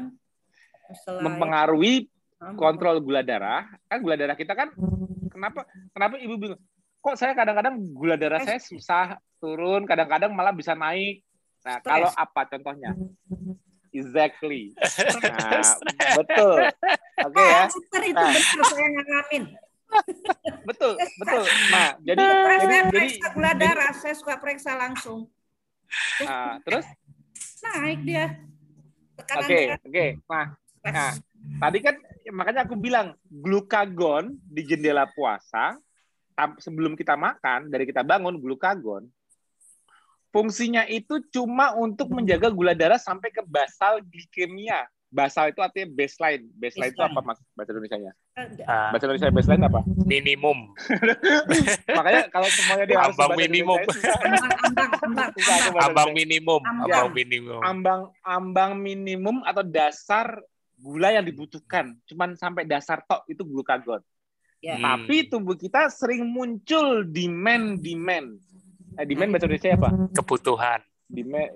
[1.06, 1.22] selain...
[1.30, 2.10] mempengaruhi
[2.58, 3.70] kontrol gula darah.
[3.86, 4.74] Kan gula darah kita kan
[5.30, 6.62] kenapa kenapa ibu bingung?
[7.06, 11.22] Kok saya kadang-kadang gula darah saya susah turun, kadang-kadang malah bisa naik.
[11.62, 11.86] Nah, Stress.
[11.86, 12.98] kalau apa contohnya?
[13.94, 14.74] Exactly.
[15.20, 15.62] Nah,
[16.22, 16.58] betul.
[17.20, 17.64] Oke okay, ya.
[17.68, 18.32] Dokter itu nah.
[18.32, 19.44] benar saya ngalamin.
[20.70, 21.44] betul, betul.
[21.74, 22.24] Nah, jadi
[22.62, 25.26] jadi jadi gula darah saya suka periksa langsung.
[26.22, 26.86] Nah, terus
[27.66, 28.26] naik dia.
[29.20, 29.90] Oke, oke.
[29.90, 30.46] Okay, Nah,
[30.86, 31.12] nah,
[31.68, 31.96] tadi kan
[32.30, 35.76] makanya aku bilang glukagon di jendela puasa
[36.62, 39.10] sebelum kita makan dari kita bangun glukagon
[40.30, 44.86] Fungsinya itu cuma untuk menjaga gula darah sampai ke basal glikemia.
[45.10, 46.46] Basal itu artinya baseline.
[46.54, 46.94] Baseline, baseline.
[46.94, 48.14] itu apa mas bahasa Indonesia-nya?
[48.38, 49.80] Uh, bahasa Indonesia baseline apa?
[50.06, 50.58] Minimum.
[51.98, 53.80] Makanya kalau semuanya dia harus ambang minimum.
[55.82, 56.62] ambang minimum.
[56.62, 57.62] Ambang minimum.
[57.66, 60.38] Ambang ambang minimum atau dasar
[60.78, 61.98] gula yang dibutuhkan.
[62.06, 64.06] Cuman sampai dasar tok itu glukagon.
[64.62, 64.78] Yeah.
[64.78, 68.44] Tapi tubuh kita sering muncul demand-demand
[69.08, 69.90] demand bahasa Indonesia apa?
[70.16, 70.80] Kebutuhan.
[71.10, 71.52] Demand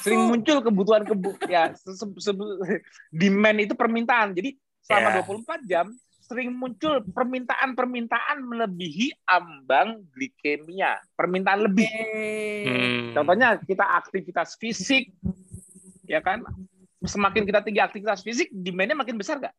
[0.00, 2.32] sering muncul kebutuhan kebu ya se -se -se
[3.10, 4.32] demand itu permintaan.
[4.32, 5.26] Jadi selama yeah.
[5.26, 5.86] 24 jam
[6.24, 11.88] sering muncul permintaan-permintaan melebihi ambang glikemia, permintaan lebih.
[12.64, 13.12] Hmm.
[13.12, 15.12] Contohnya kita aktivitas fisik,
[16.08, 16.40] ya kan?
[17.04, 19.54] Semakin kita tinggi aktivitas fisik, demand-nya makin besar nggak?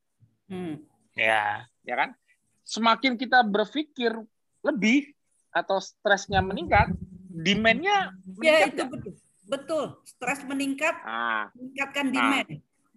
[0.49, 0.81] Hmm.
[1.13, 1.69] Ya.
[1.85, 2.17] Ya kan?
[2.65, 4.17] Semakin kita berpikir
[4.65, 5.13] lebih
[5.53, 6.89] atau stresnya meningkat,
[7.35, 9.13] demand-nya Ya itu betul.
[9.45, 9.83] Betul.
[10.03, 12.47] Stres meningkat, Ah, meningkatkan demand.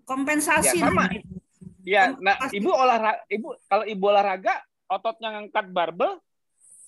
[0.02, 0.81] Kompensasi.
[0.81, 1.05] Ya, sama.
[1.05, 1.20] namanya.
[1.85, 4.55] ya, nah ibu olahraga, ibu kalau ibu olahraga,
[4.89, 6.16] ototnya ngangkat barbel,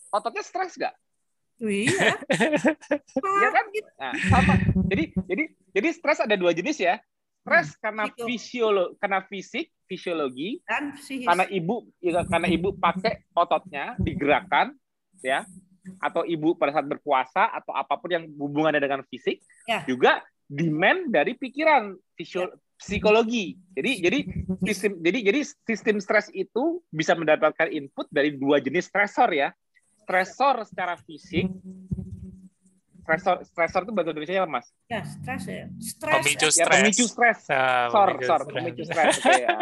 [0.09, 0.77] ototnya stres?
[0.77, 0.93] Oh,
[1.61, 2.17] Iya.
[3.21, 3.65] Iya kan?
[4.01, 4.53] Nah, sama.
[4.89, 5.45] Jadi jadi
[5.77, 6.97] jadi stres ada dua jenis ya.
[7.41, 8.25] Stres karena Itu.
[8.25, 11.25] fisiolo karena fisik, fisiologi, Dan psikis.
[11.29, 14.73] karena ibu ya, karena ibu pakai ototnya digerakkan
[15.21, 15.45] ya
[15.98, 19.85] atau ibu pada saat berpuasa atau apa pun yang hubungannya dengan fisik Ya.
[19.85, 23.61] juga demand dari pikiran fisio- psikologi.
[23.77, 24.19] Jadi jadi
[24.65, 29.52] sistem jadi jadi sistem stres itu bisa mendapatkan input dari dua jenis stresor ya.
[30.01, 31.44] Stresor secara fisik,
[33.01, 34.66] stresor stresor itu bahasa Indonesia apa, Mas?
[34.86, 35.69] Ya, stres ya.
[35.77, 36.73] Stres Pemicu Ya stres.
[36.73, 37.39] pemicu stres.
[37.48, 38.55] Ah, Sor, pemicu sor, stres.
[38.57, 39.15] pemicu stres.
[39.19, 39.57] Oke, ya.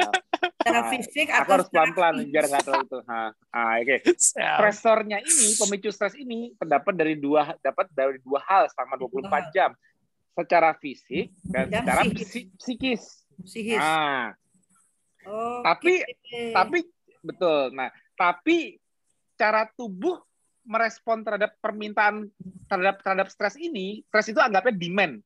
[0.69, 2.99] Secara Ah, fisik Aku atau harus pelan-pelan biar nggak terlalu itu.
[3.05, 3.97] Ah, ah, oke.
[4.13, 4.59] Siap.
[4.59, 9.71] Stresornya ini, pemicu stres ini terdapat dari dua dapat dari dua hal selama 24 jam.
[10.31, 12.29] Secara fisik dan, Dan secara psikis.
[12.29, 13.03] psi- psikis.
[13.41, 13.81] Psikis.
[13.81, 14.37] Nah,
[15.25, 15.63] Oke.
[15.65, 15.93] tapi
[16.53, 16.79] tapi
[17.21, 17.73] betul.
[17.73, 18.79] Nah, tapi
[19.35, 20.19] cara tubuh
[20.63, 22.29] merespon terhadap permintaan
[22.67, 25.19] terhadap terhadap stres ini, stres itu anggapnya demand.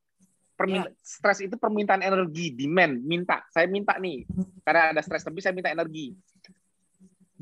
[0.63, 3.43] Permin, Stres itu permintaan energi, demand, minta.
[3.51, 4.23] Saya minta nih,
[4.63, 6.15] karena ada stres lebih, saya minta energi.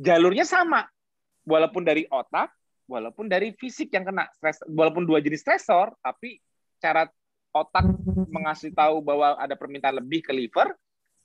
[0.00, 0.88] Jalurnya sama,
[1.44, 2.48] walaupun dari otak,
[2.88, 6.40] walaupun dari fisik yang kena stres, walaupun dua jenis stresor, tapi
[6.80, 7.04] cara
[7.52, 7.84] otak
[8.32, 10.72] mengasih tahu bahwa ada permintaan lebih ke liver,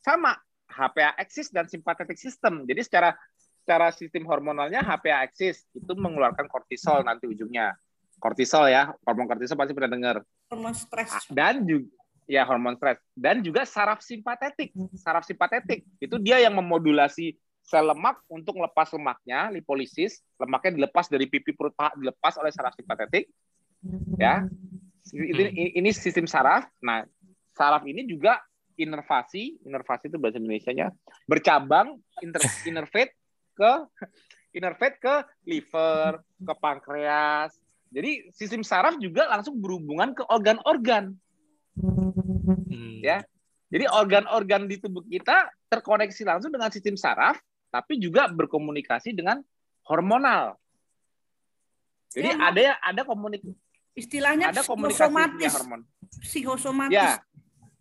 [0.04, 0.36] sama
[0.68, 2.68] HPA axis dan sympathetic system.
[2.68, 3.16] Jadi secara
[3.66, 7.74] secara sistem hormonalnya HPA axis itu mengeluarkan kortisol nanti ujungnya.
[8.18, 10.16] Kortisol ya, hormon kortisol pasti pernah dengar.
[10.50, 11.12] hormon stres.
[11.30, 11.92] Dan juga
[12.26, 14.74] ya hormon stres dan juga saraf simpatetik.
[14.98, 21.26] Saraf simpatetik itu dia yang memodulasi sel lemak untuk melepas lemaknya, lipolisis, lemaknya dilepas dari
[21.26, 23.26] pipi perut paha dilepas oleh saraf simpatetik.
[24.22, 24.46] Ya.
[25.14, 26.66] Ini, ini sistem saraf.
[26.82, 27.06] Nah,
[27.54, 28.42] saraf ini juga
[28.78, 30.94] inervasi, inervasi itu bahasa Indonesianya,
[31.26, 33.14] bercabang inter, innervate
[33.56, 33.72] ke
[34.56, 35.16] innervate ke
[35.48, 37.56] liver, ke pankreas.
[37.96, 41.16] Jadi sistem saraf juga langsung berhubungan ke organ-organ.
[41.80, 43.00] Hmm.
[43.00, 43.24] Ya.
[43.72, 47.40] Jadi organ-organ di tubuh kita terkoneksi langsung dengan sistem saraf,
[47.72, 49.40] tapi juga berkomunikasi dengan
[49.88, 50.60] hormonal.
[52.12, 53.44] Jadi Ya, ada ada komunik
[53.96, 55.52] Istilahnya ada komunikasi psikosomatis.
[55.56, 55.82] hormon.
[56.20, 56.96] Psikosomatis.
[57.00, 57.10] Ya,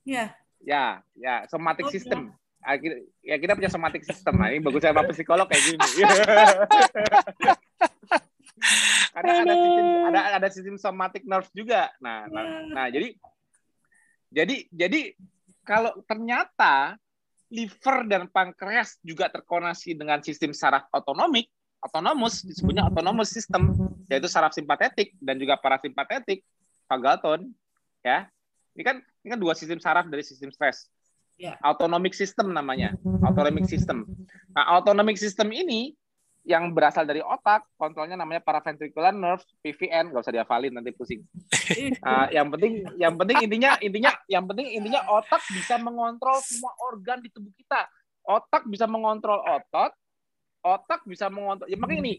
[0.06, 0.24] Ya.
[0.62, 0.84] ya,
[1.18, 2.30] ya, somatic Oh, system.
[2.62, 4.38] Ah, kita- Ya kita punya somatic system.
[4.38, 5.78] Nah, ini bagus saya psikolog kayak gini.
[9.14, 11.90] Karena ada sistem ada ada sistem somatic nerve juga.
[11.98, 13.14] Nah, nah, nah jadi
[14.30, 15.00] jadi jadi
[15.64, 16.98] kalau ternyata
[17.54, 21.46] liver dan pankreas juga terkoneksi dengan sistem saraf otonomik,
[21.78, 23.70] autonomous disebutnya autonomous system,
[24.10, 26.42] yaitu saraf simpatetik dan juga parasimpatetik,
[26.90, 27.54] vagalton,
[28.02, 28.26] ya.
[28.74, 30.90] Ini kan ini kan dua sistem saraf dari sistem stres.
[31.38, 31.58] Ya.
[31.62, 34.06] Autonomic system namanya, autonomic system.
[34.54, 35.94] Nah, autonomic system ini
[36.44, 41.24] yang berasal dari otak, kontrolnya namanya paraventricular nerve, PVN, nggak usah dihafalin nanti pusing.
[42.04, 47.24] Ah, yang penting, yang penting intinya, intinya, yang penting intinya otak bisa mengontrol semua organ
[47.24, 47.88] di tubuh kita.
[48.28, 49.96] Otak bisa mengontrol otot,
[50.60, 51.64] otak bisa mengontrol.
[51.72, 52.14] Ya makanya ini,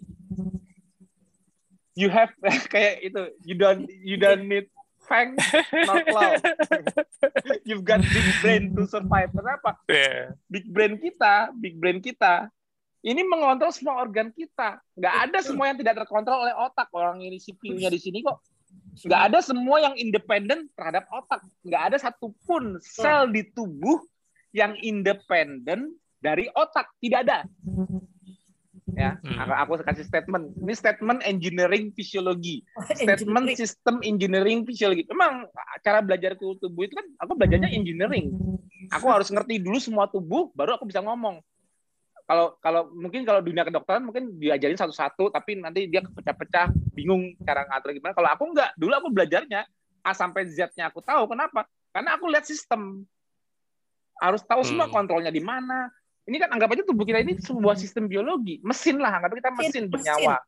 [1.93, 2.33] you have
[2.73, 4.65] kayak itu, you don't, you don't need
[5.05, 5.37] fang,
[5.85, 6.33] not claw.
[7.61, 9.29] You've got big brain to survive.
[9.29, 9.77] Kenapa?
[9.85, 10.33] Ya.
[10.49, 12.49] big brain kita, big brain kita,
[13.05, 14.81] ini mengontrol semua organ kita.
[14.97, 16.89] Nggak ada semua yang tidak terkontrol oleh otak.
[16.89, 18.41] Orang ini CPU-nya di sini kok.
[19.05, 21.45] Nggak ada semua yang independen terhadap otak.
[21.61, 24.01] Nggak ada satupun sel di tubuh
[24.51, 26.89] yang independen dari otak.
[26.97, 27.45] Tidak ada.
[28.95, 29.37] Ya, Hmm.
[29.43, 30.55] aku, aku kasih statement.
[30.55, 32.63] Ini statement engineering fisiologi
[32.95, 33.57] statement Engineering.
[33.59, 35.03] sistem engineering fisiologi.
[35.11, 35.51] Memang
[35.83, 38.31] cara belajar ke tubuh itu kan aku belajarnya engineering.
[38.95, 41.43] Aku harus ngerti dulu semua tubuh baru aku bisa ngomong.
[42.25, 47.69] Kalau kalau mungkin kalau dunia kedokteran mungkin diajarin satu-satu tapi nanti dia pecah-pecah bingung cara
[47.69, 48.17] ngatur gimana.
[48.17, 49.61] Kalau aku enggak, dulu aku belajarnya
[50.01, 51.29] A sampai Z-nya aku tahu.
[51.29, 51.69] Kenapa?
[51.93, 53.05] Karena aku lihat sistem.
[54.17, 54.95] Harus tahu semua Hmm.
[54.95, 55.93] kontrolnya di mana.
[56.25, 59.85] Ini kan anggap aja tubuh kita ini sebuah sistem biologi, mesin lah, anggap kita mesin
[59.85, 60.41] Mesin, bernyawa.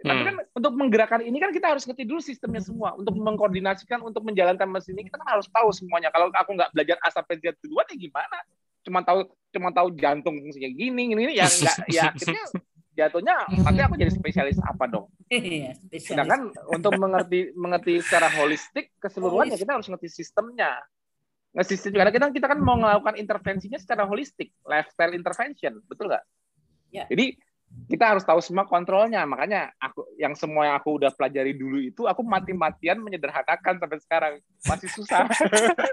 [0.00, 0.28] Tapi Hmm.
[0.30, 2.94] kan untuk menggerakkan ini kan kita harus ngerti dulu sistemnya semua.
[2.94, 6.14] Untuk mengkoordinasikan, untuk menjalankan mesin ini kita kan harus tahu semuanya.
[6.14, 8.38] Kalau aku nggak belajar A sampai Z duluan ya gimana?
[8.86, 12.44] Cuma tahu cuma tahu jantung fungsinya gini gini yang enggak ya akhirnya
[13.00, 15.06] jatuhnya nanti aku jadi spesialis apa dong?
[15.30, 20.76] Iya, Sedangkan untuk mengerti mengerti secara holistik keseluruhannya kita harus ngerti sistemnya.
[21.54, 26.24] Ngerti karena kita kita kan mau melakukan intervensinya secara holistik, lifestyle intervention, betul nggak?
[26.90, 27.06] Ya.
[27.06, 27.38] Jadi
[27.90, 29.26] kita harus tahu semua kontrolnya.
[29.26, 34.32] Makanya aku yang semua yang aku udah pelajari dulu itu aku mati-matian menyederhanakan sampai sekarang.
[34.66, 35.26] Masih susah.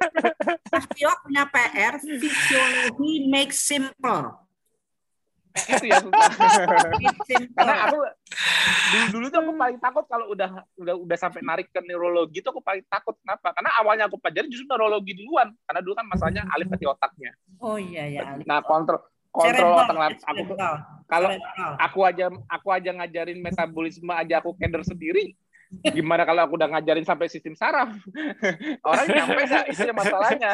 [0.73, 4.47] Mas Tio punya PR, fisiologi make simple
[5.65, 6.29] itu ya susah.
[7.57, 7.97] Karena aku
[8.87, 12.53] dulu dulu tuh aku paling takut kalau udah udah udah sampai narik ke neurologi tuh
[12.53, 13.57] aku paling takut kenapa?
[13.57, 15.49] Karena awalnya aku pelajari justru neurologi duluan.
[15.65, 17.31] Karena dulu kan masalahnya alif ke otaknya.
[17.57, 18.37] Oh iya ya.
[18.45, 19.01] Nah kontrol
[19.37, 20.43] kontrol otak aku
[21.05, 21.29] kalau
[21.77, 25.37] aku aja aku aja ngajarin metabolisme aja aku keder sendiri
[25.67, 27.91] Gimana kalau aku udah ngajarin sampai sistem saraf?
[28.87, 29.65] orang nyampe nggak?
[29.75, 30.51] Itu yang masalahnya.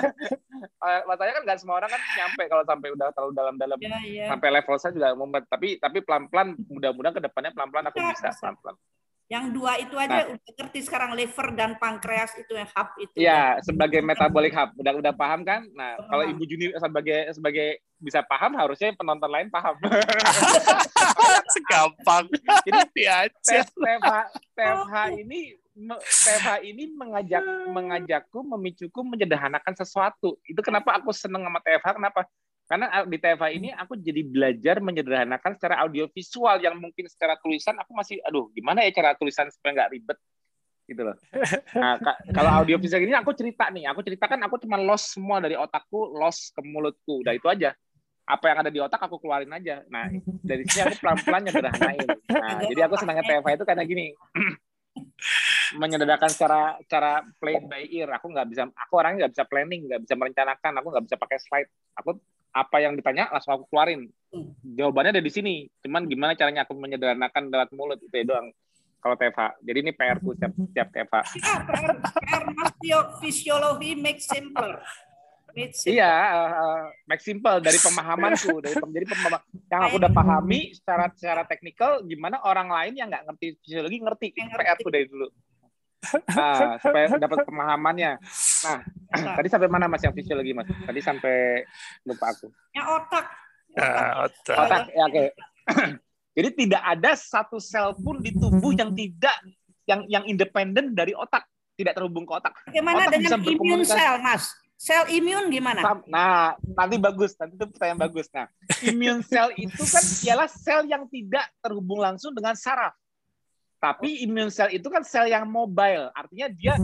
[0.66, 3.78] Eh, masalahnya kan nggak semua orang kan nyampe kalau sampai udah terlalu dalam-dalam.
[3.78, 4.26] Ya, ya.
[4.34, 8.76] Sampai level saya juga mau tapi tapi pelan-pelan mudah-mudahan ke depannya pelan-pelan aku bisa pelan-pelan.
[9.32, 13.18] Yang dua itu aja nah, udah ngerti sekarang liver dan pankreas itu yang hub itu.
[13.18, 14.70] Iya, sebagai metabolic hub.
[14.78, 15.64] Udah udah paham kan?
[15.74, 16.06] Nah, oh.
[16.12, 17.68] kalau Ibu Juni sebagai sebagai
[18.04, 19.80] bisa paham harusnya penonton lain paham.
[21.56, 22.28] Segampang.
[22.68, 22.80] Jadi
[23.48, 24.14] TFH
[24.54, 25.56] TFH ini
[26.24, 27.42] TFH ini mengajak
[27.72, 30.38] mengajakku memicuku menyederhanakan sesuatu.
[30.46, 32.22] Itu kenapa aku seneng sama TFH kenapa?
[32.74, 37.94] Karena di TFA ini aku jadi belajar menyederhanakan secara audiovisual yang mungkin secara tulisan aku
[37.94, 40.18] masih aduh gimana ya cara tulisan supaya nggak ribet
[40.90, 41.14] gitu loh.
[41.78, 42.02] Nah,
[42.34, 46.50] kalau audiovisual ini aku cerita nih, aku ceritakan aku cuma loss semua dari otakku, loss
[46.50, 47.78] ke mulutku, udah itu aja.
[48.26, 49.86] Apa yang ada di otak aku keluarin aja.
[49.94, 50.10] Nah,
[50.42, 52.10] dari sini aku pelan-pelan nyederhanain.
[52.26, 54.18] Nah, jadi aku senangnya TFA itu karena gini.
[55.78, 58.10] menyederhanakan secara cara play by ear.
[58.18, 61.38] Aku nggak bisa, aku orangnya nggak bisa planning, nggak bisa merencanakan, aku nggak bisa pakai
[61.38, 61.70] slide.
[62.02, 62.18] Aku
[62.54, 64.08] apa yang ditanya langsung aku keluarin.
[64.30, 64.54] Hmm.
[64.62, 65.66] Jawabannya ada di sini.
[65.82, 68.54] Cuman gimana caranya aku menyederhanakan lewat mulut itu ya doang.
[69.02, 69.60] Kalau TFA.
[69.60, 71.22] Jadi ini PR ku setiap, setiap TFA.
[71.36, 71.92] Ya, PR,
[72.80, 74.80] PR fisiologi make simple.
[75.86, 81.46] Iya, uh, make simple dari pemahamanku, dari jadi pemahaman yang aku udah pahami secara secara
[81.46, 85.30] teknikal, gimana orang lain yang nggak ngerti fisiologi ngerti itu PR ku dari dulu.
[86.36, 88.12] Nah, supaya dapat pemahamannya.
[88.68, 88.80] Nah,
[89.40, 90.68] tadi sampai mana Mas yang fisiologi Mas?
[90.68, 91.64] Tadi sampai
[92.04, 92.48] lupa aku.
[92.76, 93.26] Ya otak.
[93.74, 94.58] Uh, otak.
[94.58, 95.14] Otak, ya oke.
[95.14, 95.28] Okay.
[96.38, 99.38] Jadi tidak ada satu sel pun di tubuh yang tidak
[99.86, 101.46] yang yang independen dari otak,
[101.78, 102.54] tidak terhubung ke otak.
[102.66, 104.50] Bagaimana otak dengan imun sel, Mas?
[104.74, 106.02] Sel imun gimana?
[106.10, 108.28] Nah, nanti bagus, nanti itu pertanyaan bagus.
[108.34, 108.50] Nah,
[108.82, 112.98] imun sel itu kan ialah sel yang tidak terhubung langsung dengan saraf.
[113.84, 116.80] Tapi imun sel itu kan sel yang mobile, artinya dia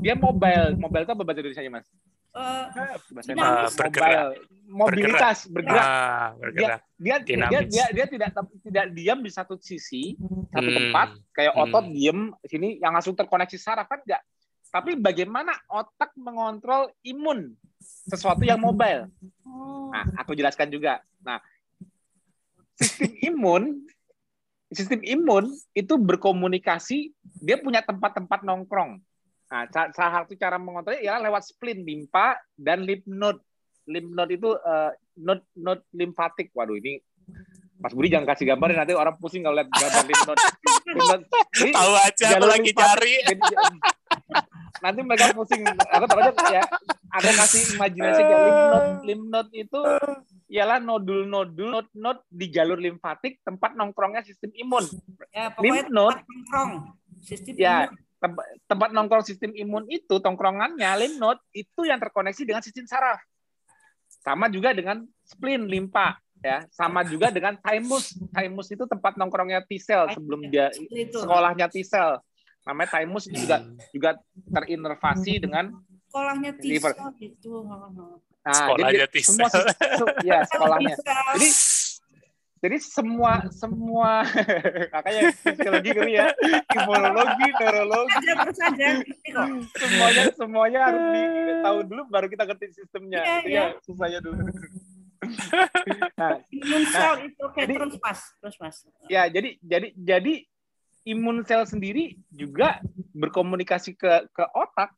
[0.00, 0.72] dia mobile.
[0.80, 1.86] Mobile itu apa bahasa Indonesia mas?
[2.30, 2.64] Uh,
[3.12, 4.40] bahasa uh, bergerak.
[4.64, 5.84] mobilitas bergerak.
[5.84, 6.80] Ah, bergerak.
[6.96, 8.28] Dia, dia, dia, dia, dia tidak
[8.64, 10.16] tidak diam di satu sisi,
[10.48, 10.78] satu hmm.
[10.80, 11.62] tempat, kayak hmm.
[11.68, 14.24] otot diem sini yang langsung terkoneksi saraf kan enggak.
[14.70, 17.52] Tapi bagaimana otak mengontrol imun
[18.08, 19.10] sesuatu yang mobile?
[19.44, 19.90] Oh.
[19.90, 21.02] Nah, aku jelaskan juga.
[21.20, 21.42] Nah,
[22.78, 23.84] sistem imun
[24.70, 27.10] sistem imun itu berkomunikasi,
[27.42, 29.02] dia punya tempat-tempat nongkrong.
[29.50, 33.42] Nah, salah satu cara mengontrolnya ialah lewat spleen, limpa, dan lymph node.
[33.90, 36.54] Lymph node itu uh, node node limfatik.
[36.54, 37.02] Waduh, ini
[37.82, 40.44] Mas Budi jangan kasih gambar nanti orang pusing kalau lihat gambar lymph node.
[41.74, 43.14] Tahu aja aku lagi cari.
[44.80, 45.66] nanti mereka pusing.
[45.66, 46.62] Aku tahu aja ya
[47.10, 48.90] ada kasih imajinasi ya lymph node.
[49.02, 49.80] Lymph node itu
[50.50, 54.82] ialah nodul-nodul node-node di jalur limfatik tempat nongkrongnya sistem imun.
[55.30, 56.70] Ya, Lymph node nongkrong
[57.22, 58.34] sistem ya, imun.
[58.66, 63.22] tempat nongkrong sistem imun itu tongkrongannya lymph node itu yang terkoneksi dengan sistem saraf.
[64.10, 68.18] Sama juga dengan spleen limpa ya, sama juga dengan thymus.
[68.34, 70.74] Thymus itu tempat nongkrongnya T cell sebelum dia
[71.14, 72.18] sekolahnya T cell.
[72.66, 73.62] Namanya thymus juga
[73.94, 74.10] juga
[74.50, 75.70] terinervasi dengan
[76.10, 77.54] sekolahnya T cell itu.
[78.44, 79.48] Nah, sekolahnya jadi semua
[80.24, 80.94] ya sekolahnya.
[81.36, 81.48] Jadi
[82.60, 84.20] jadi semua semua
[84.94, 86.28] makanya psikologi kali ya,
[86.76, 88.26] imunologi, neurologi,
[89.80, 91.04] semuanya semuanya harus
[91.64, 93.24] tahu dulu baru kita ngerti sistemnya.
[93.24, 94.44] Iya, ya, susahnya dulu.
[96.20, 98.76] nah, imun sel nah, itu okay, jadi, terus mas, terus mas.
[99.08, 100.34] Ya, jadi jadi jadi
[101.08, 102.84] imun sel sendiri juga
[103.16, 104.92] berkomunikasi ke ke otak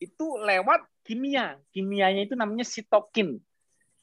[0.00, 1.56] itu lewat kimia.
[1.70, 3.38] Kimianya itu namanya sitokin.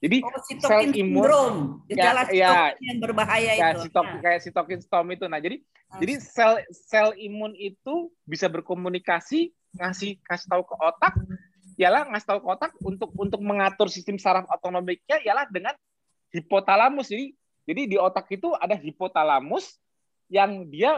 [0.04, 3.88] Jadi oh, sel imun ya, ya, yang berbahaya ya, itu.
[3.88, 4.20] Sitok, nah.
[4.20, 5.24] kayak sitokin storm itu.
[5.32, 6.00] Nah, jadi nah.
[6.04, 11.16] jadi sel sel imun itu bisa berkomunikasi ngasih kasih tahu ke otak
[11.80, 15.72] ialah ngasih tahu kotak untuk untuk mengatur sistem saraf otonomiknya ialah dengan
[16.36, 17.08] hipotalamus.
[17.08, 17.32] Jadi
[17.64, 19.80] jadi di otak itu ada hipotalamus
[20.34, 20.98] yang dia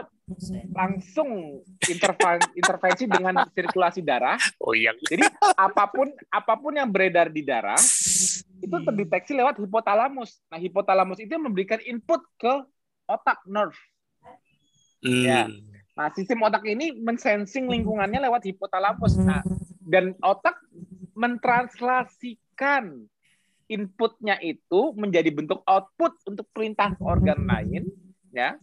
[0.72, 1.60] langsung
[2.56, 4.40] intervensi dengan sirkulasi darah.
[4.64, 4.96] Oh iya.
[4.96, 7.78] Jadi apa pun apa pun yang beredar di darah
[8.64, 10.40] itu terdeteksi lewat hipotalamus.
[10.48, 12.64] Nah, hipotalamus itu memberikan input ke
[13.04, 13.76] otak nerve.
[15.04, 15.22] Hmm.
[15.22, 15.44] Ya.
[15.92, 19.20] Nah, sistem otak ini mensensing lingkungannya lewat hipotalamus.
[19.20, 19.44] Nah,
[19.84, 20.56] dan otak
[21.12, 23.04] mentranslasikan
[23.68, 27.84] inputnya itu menjadi bentuk output untuk perintah organ lain,
[28.32, 28.56] ya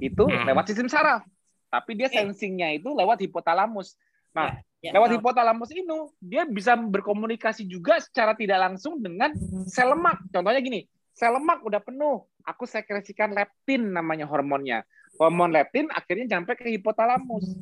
[0.00, 0.44] itu Hmm.
[0.48, 1.22] lewat sistem saraf.
[1.68, 3.98] Tapi dia sensingnya itu lewat hipotalamus.
[4.34, 5.16] Nah, Ya, lewat tahu.
[5.16, 5.80] hipotalamus ini
[6.20, 9.32] dia bisa berkomunikasi juga secara tidak langsung dengan
[9.64, 10.20] sel lemak.
[10.28, 10.84] Contohnya gini,
[11.16, 14.84] sel lemak udah penuh, aku sekresikan leptin namanya hormonnya.
[15.16, 17.56] Hormon leptin akhirnya sampai ke hipotalamus.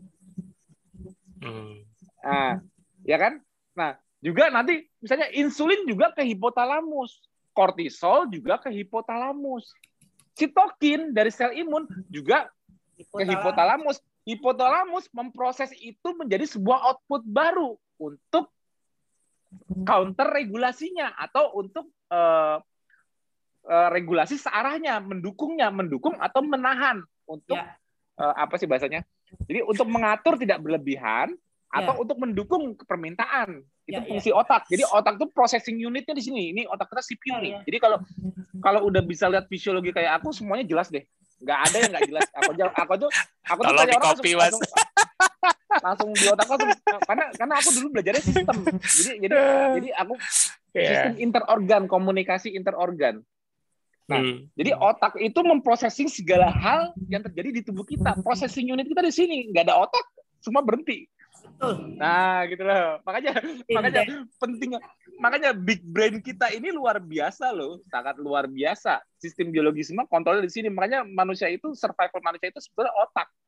[1.38, 1.86] Hmm.
[2.26, 2.58] Nah,
[3.06, 3.38] ya kan?
[3.78, 7.22] Nah, juga nanti misalnya insulin juga ke hipotalamus,
[7.54, 9.70] kortisol juga ke hipotalamus.
[10.32, 12.48] Sitokin dari sel imun juga
[12.96, 14.00] ke hipotalamus.
[14.22, 18.48] Hipotalamus memproses itu menjadi sebuah output baru untuk
[19.82, 22.56] counter regulasinya atau untuk eh,
[23.66, 27.76] eh, regulasi searahnya, mendukungnya, mendukung atau menahan untuk Ya.
[28.22, 29.02] eh, apa sih bahasanya?
[29.48, 31.34] Jadi untuk mengatur tidak berlebihan
[31.72, 34.08] atau untuk mendukung permintaan itu Ya, ya.
[34.08, 34.62] fungsi otak.
[34.70, 36.42] Jadi otak itu processing unitnya di sini.
[36.54, 37.50] Ini otak kita CPU Ya, nih.
[37.50, 37.60] ya.
[37.66, 37.98] Jadi kalau
[38.58, 41.02] kalau udah bisa lihat fisiologi kayak aku semuanya jelas deh.
[41.42, 42.26] Nggak ada yang nggak jelas.
[42.32, 43.10] Aku aku tuh
[43.42, 44.62] aku tuh tanya orang langsung, langsung,
[45.82, 46.70] langsung di otak langsung
[47.02, 48.56] karena karena aku dulu belajarnya sistem.
[48.78, 49.34] Jadi jadi
[49.76, 50.14] jadi aku
[50.72, 50.88] Ya.
[50.88, 53.20] sistem interorgan, komunikasi interorgan.
[54.08, 54.48] Nah, Hmm.
[54.54, 58.16] Jadi otak itu memprosesing segala hal yang terjadi di tubuh kita.
[58.20, 60.04] Processing unit kita di sini, nggak ada otak,
[60.40, 61.06] semua berhenti.
[61.98, 62.98] Nah, gitu loh.
[63.06, 63.32] Makanya
[63.70, 64.36] makanya Indeks.
[64.40, 64.70] penting
[65.22, 68.98] makanya big brain kita ini luar biasa loh, sangat luar biasa.
[69.20, 70.68] Sistem biologi semua kontrolnya di sini.
[70.72, 73.28] Makanya manusia itu survival manusia itu sebetulnya otak.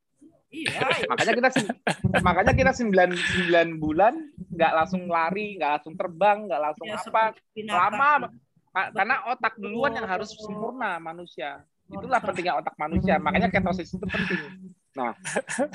[0.55, 1.51] Iya, Makanya kita
[2.23, 4.15] makanya kita 9 9 bulan
[4.55, 7.35] nggak langsung lari, nggak langsung terbang, nggak langsung ya, apa,
[7.67, 8.31] lama
[8.75, 11.63] Ka- karena otak duluan yang harus sempurna manusia.
[11.87, 13.23] Itulah pentingnya otak manusia.
[13.23, 14.51] Makanya ketosis itu penting.
[14.99, 15.15] Nah,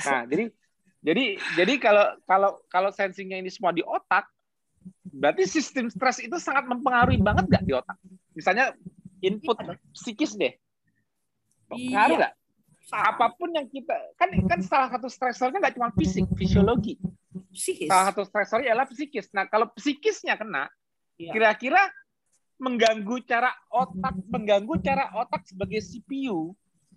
[0.04, 0.52] nah jadi
[1.00, 4.28] jadi jadi kalau kalau kalau sensingnya ini semua di otak,
[5.08, 7.96] berarti sistem stres itu sangat mempengaruhi banget nggak di otak?
[8.36, 8.76] Misalnya
[9.24, 9.56] input
[9.96, 10.52] psikis deh,
[11.72, 12.20] pengaruh Iya.
[12.20, 12.34] nggak?
[12.90, 13.04] Sama.
[13.14, 16.98] Apa pun yang kita kan kan salah satu stresornya nggak cuma fisik, fisiologi.
[17.54, 17.88] Psikis.
[17.88, 19.30] Salah satu stresornya adalah psikis.
[19.32, 20.66] Nah kalau psikisnya kena,
[21.16, 21.32] Iya.
[21.32, 21.80] kira-kira
[22.60, 26.52] mengganggu cara otak, mengganggu cara otak sebagai CPU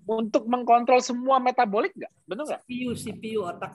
[0.06, 2.12] untuk mengkontrol semua metabolik nggak?
[2.26, 2.62] Benar nggak?
[2.64, 3.72] CPU, CPU otak.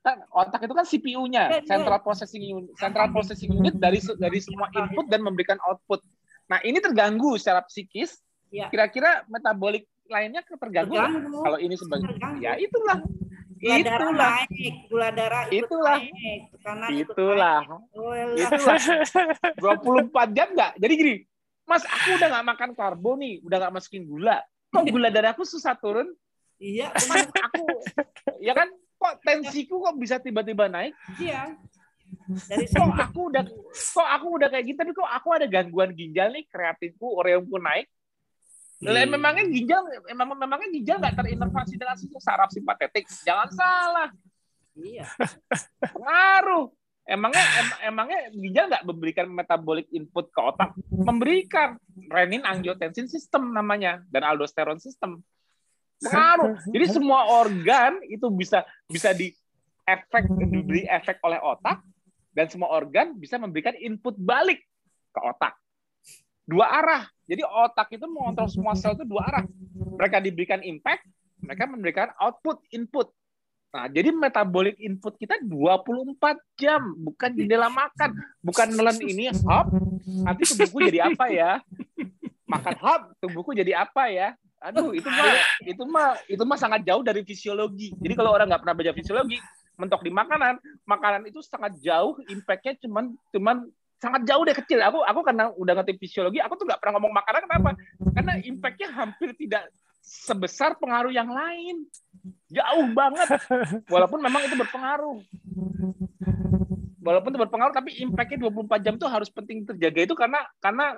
[0.00, 1.66] Kan otak itu kan CPU-nya, Ya, ya.
[1.66, 6.00] central processing unit, central processing unit dari dari semua input dan memberikan output.
[6.46, 8.16] Nah ini terganggu secara psikis.
[8.48, 8.72] Ya.
[8.72, 10.96] Kira-kira metabolik lainnya terganggu?
[10.96, 11.38] Terganggu.
[11.44, 12.40] Kalau ini sebagai Terganggu.
[12.40, 12.98] ya itulah,
[13.58, 15.98] Gula darah itulah, naik, gula darah ikut Itulah.
[15.98, 17.58] naik, tekanan ikut itulah.
[17.66, 17.98] naik.
[17.98, 18.38] Oh, elah.
[18.38, 18.76] Itulah
[20.22, 20.72] 24 jam nggak?
[20.78, 21.14] Jadi gini,
[21.66, 24.38] Mas, aku udah nggak makan karbo nih, udah nggak masukin gula.
[24.68, 26.12] Kok gula darahku susah turun?
[26.58, 27.64] Iya, aku,
[28.42, 28.68] ya kan?
[28.98, 30.90] Kok tensiku kok bisa tiba-tiba naik?
[31.22, 31.54] iya.
[32.28, 36.32] Dari Kok aku udah, kok aku udah kayak gitu, tapi kok aku ada gangguan ginjal
[36.32, 37.86] nih, kreatinku, ureumku naik.
[38.78, 39.10] Lah, Hmm.
[39.18, 43.10] memangnya ginjal, memang memangnya ginjal nggak terinervasi dengan sistem saraf simpatetik?
[43.26, 44.08] Jangan salah,
[44.78, 45.02] iya.
[45.82, 46.70] pengaruh.
[47.08, 50.76] Emangnya em- emangnya ginjal nggak memberikan metabolic input ke otak?
[50.92, 51.80] Memberikan
[52.12, 55.24] renin angiotensin system namanya dan aldosteron system.
[56.04, 56.60] Pengaruh.
[56.68, 58.60] Jadi semua organ itu bisa
[58.92, 59.32] bisa di
[59.88, 61.80] efek diberi efek oleh otak
[62.36, 64.60] dan semua organ bisa memberikan input balik
[65.10, 65.56] ke otak.
[66.44, 67.08] Dua arah.
[67.24, 69.44] Jadi otak itu mengontrol semua sel itu dua arah.
[69.74, 71.08] Mereka diberikan impact,
[71.40, 73.10] mereka memberikan output input.
[73.68, 79.68] Nah, jadi metabolic input kita 24 jam, bukan jendela makan, bukan nelen ini hop,
[80.24, 81.60] nanti tubuhku jadi apa ya?
[82.48, 84.32] Makan hop, tubuhku jadi apa ya?
[84.64, 87.92] Aduh, itu mah itu mah itu mah sangat jauh dari fisiologi.
[88.00, 89.36] Jadi kalau orang nggak pernah belajar fisiologi,
[89.76, 90.58] mentok di makanan,
[90.88, 93.56] makanan itu sangat jauh, impactnya cuman cuman
[94.00, 94.80] sangat jauh deh kecil.
[94.80, 97.70] Aku aku karena udah ngerti fisiologi, aku tuh nggak pernah ngomong makanan kenapa?
[98.16, 99.68] Karena impactnya hampir tidak
[100.08, 101.84] sebesar pengaruh yang lain.
[102.48, 103.28] Jauh banget.
[103.92, 105.20] Walaupun memang itu berpengaruh.
[107.04, 110.96] Walaupun itu berpengaruh, tapi impactnya 24 jam itu harus penting terjaga itu karena karena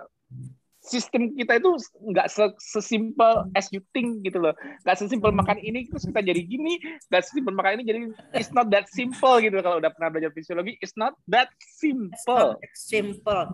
[0.81, 1.77] sistem kita itu
[2.09, 2.27] nggak
[2.57, 6.81] sesimpel as you think gitu loh nggak sesimpel makan ini terus kita jadi gini
[7.12, 7.99] nggak sesimpel makan ini jadi
[8.32, 9.65] it's not that simple gitu loh.
[9.65, 13.45] kalau udah pernah belajar fisiologi it's not that simple simple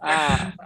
[0.00, 0.56] ah,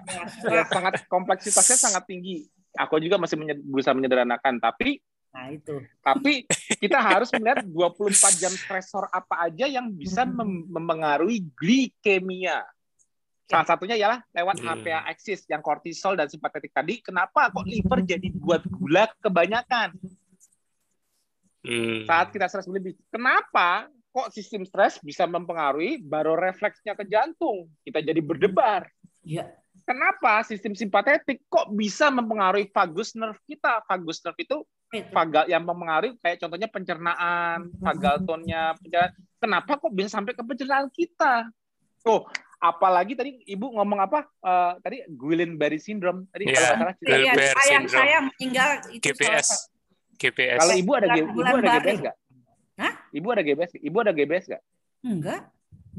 [0.47, 5.01] ya, sangat kompleksitasnya sangat tinggi aku juga masih menye berusaha menyederhanakan tapi
[5.35, 5.83] Nah, itu.
[5.99, 6.47] Tapi
[6.83, 12.63] kita harus melihat 24 jam stresor apa aja yang bisa mem mempengaruhi glikemia.
[13.45, 14.67] Salah satunya ialah lewat hmm.
[14.71, 17.03] HPA axis yang kortisol dan simpatetik tadi.
[17.03, 19.99] Kenapa kok liver jadi buat gula kebanyakan?
[21.67, 22.07] Hmm.
[22.09, 22.97] Saat kita stres berlebih.
[23.11, 27.69] Kenapa kok sistem stres bisa mempengaruhi baru refleksnya ke jantung?
[27.83, 28.87] Kita jadi berdebar.
[29.27, 29.51] Ya.
[29.85, 33.85] Kenapa sistem simpatetik kok bisa mempengaruhi vagus nerve kita?
[33.85, 34.57] Vagus nerve itu
[35.13, 38.73] vagal yang mempengaruhi kayak contohnya pencernaan, vagal tone-nya,
[39.37, 41.53] Kenapa kok bisa sampai ke pencernaan kita?
[42.09, 42.25] Oh,
[42.57, 44.25] apalagi tadi ibu ngomong apa?
[44.41, 46.25] Uh, tadi Guillain-Barré syndrome.
[46.33, 46.57] Tadi yeah.
[46.57, 49.69] kalau salah ya, saya saya meninggal itu GPS
[50.17, 52.17] GPS kalau ibu ada ibu ada GBS nggak?
[52.75, 52.93] Hah?
[53.13, 54.63] ibu ada GBS ibu ada GBS nggak?
[55.05, 55.41] Enggak.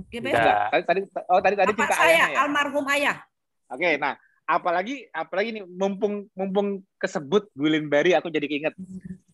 [0.10, 0.58] GBS enggak.
[0.74, 1.00] Tadi tadi
[1.30, 2.06] oh tadi tadi cerita saya?
[2.10, 2.38] ayahnya, ya?
[2.42, 3.18] almarhum ayah
[3.70, 4.16] oke okay, nah
[4.46, 8.76] apalagi apalagi ini mumpung mumpung kesebut Guillain-Barré aku jadi keinget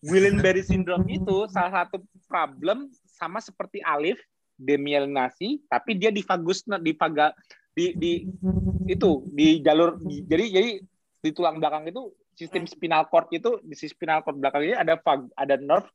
[0.00, 4.16] Guillain-Barré syndrome itu salah satu problem sama seperti Alif
[4.56, 6.92] demyelinasi tapi dia di vagus di
[7.72, 8.12] di, di
[8.88, 10.70] itu di jalur di, jadi jadi
[11.22, 15.28] di tulang belakang itu sistem spinal cord itu di spinal cord belakang ini ada vag,
[15.36, 15.88] ada nerve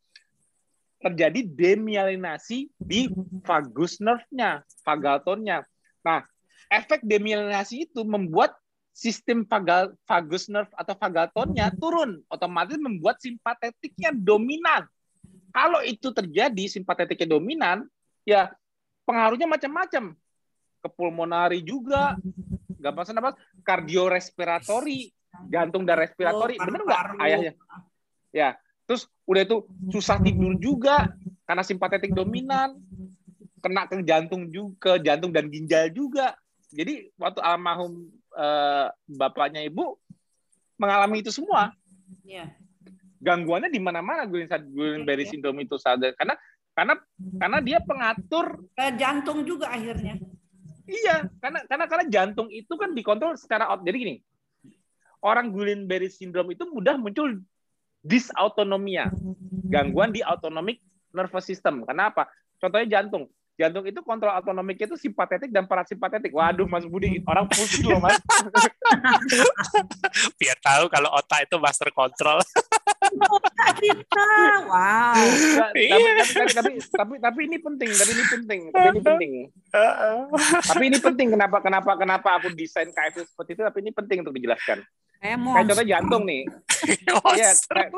[0.98, 3.10] terjadi demyelinasi di
[3.46, 5.62] vagus nerve-nya, vagal tone-nya.
[6.02, 6.26] Nah,
[6.68, 8.56] efek demyelinasi itu membuat
[8.98, 14.90] sistem vagal, vagus nerve atau vagal tone-nya turun, otomatis membuat simpatetiknya dominan.
[15.54, 17.86] Kalau itu terjadi simpatetiknya dominan,
[18.26, 18.50] ya
[19.06, 20.18] pengaruhnya macam-macam.
[20.78, 22.18] Ke pulmonari juga,
[22.78, 23.32] masalah apa,
[23.66, 25.10] kardiorespiratori,
[25.50, 27.54] jantung dan respiratori, oh, benar nggak ayahnya?
[28.30, 31.10] Ya, terus udah itu susah tidur juga
[31.50, 32.78] karena simpatetik dominan,
[33.62, 36.38] kena ke jantung juga, ke jantung dan ginjal juga.
[36.72, 39.96] Jadi waktu almarhum eh, bapaknya ibu
[40.76, 41.72] mengalami itu semua.
[42.28, 42.52] Ya.
[43.18, 46.38] Gangguannya di mana-mana Guillain-Barré ya, syndrome itu sadar karena
[46.78, 46.94] karena
[47.42, 48.62] karena dia pengatur
[49.00, 50.22] jantung juga akhirnya.
[50.88, 53.82] Iya, karena karena karena jantung itu kan dikontrol secara out.
[53.82, 54.16] Jadi gini,
[55.26, 57.42] orang Guillain-Barré syndrome itu mudah muncul
[58.06, 59.10] disautonomia,
[59.68, 60.80] gangguan di autonomic
[61.12, 61.84] nervous system.
[61.84, 62.30] Kenapa?
[62.62, 63.28] Contohnya jantung
[63.58, 66.30] jantung itu kontrol autonomiknya itu simpatetik dan parasimpatetik.
[66.30, 68.22] Waduh, Mas Budi, orang pusing loh, Mas.
[70.40, 72.38] Biar tahu kalau otak itu master control.
[73.18, 74.30] otak kita,
[74.70, 75.18] wow.
[75.58, 79.32] tapi, tapi, tapi, tapi, tapi ini penting, tapi ini penting, tapi ini penting.
[80.62, 84.38] tapi ini penting kenapa kenapa kenapa aku desain KFC seperti itu, tapi ini penting untuk
[84.38, 84.86] dijelaskan.
[85.18, 86.46] Kayak contoh jantung nih.
[86.78, 87.90] Iya, kayak,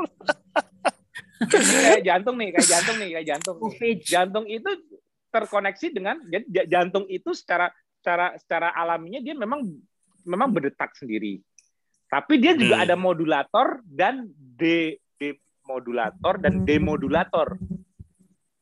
[1.52, 3.56] kayak jantung nih, kayak jantung nih, kayak jantung.
[3.60, 3.96] Nih.
[4.08, 4.72] Jantung itu
[5.30, 6.18] terkoneksi dengan
[6.68, 7.70] jantung itu secara
[8.00, 9.66] secara secara alaminya dia memang
[10.26, 11.40] memang berdetak sendiri.
[12.10, 12.86] Tapi dia juga hmm.
[12.90, 17.54] ada modulator dan de, demodulator dan demodulator.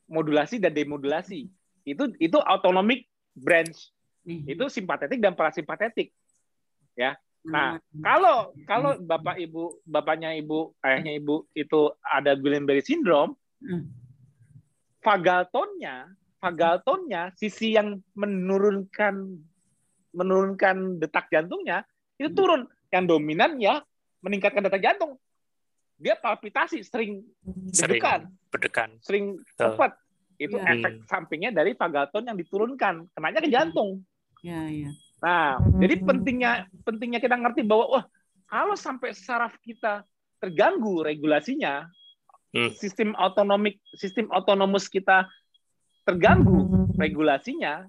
[0.07, 1.47] Modulasi dan demodulasi.
[1.87, 3.91] Itu itu autonomic branch.
[4.27, 4.43] Hmm.
[4.43, 6.11] Itu simpatetik dan parasimpatetik.
[6.99, 7.15] Ya.
[7.47, 8.03] Nah, hmm.
[8.03, 8.37] kalau
[8.67, 13.39] kalau bapak ibu bapaknya ibu ayahnya ibu itu ada Guillain-Barré syndrome,
[14.99, 19.41] vagal tone-nya vagal tone-nya, sisi yang menurunkan
[20.13, 21.85] menurunkan detak jantungnya
[22.17, 22.37] itu hmm.
[22.37, 22.61] turun.
[22.87, 23.83] Yang dominan ya
[24.23, 25.19] meningkatkan detak jantung.
[25.97, 27.25] Dia palpitasi, sering
[27.73, 29.97] dedekan, berdekan, sering cepat.
[30.37, 30.77] Itu ya.
[30.77, 34.05] efek sampingnya dari vagal tone yang diturunkan, kenanya ke jantung.
[34.45, 34.93] Ya, ya.
[35.17, 38.05] Nah, jadi pentingnya pentingnya kita ngerti bahwa wah
[38.45, 40.05] kalau sampai saraf kita
[40.37, 41.89] terganggu regulasinya,
[42.53, 42.77] hmm.
[42.77, 45.25] sistem otonomik, sistem otonomus kita
[46.07, 47.83] terganggu regulasinya,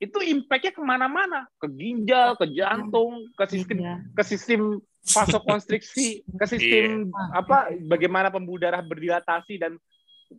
[0.00, 3.96] itu impact-nya ke mana-mana, ke ginjal, ke jantung, ke sistem iya.
[4.16, 7.36] ke sistem vasokonstriksi, ke sistem yeah.
[7.36, 9.76] apa, bagaimana pembuluh darah berdilatasi dan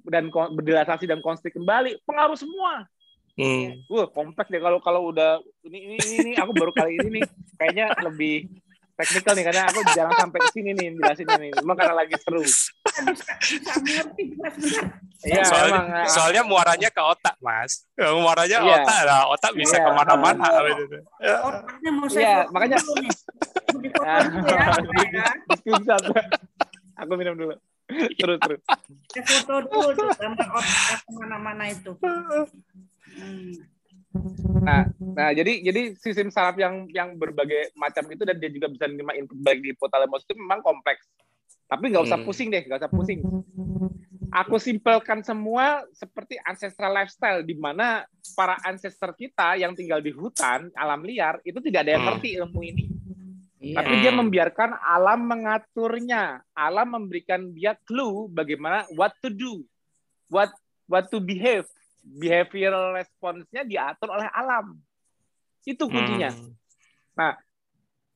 [0.10, 2.90] dan berdilatasi dan konstrik kembali, pengaruh semua.
[3.38, 3.86] Hmm.
[3.86, 7.24] Wah, kompleks deh kalau kalau udah ini, ini ini aku baru kali ini nih
[7.54, 8.50] kayaknya lebih
[8.98, 11.54] teknikal nih karena aku jarang sampai ke sini nih jelasin ini.
[11.54, 12.42] Cuma karena lagi seru.
[15.26, 17.90] Iya, soalnya, emang, eh, soalnya muaranya ke otak, Mas.
[17.98, 18.76] Muaranya iya.
[18.80, 19.86] otak lah, otak bisa iya.
[19.86, 20.46] ke mana-mana.
[21.18, 22.78] Iya, Otaknya mau saya iya, makanya.
[23.98, 24.18] ya.
[27.02, 27.56] Aku minum dulu.
[28.20, 28.62] Terus terus.
[29.10, 31.92] Saya foto dulu tuh gambar otak ke mana-mana itu.
[31.98, 33.52] Hmm.
[34.64, 34.82] Nah,
[35.14, 39.14] nah jadi jadi sistem saraf yang yang berbagai macam itu dan dia juga bisa menerima
[39.24, 41.06] input baik di hipotalamus itu memang kompleks.
[41.68, 42.28] Tapi nggak usah Hmm.
[42.28, 43.20] pusing deh, nggak usah pusing.
[44.32, 50.72] Aku simpelkan semua seperti ancestral lifestyle di mana para ancestor kita yang tinggal di hutan,
[50.76, 52.10] alam liar itu tidak ada yang Hmm.
[52.16, 52.86] ngerti ilmu ini.
[53.58, 53.76] Iya.
[53.84, 56.40] Tapi dia membiarkan alam mengaturnya.
[56.56, 59.66] Alam memberikan dia clue bagaimana what to do,
[60.32, 60.52] what
[60.88, 61.68] what to behave.
[62.08, 64.80] Behavioral response-nya diatur oleh alam.
[65.68, 66.32] Itu kuncinya.
[66.32, 67.36] Hmm.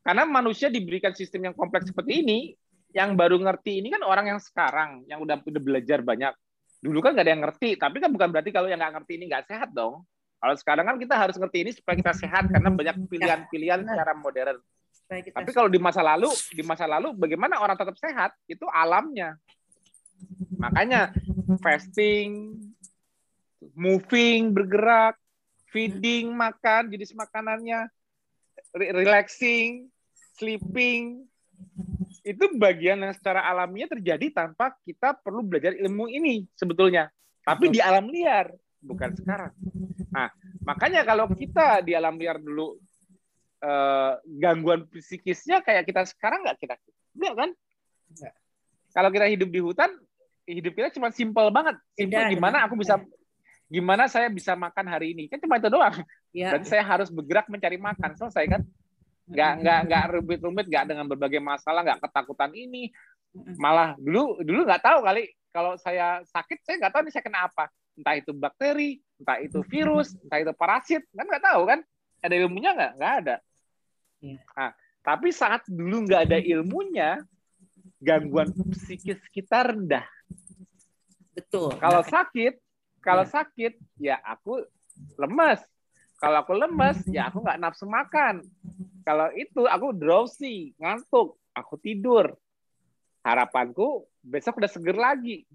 [0.01, 2.39] Karena manusia diberikan sistem yang kompleks seperti ini,
[2.91, 6.33] yang baru ngerti ini kan orang yang sekarang, yang udah udah belajar banyak.
[6.81, 9.25] Dulu kan nggak ada yang ngerti, tapi kan bukan berarti kalau yang nggak ngerti ini
[9.31, 10.03] nggak sehat dong.
[10.41, 14.57] Kalau sekarang kan kita harus ngerti ini supaya kita sehat karena banyak pilihan-pilihan secara modern.
[15.11, 18.31] Tapi kalau di masa lalu, di masa lalu bagaimana orang tetap sehat?
[18.49, 19.37] Itu alamnya.
[20.57, 21.13] Makanya
[21.61, 22.57] fasting,
[23.77, 25.19] moving, bergerak,
[25.69, 27.85] feeding, makan, jenis makanannya,
[28.73, 29.91] re- relaxing,
[30.35, 31.29] sleeping,
[32.21, 37.09] itu bagian yang secara alamiah terjadi tanpa kita perlu belajar ilmu ini sebetulnya.
[37.41, 39.51] Tapi di alam liar, bukan sekarang.
[40.13, 40.29] Nah,
[40.61, 42.77] makanya kalau kita di alam liar dulu
[43.61, 46.75] eh, gangguan psikisnya kayak kita sekarang nggak kita
[47.17, 47.49] enggak kan?
[48.13, 48.33] Nggak.
[48.91, 49.89] Kalau kita hidup di hutan,
[50.45, 51.79] hidup kita cuma simpel banget.
[51.95, 52.99] Simpel Beda gimana aku bisa
[53.71, 55.31] gimana saya bisa makan hari ini?
[55.31, 55.95] Kan cuma itu doang.
[56.35, 58.19] ya, Dan saya harus bergerak mencari makan.
[58.19, 58.61] Selesai kan?
[59.29, 62.89] Nggak nggak nggak rumit-rumit, nggak dengan berbagai masalah, nggak ketakutan ini.
[63.59, 67.41] Malah dulu dulu nggak tahu kali kalau saya sakit saya nggak tahu nih saya kena
[67.47, 67.65] apa.
[67.95, 71.79] Entah itu bakteri, entah itu virus, entah itu parasit, kan nggak tahu kan?
[72.23, 72.91] Ada ilmunya nggak?
[72.97, 73.35] Nggak ada.
[74.21, 74.39] Iya.
[74.53, 74.71] Nah,
[75.01, 77.19] tapi saat dulu nggak ada ilmunya,
[77.99, 80.05] gangguan psikis kita rendah.
[81.31, 81.79] betul.
[81.79, 82.53] Kalau Nah, sakit,
[82.99, 83.31] kalau Iya.
[83.31, 84.61] sakit, ya aku
[85.15, 85.63] lemes.
[86.19, 88.43] Kalau aku lemes, ya aku nggak nafsu makan.
[89.01, 92.37] Kalau itu aku drowsy, ngantuk, aku tidur.
[93.21, 95.45] Harapanku besok udah seger lagi.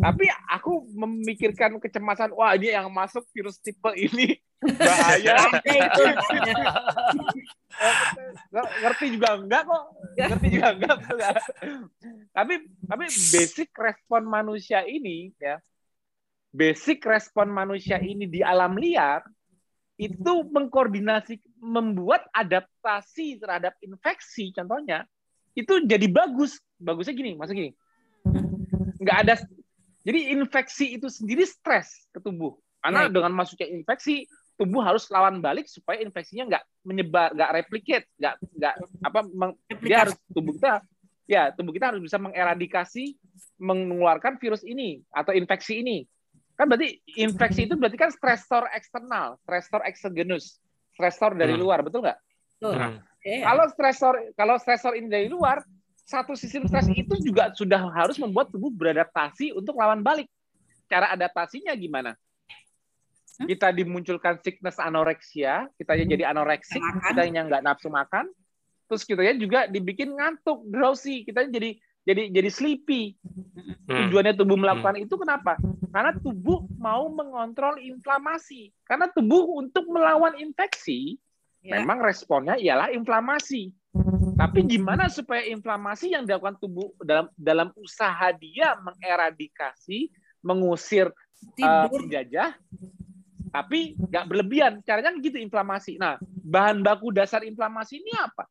[0.00, 4.40] Tapi aku memikirkan kecemasan, wah ini yang masuk virus tipe ini
[4.88, 5.36] bahaya.
[8.82, 9.84] ngerti juga enggak kok
[10.18, 10.98] ngerti juga enggak.
[12.34, 12.54] tapi
[12.90, 15.62] tapi basic respon manusia ini ya
[16.50, 19.22] basic respon manusia ini di alam liar
[19.98, 25.04] itu mengkoordinasi membuat adaptasi terhadap infeksi contohnya
[25.58, 26.58] itu jadi bagus.
[26.78, 27.70] Bagusnya gini maksud gini.
[29.02, 29.34] Nggak ada
[30.06, 32.56] jadi infeksi itu sendiri stres ke tubuh.
[32.78, 33.14] Karena Right.
[33.14, 34.24] dengan masuknya infeksi
[34.54, 40.06] tubuh harus lawan balik supaya infeksinya nggak menyebar, nggak replicate, nggak nggak apa meng- dia
[40.06, 40.82] harus tubuh kita
[41.28, 43.18] ya tubuh kita harus bisa mengeradikasi
[43.60, 46.06] mengeluarkan virus ini atau infeksi ini.
[46.58, 50.58] Kan berarti infeksi itu berarti kan stresor eksternal, stresor exogenous,
[50.98, 51.62] stresor dari Hmm.
[51.62, 52.18] luar, betul nggak?
[52.58, 52.74] Betul.
[52.74, 52.98] Hmm.
[52.98, 53.34] Oke.
[53.46, 55.62] Kalau stresor kalau stresor ini dari luar,
[56.02, 60.26] satu sistem stres itu juga sudah harus membuat tubuh beradaptasi untuk lawan balik.
[60.90, 62.18] Cara adaptasinya gimana?
[63.38, 63.46] Hmm?
[63.46, 68.26] Kita dimunculkan sickness anoreksia, kita jadi anoreksik, kita yang nggak nafsu makan,
[68.90, 71.78] terus kita juga dibikin ngantuk, drowsy, kita jadi
[72.08, 73.20] jadi jadi sleepy.
[73.84, 74.08] Hmm.
[74.08, 75.60] Tujuannya tubuh melakukan itu kenapa?
[75.92, 78.72] Karena tubuh mau mengontrol inflamasi.
[78.88, 81.20] Karena tubuh untuk melawan infeksi,
[81.58, 81.82] Ya.
[81.82, 83.74] memang responnya ialah inflamasi.
[84.38, 92.06] Tapi gimana supaya inflamasi yang dilakukan tubuh dalam dalam usaha dia mengeradikasi, mengusir uh, tidur
[92.06, 92.54] penjajah,
[93.50, 94.72] tapi nggak berlebihan.
[94.86, 95.98] Caranya gitu inflamasi.
[95.98, 98.46] Nah, bahan baku dasar inflamasi ini apa?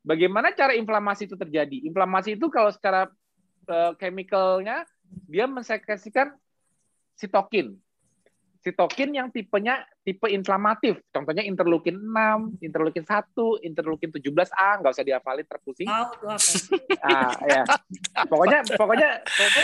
[0.00, 1.84] Bagaimana cara inflamasi itu terjadi?
[1.84, 3.08] Inflamasi itu kalau secara
[3.68, 4.88] uh, chemicalnya
[5.28, 6.32] dia mensekresikan
[7.20, 7.76] sitokin.
[8.60, 11.00] Sitokin yang tipenya tipe inflamatif.
[11.08, 15.88] Contohnya interleukin 6, interleukin 1, interleukin 17A, nggak usah dihafalin terpusing.
[15.88, 16.36] apa
[17.04, 17.64] Ah, ya.
[18.28, 19.08] Pokoknya pokoknya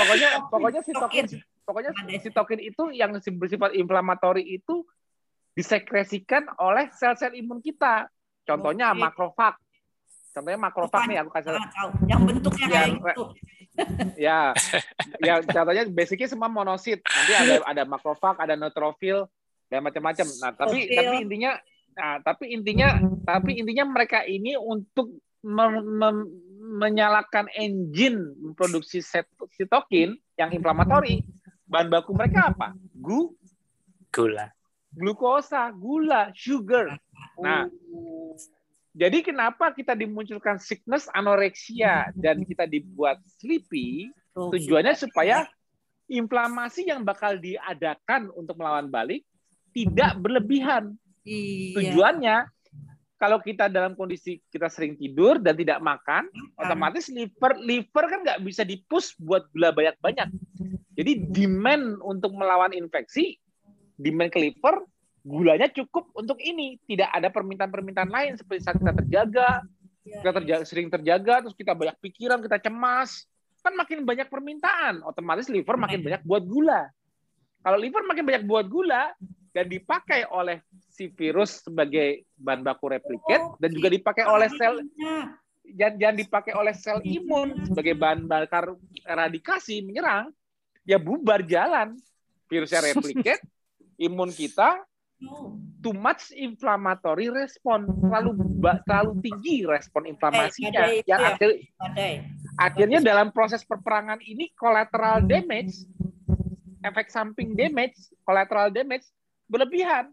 [0.01, 1.25] pokoknya pokoknya sitokin
[1.69, 1.91] pokoknya
[2.25, 4.89] sitokin itu yang bersifat inflamatori itu
[5.53, 8.09] disekresikan oleh sel-sel imun kita.
[8.49, 9.61] Contohnya makrofag.
[10.37, 13.25] Contohnya makrofag nih aku kasih Ah, tahu yang bentuknya Ya, kayak gitu
[14.29, 14.41] ya.
[15.19, 17.01] Ya contohnya basicnya semua monosit.
[17.01, 19.25] Nanti ada ada makrofag, ada neutrofil
[19.67, 20.27] dan macam-macam.
[20.37, 20.99] Nah, tapi Neutrofil.
[21.01, 21.51] tapi intinya
[21.97, 22.89] nah, tapi intinya
[23.25, 26.29] tapi intinya mereka ini untuk mem- mem-
[26.77, 31.25] menyalakan engine memproduksi set- sitokin yang inflamatori.
[31.65, 32.77] Bahan baku mereka apa?
[32.93, 33.33] Gu,
[34.13, 34.53] Gula.
[34.93, 37.01] glukosa, gula, sugar.
[37.37, 37.69] Nah,
[38.97, 44.09] jadi kenapa kita dimunculkan sickness anoreksia dan kita dibuat sleepy?
[44.33, 45.45] Tujuannya supaya
[46.09, 49.21] inflamasi yang bakal diadakan untuk melawan balik
[49.77, 50.97] tidak berlebihan.
[51.29, 51.77] Iya.
[51.77, 52.37] Tujuannya
[53.21, 58.41] kalau kita dalam kondisi kita sering tidur dan tidak makan, otomatis liver liver kan nggak
[58.49, 60.29] bisa dipus buat gula banyak-banyak.
[60.97, 63.37] Jadi demand untuk melawan infeksi,
[64.01, 64.89] demand ke liver,
[65.27, 66.79] gulanya cukup untuk ini.
[66.87, 69.67] Tidak ada permintaan-permintaan lain seperti saat kita terjaga,
[70.07, 73.27] Iya, kita terjaga, sering terjaga, terus kita banyak pikiran, kita cemas,
[73.59, 76.87] kan makin banyak permintaan, otomatis liver makin banyak buat gula.
[77.67, 79.11] Kalau liver makin banyak buat gula
[79.51, 85.35] dan dipakai oleh si virus sebagai bahan baku replikat dan juga dipakai oleh sel Nah,
[85.67, 90.31] jangan, dipakai oleh sel imun sebagai bahan bakar eradikasi menyerang,
[90.87, 91.99] ya bubar jalan.
[92.47, 93.43] Virusnya replikat,
[94.07, 94.87] imun kita.
[95.81, 97.89] Too much inflammatory respon.
[97.89, 98.31] Terlalu
[98.85, 101.31] terlalu tinggi respon inflamasinya Eh, ada itu yang ya.
[101.35, 101.51] akhir,
[102.61, 105.89] akhirnya dalam proses perperangan ini collateral damage
[106.85, 109.09] efek samping damage collateral damage
[109.51, 110.13] berlebihan.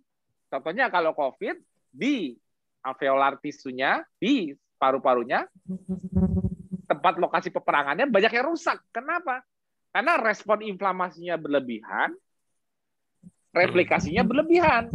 [0.49, 1.57] Contohnya kalau covid
[1.93, 2.37] di
[2.81, 5.47] alveolar tisunya di paru-parunya
[6.89, 8.81] tempat lokasi peperangannya banyak yang rusak.
[8.91, 9.41] Kenapa?
[9.93, 12.17] Karena respon inflamasinya berlebihan
[13.53, 14.89] replikasinya berlebihan.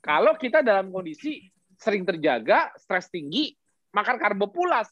[0.00, 1.46] Kalau kita dalam kondisi
[1.78, 3.54] sering terjaga stres tinggi
[3.90, 4.86] makan karbo pula Wah.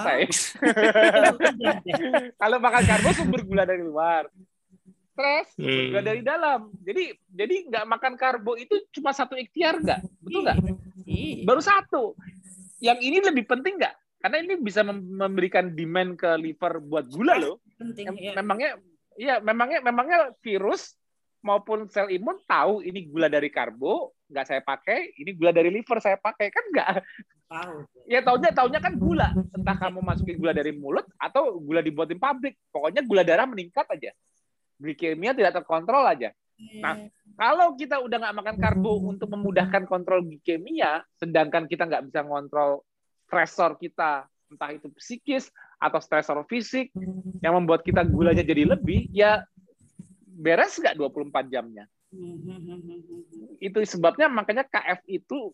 [0.00, 0.18] selesai.
[2.40, 4.26] Kalau makan karbo sumber gula dari luar.
[5.12, 6.08] Stres sumber gula Hmm.
[6.08, 6.60] dari dalam.
[6.80, 10.00] Jadi jadi nggak makan karbo itu cuma satu ikhtiar nggak?
[10.22, 10.58] Betul nggak?
[11.08, 11.42] Iya.
[11.42, 12.02] baru satu.
[12.78, 13.94] Yang ini lebih penting nggak?
[14.18, 17.62] Karena ini bisa mem- memberikan demand ke liver buat gula loh.
[17.78, 18.32] Penting Mem- ya.
[18.34, 18.70] memangnya
[19.14, 20.97] iya memangnya memangnya virus
[21.48, 25.96] maupun sel imun tahu ini gula dari karbo nggak saya pakai ini gula dari liver
[26.04, 26.92] saya pakai kan nggak?
[27.48, 27.76] Tahu.
[28.04, 29.32] ya taunya taunya kan gula.
[29.56, 32.60] Entah kamu masukin gula dari mulut atau gula dibuatin pabrik.
[32.68, 34.12] Pokoknya gula darah meningkat aja.
[34.76, 36.28] Glikemia tidak terkontrol aja.
[36.84, 37.08] Nah,
[37.38, 42.82] kalau kita udah nggak makan karbo untuk memudahkan kontrol glikemia sedangkan kita nggak bisa ngontrol
[43.30, 46.90] stresor kita entah itu psikis atau stresor fisik
[47.38, 49.46] yang membuat kita gulanya jadi lebih ya
[50.38, 51.84] beres nggak 24 jamnya?
[53.58, 55.50] Itu sebabnya makanya KF itu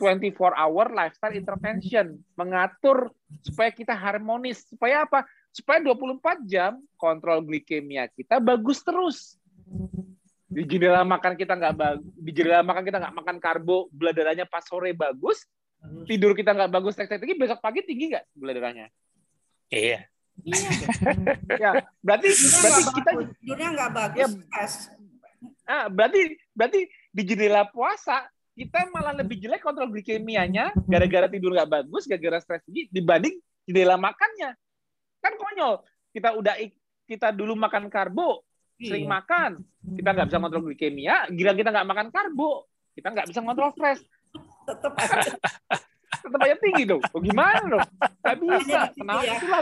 [0.00, 2.16] 24 hour lifestyle intervention.
[2.38, 3.12] Mengatur
[3.42, 4.64] supaya kita harmonis.
[4.70, 5.26] Supaya apa?
[5.50, 9.36] Supaya 24 jam kontrol glikemia kita bagus terus.
[10.50, 14.50] Di jendela makan kita nggak bagus di jendela makan kita nggak makan karbo gula darahnya
[14.50, 15.46] pas sore bagus
[16.10, 18.86] tidur kita nggak bagus tek tek tinggi besok pagi tinggi nggak gula darahnya?
[19.70, 20.10] Iya.
[20.42, 20.70] Iya.
[21.62, 23.10] ya berarti berarti nggak kita.
[23.36, 24.18] Tidurnya nggak bagus.
[24.18, 24.74] Ya, stres.
[25.64, 26.20] ah, berarti
[26.52, 26.80] berarti
[27.10, 32.60] di jendela puasa kita malah lebih jelek kontrol glikemianya gara-gara tidur nggak bagus gara-gara stres
[32.64, 34.52] tinggi dibanding jendela makannya
[35.18, 35.80] kan konyol
[36.10, 36.54] kita udah
[37.06, 38.44] kita dulu makan karbo
[38.76, 39.12] sering Iya.
[39.12, 39.50] makan
[39.96, 42.50] kita nggak bisa kontrol glikemia gila kita nggak makan karbo
[42.92, 44.00] kita nggak bisa kontrol stres
[44.66, 45.30] Tetap aja.
[46.22, 47.86] tetap aja tinggi dong Oh, gimana dong
[48.20, 49.34] nggak bisa situ kenapa ya.
[49.36, 49.60] itulah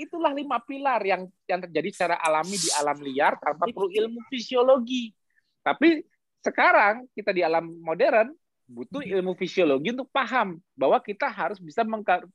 [0.00, 5.12] itulah lima pilar yang yang terjadi secara alami di alam liar tanpa perlu ilmu fisiologi
[5.60, 6.00] tapi
[6.40, 8.32] sekarang kita di alam modern
[8.64, 11.84] butuh ilmu fisiologi untuk paham bahwa kita harus bisa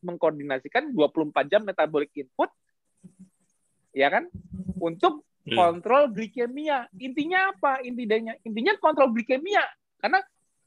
[0.04, 2.52] mengkoordinasikan 24 jam metabolic input
[3.96, 4.30] ya kan
[4.78, 5.54] untuk Hmm.
[5.54, 6.90] kontrol glikemia.
[6.98, 7.86] Intinya apa?
[7.86, 9.62] Intinya intinya kontrol glikemia.
[10.02, 10.20] Karena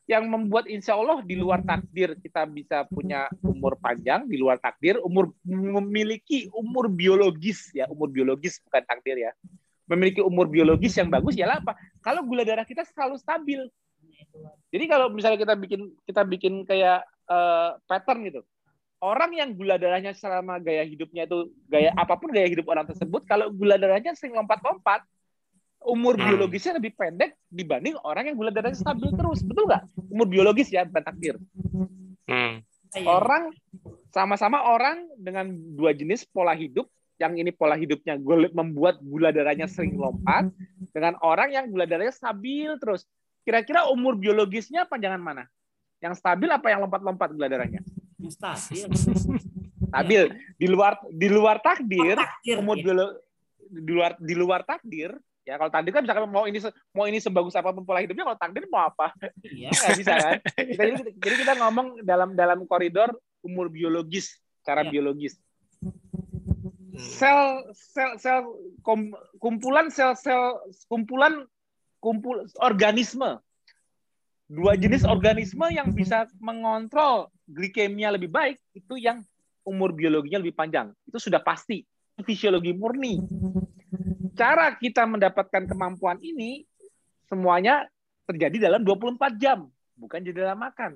[0.09, 4.97] yang membuat insya Allah di luar takdir kita bisa punya umur panjang, di luar takdir
[5.05, 9.37] umur memiliki umur biologis ya, umur biologis bukan takdir ya.
[9.85, 11.77] Memiliki umur biologis yang bagus ya apa?
[12.01, 13.61] Kalau gula darah kita selalu stabil.
[14.73, 18.41] Jadi kalau misalnya kita bikin kita bikin kayak eh, pattern gitu.
[19.05, 23.29] Orang yang gula darahnya selama gaya hidupnya itu gaya apa pun gaya hidup orang tersebut,
[23.29, 25.05] kalau gula darahnya sering lompat-lompat,
[25.81, 26.27] umur Hmm.
[26.29, 29.83] biologisnya lebih pendek dibanding orang yang gula darahnya stabil terus, betul nggak?
[30.11, 31.35] Umur biologis ya, bukan takdir.
[32.29, 32.61] Hmm.
[32.93, 33.05] Iya.
[33.07, 33.53] Orang
[34.11, 36.89] sama-sama orang dengan dua jenis pola hidup,
[37.19, 40.49] yang ini pola hidupnya gula- membuat gula darahnya sering lompat,
[40.91, 43.05] dengan orang yang gula darahnya stabil terus.
[43.43, 45.45] Kira-kira umur biologisnya panjangan mana?
[45.99, 47.81] Yang stabil apa yang lompat-lompat gula darahnya?
[48.29, 48.87] Stabil.
[49.89, 50.23] stabil
[50.61, 52.85] di luar di luar takdir Takdir, umur ya.
[52.85, 53.07] biolo
[53.69, 55.17] di luar di luar takdir
[55.49, 56.61] ya kalau takdir kan misalkan mau ini
[56.93, 59.17] mau ini sebagus apa pun pola hidupnya kalau takdir mau apa?
[59.41, 59.73] Iya.
[59.81, 60.37] nggak bisa kan?
[60.45, 64.93] Kita, jadi, jadi kita ngomong dalam dalam koridor umur biologis cara Ya.
[64.93, 65.41] biologis.
[67.01, 68.45] Sel sel sel
[68.85, 70.61] kom- kumpulan sel sel
[70.93, 71.49] kumpulan
[72.05, 73.41] kumpul organisme.
[74.49, 79.25] Dua jenis organisme yang bisa mengontrol glikemia lebih baik itu yang
[79.65, 80.93] umur biologinya lebih panjang.
[81.09, 81.85] Itu sudah pasti.
[82.19, 83.23] Fisiologi murni
[84.39, 86.63] cara kita mendapatkan kemampuan ini
[87.27, 87.91] semuanya
[88.31, 89.67] terjadi dalam 24 jam,
[89.99, 90.95] bukan jendela makan.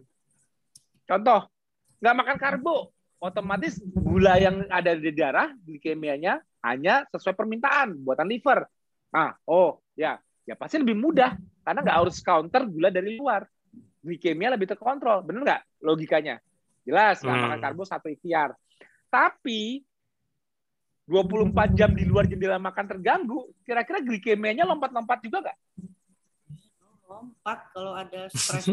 [1.02, 1.51] Contoh,
[1.98, 8.62] nggak makan karbo, otomatis gula yang ada di darah, glikemianya hanya sesuai permintaan buatan liver.
[9.10, 11.35] Nah, oh ya, ya pasti lebih mudah
[11.66, 13.43] karena nggak harus counter gula dari luar.
[14.02, 16.39] Glikemia lebih terkontrol, benar nggak logikanya?
[16.82, 17.44] Jelas, nggak hmm.
[17.51, 18.55] makan karbo satu ikhtiar.
[19.10, 19.82] Tapi
[21.12, 25.59] 24 jam di luar jendela makan terganggu, kira-kira glikemianya lompat-lompat juga nggak?
[27.05, 28.72] Lompat kalau ada stres.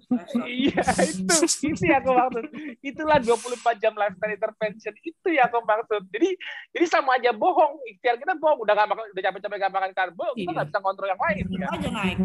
[0.48, 1.36] iya, itu.
[1.68, 2.44] Itu yang aku maksud.
[2.80, 4.94] Itulah 24 jam lifestyle intervention.
[5.04, 6.02] Itu yang aku maksud.
[6.08, 6.32] Jadi
[6.72, 7.84] jadi sama aja bohong.
[7.92, 8.64] Ikhtiar kita bohong.
[8.64, 10.56] Udah gak makan, udah capek-capek gak makan karbo, kita iya.
[10.56, 11.44] nggak bisa kontrol yang lain.
[11.52, 11.68] Ya.
[11.68, 12.18] aja naik.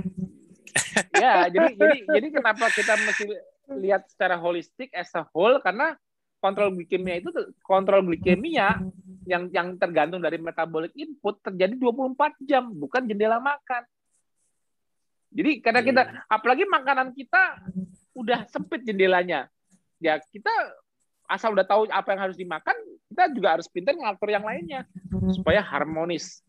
[1.17, 3.25] ya, jadi jadi jadi kenapa kita mesti
[3.75, 5.97] lihat secara holistik as a whole karena
[6.39, 7.29] kontrol glikemia itu
[7.61, 8.79] kontrol glikemia
[9.27, 13.83] yang yang tergantung dari metabolic input terjadi 24 jam bukan jendela makan.
[15.29, 16.25] Jadi karena kita iya.
[16.25, 17.61] apalagi makanan kita
[18.17, 19.45] udah sempit jendelanya.
[20.01, 20.49] Ya kita
[21.29, 22.73] asal udah tahu apa yang harus dimakan,
[23.13, 24.89] kita juga harus pintar ngatur yang lainnya
[25.35, 26.41] supaya harmonis.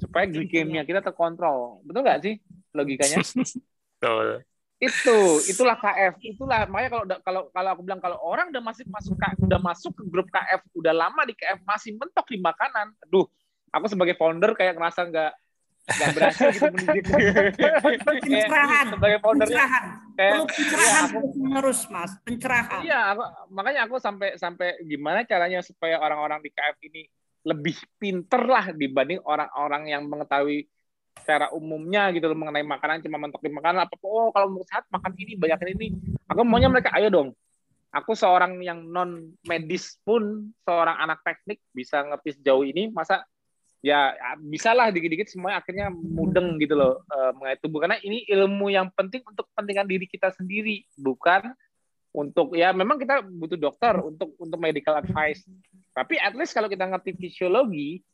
[0.00, 1.84] Supaya glikemia kita terkontrol.
[1.84, 2.34] Betul nggak sih
[2.72, 3.20] logikanya?
[3.98, 4.47] Betul
[4.78, 5.18] itu
[5.50, 9.58] itulah KF itulah makanya kalau kalau kalau aku bilang kalau orang udah masih masuk udah
[9.58, 13.26] masuk ke grup KF udah lama di KF masih mentok di makanan aduh
[13.74, 15.32] aku sebagai founder kayak ngerasa nggak
[15.88, 17.04] nggak berhasil gitu mendidik
[18.22, 19.84] pencerahan sebagai founder pencerahan.
[20.14, 22.12] kayak pencerahan ya, aku, terus mas.
[22.28, 22.80] Pencerahan.
[22.84, 27.02] Iya aku, makanya aku sampai sampai gimana caranya supaya orang-orang di KF ini
[27.48, 30.68] lebih pinter lah dibanding orang-orang yang mengetahui
[31.20, 34.86] secara umumnya gitu loh mengenai makanan cuma mentok di makanan apa oh kalau mau sehat
[34.88, 35.94] makan ini banyak ini
[36.28, 37.30] aku maunya mereka ayo dong.
[37.88, 43.24] Aku seorang yang non medis pun seorang anak teknik bisa ngerti sejauh ini masa
[43.80, 47.80] ya, ya bisalah dikit-dikit semuanya akhirnya mudeng gitu loh uh, mengenai tubuh.
[47.80, 51.48] Karena ini ilmu yang penting untuk kepentingan diri kita sendiri bukan
[52.12, 55.40] untuk ya memang kita butuh dokter untuk untuk medical advice.
[55.96, 58.04] Tapi at least kalau kita ngerti fisiologi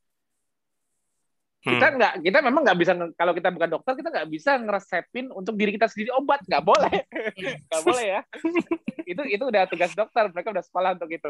[1.64, 1.96] kita hmm.
[1.96, 5.72] nggak kita memang nggak bisa kalau kita bukan dokter kita nggak bisa ngeresepin untuk diri
[5.72, 6.44] kita sendiri obat.
[6.44, 6.94] Nggak boleh.
[7.72, 8.20] Nggak boleh ya.
[9.10, 10.28] Itu itu udah tugas dokter.
[10.28, 11.28] Mereka udah sekolah untuk itu.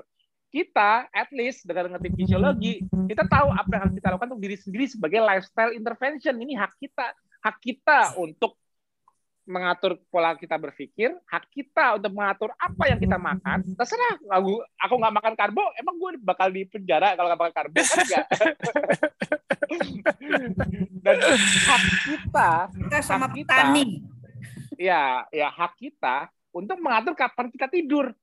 [0.50, 4.56] Kita at least dengan ngerti fisiologi kita tahu apa yang harus kita lakukan untuk diri
[4.58, 6.34] sendiri sebagai lifestyle intervention.
[6.38, 7.14] Ini hak kita.
[7.42, 8.54] Hak kita untuk
[9.44, 13.60] mengatur pola kita berpikir, hak kita untuk mengatur apa yang kita makan.
[13.76, 17.78] Terserah, aku aku nggak makan karbo, emang gue bakal di penjara kalau nggak makan karbo
[17.84, 18.26] kan enggak?
[21.04, 21.16] Dan
[21.68, 24.02] hak kita, kita sama hak kita, petani.
[24.74, 28.14] Ya, ya hak kita untuk mengatur kapan kita tidur.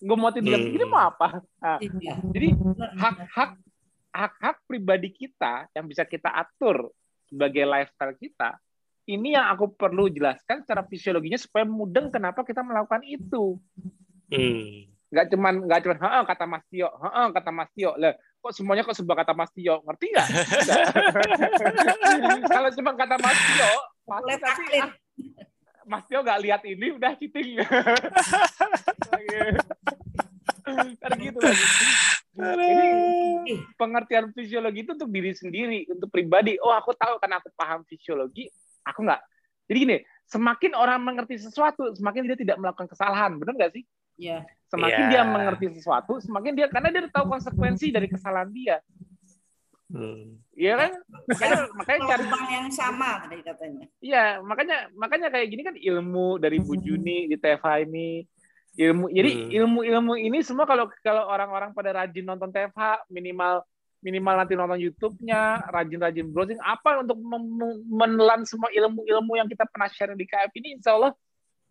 [0.00, 0.74] Gue mau tidur hmm.
[0.74, 1.40] ini mau apa?
[1.62, 2.18] Nah, iya.
[2.20, 2.48] Jadi
[2.98, 3.50] hak-hak
[4.14, 6.92] hak-hak pribadi kita yang bisa kita atur
[7.26, 8.60] sebagai lifestyle kita
[9.04, 13.60] ini yang aku perlu jelaskan secara fisiologinya supaya mudeng kenapa kita melakukan itu.
[14.32, 14.88] Hmm.
[15.12, 16.88] Gak cuman nggak cuman kata Mas Tio,
[17.36, 17.92] kata Mas Tio.
[18.00, 20.28] Lah, kok semuanya kok sebuah kata Mas Tio, ngerti nggak?
[22.52, 23.72] Kalau cuma kata Mas Tio,
[24.04, 24.92] pasti tapi ah,
[25.88, 27.56] Mas Tio nggak lihat ini udah cheating.
[31.00, 31.64] Karena gitu lagi.
[32.34, 32.88] Ini
[33.80, 36.60] pengertian fisiologi itu untuk diri sendiri, untuk pribadi.
[36.60, 38.52] Oh, aku tahu karena aku paham fisiologi,
[38.84, 39.22] Aku nggak.
[39.72, 39.96] Jadi gini,
[40.28, 43.40] semakin orang mengerti sesuatu, semakin dia tidak melakukan kesalahan.
[43.40, 43.84] Benar nggak sih?
[44.14, 44.46] Iya.
[44.70, 45.10] Semakin yeah.
[45.10, 48.78] dia mengerti sesuatu, semakin dia karena dia tahu konsekuensi dari kesalahan dia.
[49.90, 50.42] Hmm.
[50.54, 50.90] Iya kan?
[51.30, 53.86] Makanya, makanya cari yang sama tadi katanya.
[54.02, 58.26] Iya, makanya makanya kayak gini kan ilmu dari Bu Juni di TFH ini
[58.74, 59.50] ilmu jadi hmm.
[59.54, 63.62] ilmu ilmu ini semua kalau kalau orang-orang pada rajin nonton TFH minimal
[64.04, 67.16] minimal nanti nonton YouTube-nya, rajin-rajin browsing, apa untuk
[67.88, 71.16] menelan semua ilmu-ilmu yang kita pernah share di KF ini, insya Allah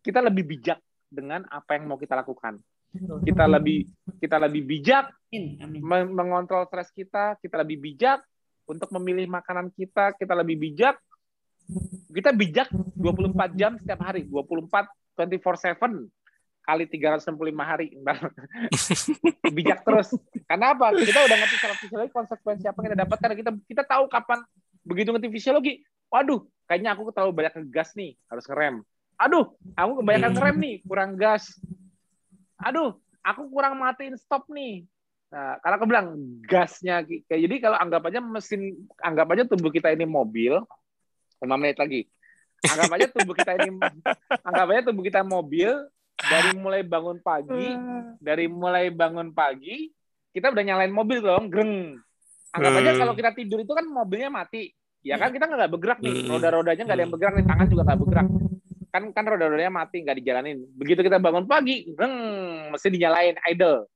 [0.02, 0.82] kita lebih bijak
[1.14, 2.58] dengan apa yang mau kita lakukan.
[3.22, 3.90] Kita lebih
[4.22, 5.10] kita lebih bijak
[6.14, 8.22] mengontrol stres kita, kita lebih bijak
[8.66, 10.98] untuk memilih makanan kita, kita lebih bijak
[12.14, 12.68] kita bijak
[12.98, 16.10] 24 jam setiap hari, 24 24/7
[16.64, 17.88] kali 365 hari.
[19.58, 20.16] Bijak terus.
[20.48, 20.96] Karena apa?
[20.96, 23.30] Kita udah ngerti secara fisiologi konsekuensi apa yang kita dapatkan.
[23.36, 24.40] Kita kita tahu kapan
[24.88, 25.84] begitu ngerti fisiologi.
[26.08, 28.76] Waduh, kayaknya aku terlalu banyak ngegas nih, harus ngerem.
[29.20, 30.38] Aduh, aku kebanyakan hmm.
[30.38, 31.58] ngerem nih, kurang gas.
[32.64, 34.84] Aduh, aku kurang matiin stop nih.
[35.34, 36.08] Nah, karena aku bilang
[36.46, 40.62] gasnya kayak jadi kalau anggap aja mesin anggap aja tubuh kita ini mobil
[41.42, 42.06] 5 menit lagi.
[42.64, 43.82] Anggap aja tubuh kita ini
[44.46, 45.74] anggap aja tubuh kita mobil
[46.22, 48.22] dari mulai bangun pagi, hmm.
[48.22, 49.90] dari mulai bangun pagi,
[50.32, 51.98] kita udah nyalain mobil dong, greng.
[52.54, 53.00] Anggap aja hmm.
[53.02, 54.70] kalau kita tidur itu kan mobilnya mati.
[55.04, 56.30] Ya kan kita nggak bergerak nih, hmm.
[56.32, 58.28] roda-rodanya nggak ada yang bergerak nih, tangan juga nggak bergerak.
[58.94, 60.62] Kan kan roda-rodanya mati nggak dijalanin.
[60.78, 62.14] Begitu kita bangun pagi, reng,
[62.70, 63.90] mesin dinyalain idle.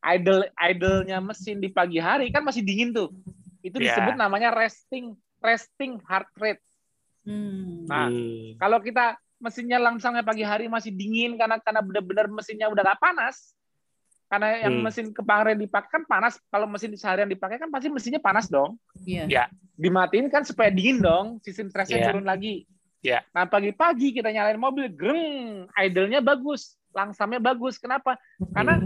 [0.00, 3.12] Idle idle-nya mesin di pagi hari kan masih dingin tuh.
[3.60, 3.92] Itu Ya.
[3.92, 5.12] disebut namanya resting
[5.44, 6.64] resting heart rate.
[7.26, 7.84] Hmm.
[7.84, 8.56] Nah, Hmm.
[8.56, 13.52] Kalau kita mesinnya langsungnya pagi hari masih dingin karena karena benar-benar mesinnya udah nggak panas.
[14.26, 14.84] Karena yang Hmm.
[14.88, 16.40] mesin kemarin dipakai kan panas.
[16.48, 18.80] Kalau mesin seharian dipakai kan pasti mesinnya panas dong.
[19.04, 19.28] Iya.
[19.28, 19.44] Ya.
[19.76, 22.06] Dimatiin kan supaya dingin dong, sistem stresnya Iya.
[22.10, 22.64] turun lagi.
[23.06, 23.22] Iya.
[23.30, 27.78] Nah pagi-pagi kita nyalain mobil, greng, idle-nya bagus, langsamnya bagus.
[27.78, 28.18] Kenapa?
[28.50, 28.82] Karena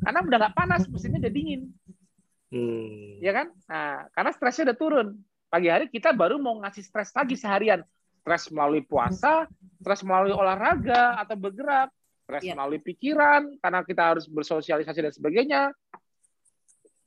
[0.00, 1.68] karena udah nggak panas, mesinnya udah dingin,
[2.48, 3.20] Hmm.
[3.20, 3.52] ya kan?
[3.68, 5.06] Nah, karena stresnya udah turun.
[5.52, 7.84] Pagi hari kita baru mau ngasih stres lagi seharian.
[8.24, 9.44] Stres melalui puasa,
[9.84, 11.92] stres melalui olahraga atau bergerak,
[12.24, 12.56] stres Iya.
[12.56, 15.62] melalui pikiran karena kita harus bersosialisasi dan sebagainya.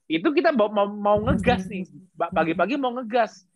[0.06, 1.90] Itu kita mau mau, mau ngegas nih.
[2.18, 3.48] Pagi-pagi mau ngegas.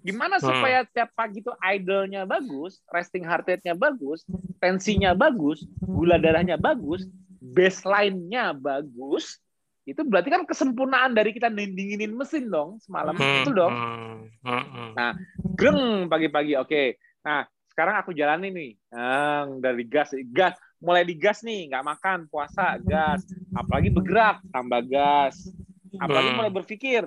[0.00, 0.48] Gimana Hmm.
[0.48, 4.24] supaya tiap pagi itu idle-nya bagus, resting heart rate-nya bagus,
[4.56, 7.04] tensinya bagus, gula darahnya bagus,
[7.38, 9.36] baseline-nya bagus,
[9.82, 13.42] itu berarti kan kesempurnaan dari kita dinginin mesin dong semalam Hmm.
[13.42, 14.18] itu dong Hmm.
[14.46, 14.94] Hmm.
[14.94, 15.14] Hmm.
[15.58, 16.82] greng pagi-pagi oke
[17.26, 22.78] nah sekarang aku jalani nih nah, dari gas gas mulai digas nih nggak makan puasa
[22.78, 25.50] gas apalagi bergerak tambah gas
[25.98, 26.36] apalagi Hmm.
[26.38, 27.02] mulai berpikir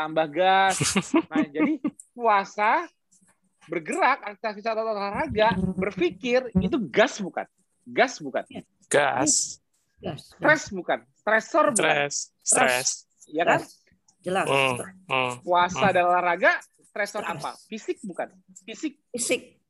[0.00, 0.76] tambah gas
[1.28, 1.76] nah jadi
[2.16, 2.88] puasa
[3.68, 7.44] bergerak aktivitas atau olahraga berpikir itu gas bukan
[7.84, 8.44] gas bukan
[8.90, 9.60] Gas.
[10.00, 10.34] Gas.
[10.34, 12.34] stres bukan stresor bukan Stres.
[12.42, 12.88] Stres.
[13.30, 13.60] ya kan.
[14.20, 14.46] Jelas.
[14.48, 14.76] Hmm.
[15.06, 15.32] Hmm.
[15.46, 15.94] puasa Hmm.
[15.94, 16.52] dan olahraga
[16.82, 17.36] stresor Stres.
[17.38, 18.28] apa fisik bukan
[18.64, 19.60] fisik Fisik.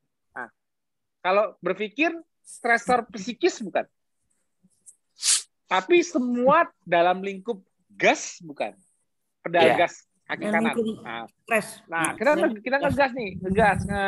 [1.20, 3.85] Kalau berpikir stresor psikis bukan.
[5.69, 7.61] Tapi semua dalam lingkup
[7.93, 8.73] gas bukan.
[9.44, 9.77] Pedal Iya.
[9.85, 10.73] gas kaki kanan.
[11.02, 11.69] Nah, Stres.
[11.85, 14.07] nah, kita nge- kita ngegas nih, ngegas nge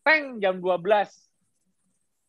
[0.00, 1.10] tank jam 12.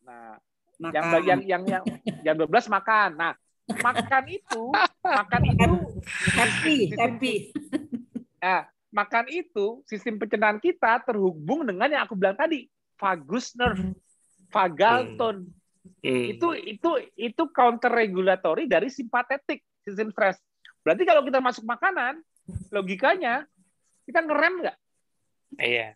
[0.02, 0.34] Nah,
[0.82, 1.22] yang Makan.
[1.22, 1.84] yang yang yang
[2.22, 3.10] jam 12 makan.
[3.14, 3.32] Nah,
[3.78, 4.62] makan itu,
[5.00, 5.70] makan itu
[6.32, 7.34] happy, happy.
[8.36, 8.66] Nah,
[8.98, 12.66] makan itu sistem pencernaan kita terhubung dengan yang aku bilang tadi,
[12.98, 13.94] vagus nerve,
[14.50, 15.16] vagal Hmm.
[15.16, 15.40] tone.
[16.02, 16.24] Hmm.
[16.28, 20.38] Itu itu itu counter regulatory dari simpatetik sistem stres.
[20.82, 22.18] Berarti kalau kita masuk makanan,
[22.68, 23.44] logikanya
[24.04, 24.76] kita ngerem nggak?
[25.56, 25.88] Iya.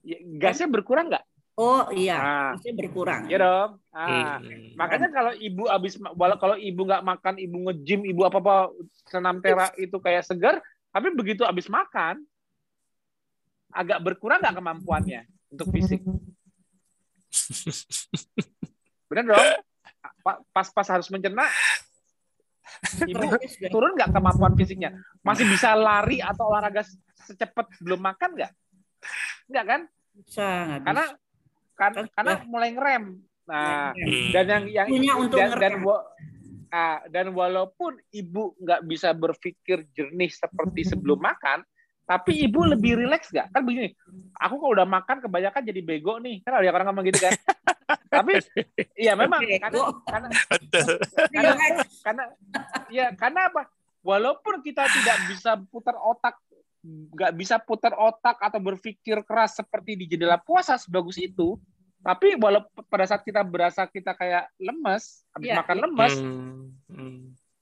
[0.00, 1.24] Ya, Gasnya berkurang nggak?
[1.54, 3.28] Oh iya, Nah, Masih berkurang.
[3.28, 3.70] ya dong.
[3.92, 4.72] Ah, Hmm.
[4.74, 8.54] makanya kalau ibu habis walau kalau ibu nggak makan, ibu nge-gym, ibu apa apa
[9.04, 10.56] senam tera itu kayak segar,
[10.88, 12.24] tapi begitu habis makan
[13.70, 16.00] agak berkurang nggak kemampuannya untuk fisik.
[19.10, 19.48] Benar dong?
[20.22, 21.44] Pa- Pas-pas harus mencerna,
[23.04, 23.26] ibu
[23.68, 24.90] turun nggak kemampuan fisiknya?
[25.20, 26.82] Masih bisa lari atau olahraga
[27.20, 28.52] secepat belum makan nggak?
[29.48, 29.80] Nggak kan?
[30.10, 30.48] Bisa,
[30.82, 31.16] Karena bisa.
[31.74, 33.04] kan, Kan karena mulai ngerem.
[33.46, 34.30] Nah, Hmm.
[34.30, 35.82] dan yang yang Punya untuk dan, dan, ngerem.
[36.70, 41.66] ah, dan walaupun ibu nggak bisa berpikir jernih seperti sebelum makan,
[42.06, 43.50] tapi ibu lebih rileks nggak?
[43.50, 43.90] Kan begini,
[44.34, 47.34] aku kalau udah makan kebanyakan jadi bego nih, kan ada orang ngomong gitu kan?
[48.08, 48.38] tapi
[48.94, 50.28] iya memang karena karena
[51.28, 51.76] karena Relax.
[52.00, 52.24] karena
[52.88, 53.62] ya karena apa?
[54.00, 56.40] Walaupun kita tidak bisa putar otak,
[56.82, 61.60] nggak bisa putar otak atau berpikir keras seperti di jendela puasa sebagus itu,
[62.00, 66.72] tapi walaupun pada saat kita berasa kita kayak lemes, habis Iya, makan lemes, Hmm.
[66.88, 67.18] Hmm.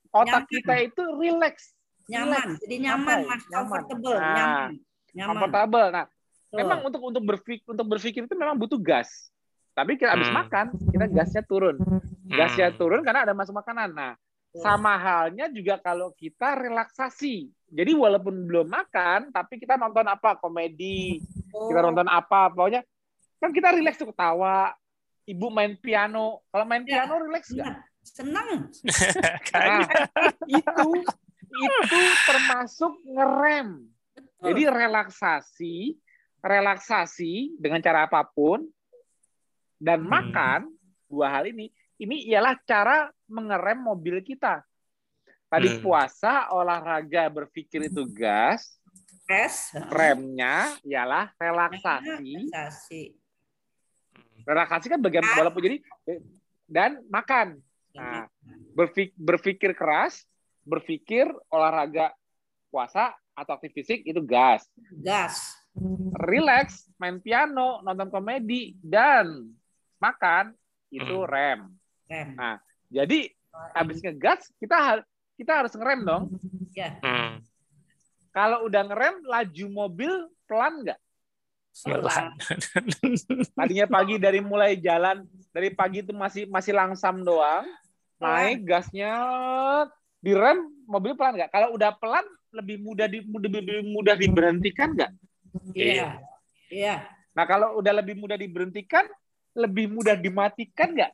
[0.08, 0.54] otak Nyaman.
[0.54, 1.74] kita itu relax,
[2.06, 3.66] Nyaman, jadi nyaman, Santai, mas, nyaman.
[3.66, 4.70] comfortable, Nah, nyaman,
[5.12, 5.28] nyaman.
[5.34, 5.86] comfortable.
[5.90, 6.56] Nah, Betul.
[6.62, 9.10] memang untuk untuk berpikir untuk berpikir itu memang butuh gas.
[9.78, 10.38] Tapi kita habis Hmm.
[10.42, 11.78] makan, kita gasnya turun.
[12.26, 12.78] Gasnya Hmm.
[12.82, 13.94] turun karena ada masuk makanan.
[13.94, 14.58] Nah, Betul.
[14.58, 17.46] sama halnya juga kalau kita relaksasi.
[17.70, 21.22] Jadi walaupun belum makan, tapi kita nonton apa komedi,
[21.54, 22.82] Oh, kita nonton apa, pokoknya
[23.38, 24.74] kan kita rileks tuh ketawa.
[25.28, 27.06] Ibu main piano, kalau main Ya.
[27.06, 27.86] piano rileks nggak?
[28.08, 28.72] senang.
[29.52, 29.68] Kan?
[29.68, 29.84] Nah,
[30.48, 30.90] itu
[31.52, 33.84] itu termasuk ngerem.
[34.40, 35.92] Jadi relaksasi,
[36.40, 38.64] relaksasi dengan cara apa pun
[39.78, 40.10] dan Hmm.
[40.10, 40.60] makan
[41.08, 44.60] dua hal ini, ini ialah cara mengerem mobil kita.
[45.48, 45.80] Tadi Hmm.
[45.80, 48.76] puasa, olahraga, berpikir itu gas,
[49.24, 49.72] Stres.
[49.88, 52.04] remnya ialah relaksasi.
[52.44, 53.02] Relaksasi.
[54.44, 55.78] Relaksasi kan bagian walaupun jadi
[56.68, 57.60] dan makan.
[57.96, 58.28] Nah,
[58.76, 60.24] berpikir, berpikir keras,
[60.62, 62.12] berpikir olahraga
[62.68, 64.68] puasa atau aktif fisik itu gas.
[65.00, 65.56] Gas.
[66.20, 69.48] Relax, main piano, nonton komedi dan
[69.98, 70.54] makan
[70.88, 71.28] itu Hmm.
[71.28, 71.60] rem.
[72.08, 72.28] Rem.
[72.34, 72.56] Nah,
[72.88, 73.28] Jadi
[73.76, 75.06] habis ngegas kita har-
[75.36, 76.24] kita harus ngerem dong.
[76.72, 76.96] Ya.
[77.04, 77.44] Hmm.
[78.32, 80.12] Kalau udah ngerem laju mobil
[80.48, 80.96] pelan nggak?
[81.78, 82.32] Pelan.
[83.52, 85.22] Tadinya pagi dari mulai jalan
[85.52, 87.68] dari pagi itu masih masih langsam doang.
[88.18, 89.14] Naik gasnya
[90.18, 90.58] direm
[90.88, 91.52] mobil pelan nggak?
[91.52, 95.12] Kalau udah pelan lebih mudah di mudah, lebih mudah diberhentikan nggak?
[95.76, 96.18] Iya.
[96.72, 97.04] Iya.
[97.36, 99.04] Nah kalau udah lebih mudah diberhentikan,
[99.58, 101.12] lebih mudah dimatikan nggak?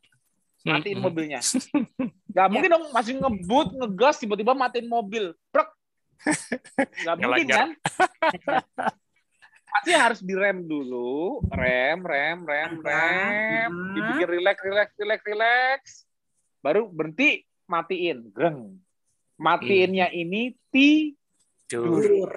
[0.64, 1.04] Matiin Mm-mm.
[1.04, 1.40] mobilnya.
[2.32, 5.36] Nggak mungkin dong masih ngebut, ngegas, tiba-tiba matiin mobil.
[5.52, 5.68] Brok.
[7.04, 7.68] Nggak mungkin kan?
[9.68, 11.44] Pasti harus direm dulu.
[11.52, 13.70] Rem, rem, rem, rem.
[13.70, 13.92] Mhm.
[13.92, 15.80] Dibikin relax, relax, relax, relax.
[16.64, 18.32] Baru berhenti, matiin.
[18.32, 18.80] Greng.
[19.36, 22.00] Matiinnya ini tidur.
[22.00, 22.32] Dur.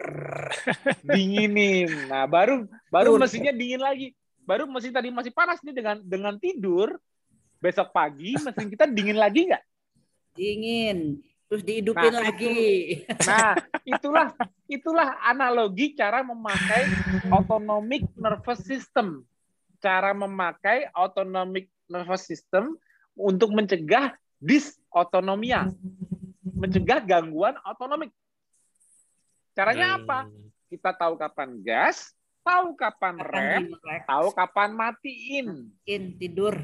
[1.06, 2.12] dinginin.
[2.12, 3.22] Nah, baru baru Betul.
[3.24, 4.12] mesinnya dingin lagi.
[4.48, 6.96] Baru mesin tadi masih panas nih dengan dengan tidur.
[7.60, 9.64] Besok pagi mesin kita dingin lagi nggak?
[10.40, 11.20] Dingin.
[11.52, 12.60] Terus dihidupin Nah, lagi.
[13.28, 13.54] Nah,
[13.84, 14.28] itulah
[14.72, 16.88] itulah analogi cara memakai
[17.28, 19.28] autonomic nervous system.
[19.84, 22.80] Cara memakai autonomic nervous system
[23.16, 25.72] untuk mencegah disautonomia,
[26.44, 28.14] mencegah gangguan otonomik.
[29.58, 30.30] Caranya apa?
[30.30, 30.52] Hmm.
[30.68, 32.14] Kita tahu kapan gas,
[32.48, 35.46] tahu kapan rem, Kapan tahu kapan matiin.
[35.52, 36.56] dimatiin, tidur.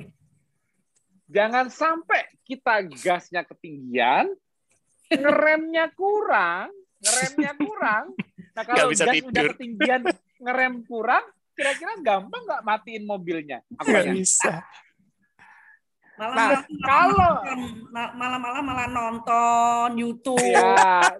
[1.27, 4.31] Jangan sampai kita gasnya ketinggian,
[5.09, 6.71] ngeremnya kurang,
[7.03, 8.05] ngeremnya kurang.
[8.53, 9.33] Nah kalau bisa gas tidur.
[9.33, 10.01] udah ketinggian,
[10.37, 11.25] ngerem kurang,
[11.57, 13.65] kira-kira gampang nggak matiin mobilnya?
[13.81, 14.13] Apanya?
[14.13, 14.61] bisa.
[16.13, 17.31] Malah Nah, malah- kalau
[18.13, 20.37] malah-malah malah nonton YouTube.
[20.45, 20.61] ya,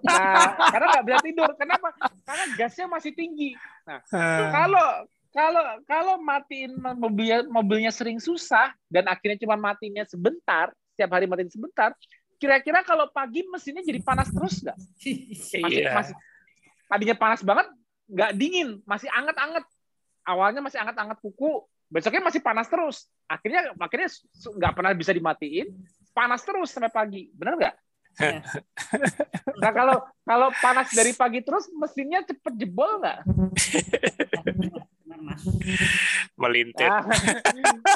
[0.06, 1.50] nah karena nggak bisa tidur.
[1.58, 1.90] Kenapa?
[2.22, 3.58] Karena gasnya masih tinggi.
[3.84, 4.00] Ah.
[4.54, 4.86] Kalau
[5.34, 11.50] kalau kalau matiin mobilnya mobilnya sering susah dan akhirnya cuma matinya sebentar, setiap hari matiin
[11.50, 11.90] sebentar,
[12.38, 14.78] kira-kira kalau pagi mesinnya jadi panas terus nggak?
[14.78, 15.90] Masih, Iya.
[15.90, 16.14] masih
[16.86, 17.66] tadinya panas banget,
[18.06, 19.66] nggak dingin, masih anget-anget.
[20.22, 23.08] Awalnya masih anget-anget kuku, besoknya masih panas terus.
[23.28, 25.72] Akhirnya akhirnya nggak pernah bisa dimatiin,
[26.14, 27.30] panas terus sampai pagi.
[27.34, 27.74] Benar nggak?
[29.58, 33.26] Nah kalau kalau panas dari pagi terus mesinnya cepet jebol nggak?
[36.38, 36.90] Melintir.
[36.90, 37.02] Ah,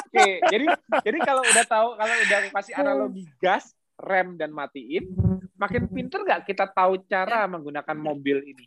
[0.07, 0.65] Oke, jadi
[1.03, 5.11] jadi kalau udah tahu kalau udah kasih analogi gas, rem dan matiin,
[5.55, 8.65] makin pinter nggak kita tahu cara menggunakan mobil ini?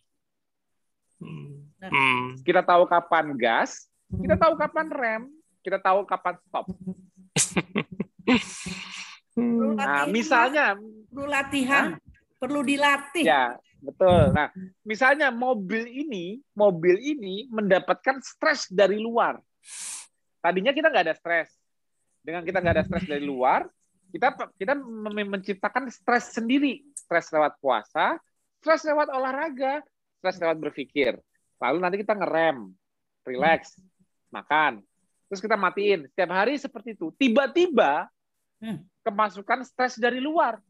[1.23, 1.69] Hmm.
[1.82, 2.39] Hmm.
[2.43, 3.90] Kita tahu kapan gas,
[4.21, 5.23] kita tahu kapan rem,
[5.65, 6.67] kita tahu kapan stop.
[9.33, 10.77] Perlu Nah, misalnya,
[11.09, 11.97] perlu latihan,
[12.37, 13.25] perlu dilatih.
[13.25, 14.31] ya betul.
[14.31, 14.53] Nah,
[14.87, 19.41] misalnya mobil ini, mobil ini mendapatkan stres dari luar.
[20.39, 21.51] Tadinya kita nggak ada stres.
[22.23, 23.67] Dengan kita nggak ada stres dari luar,
[24.15, 24.77] kita kita
[25.27, 26.85] menciptakan stres sendiri.
[26.95, 28.21] Stres lewat puasa,
[28.63, 29.83] stres lewat olahraga,
[30.23, 31.19] stres lewat berpikir.
[31.59, 32.71] Lalu nanti kita ngerem,
[33.27, 33.79] relax,
[34.33, 34.81] makan.
[35.29, 36.09] Terus kita matiin.
[36.09, 37.13] Setiap hari seperti itu.
[37.17, 38.09] Tiba-tiba
[38.59, 38.81] Hmm.
[39.03, 40.63] kemasukan stres dari luar,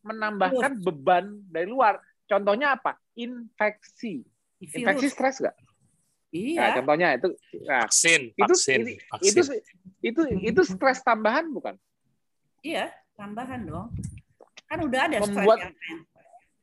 [0.00, 2.00] menambahkan beban dari luar.
[2.24, 2.96] Contohnya apa?
[3.14, 4.24] Infeksi.
[4.58, 5.52] Infeksi stres nggak?
[5.54, 6.66] Nah, Iya.
[6.82, 7.28] contohnya itu.
[7.62, 8.80] Nah, Vaksin, itu vaksin,
[9.22, 9.40] itu
[10.02, 11.78] itu itu stres tambahan bukan?
[12.58, 13.92] Iya, tambahan dong.
[14.66, 15.98] Kan udah ada stres Membuat- yang lain.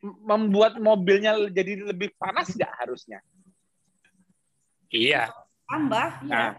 [0.01, 3.21] M- Membuat mobilnya jadi lebih panas nggak harusnya?
[4.89, 5.29] Iya.
[5.71, 6.51] Tambah, Nah, ya.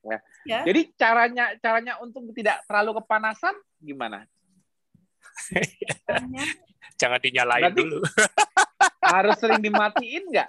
[0.00, 0.18] ya.
[0.48, 0.58] Ya.
[0.64, 4.24] Jadi caranya caranya untuk tidak terlalu kepanasan gimana?
[7.00, 7.98] Jangan dinyalain Berarti- dulu.
[9.10, 10.48] Harus sering dimatiin nggak?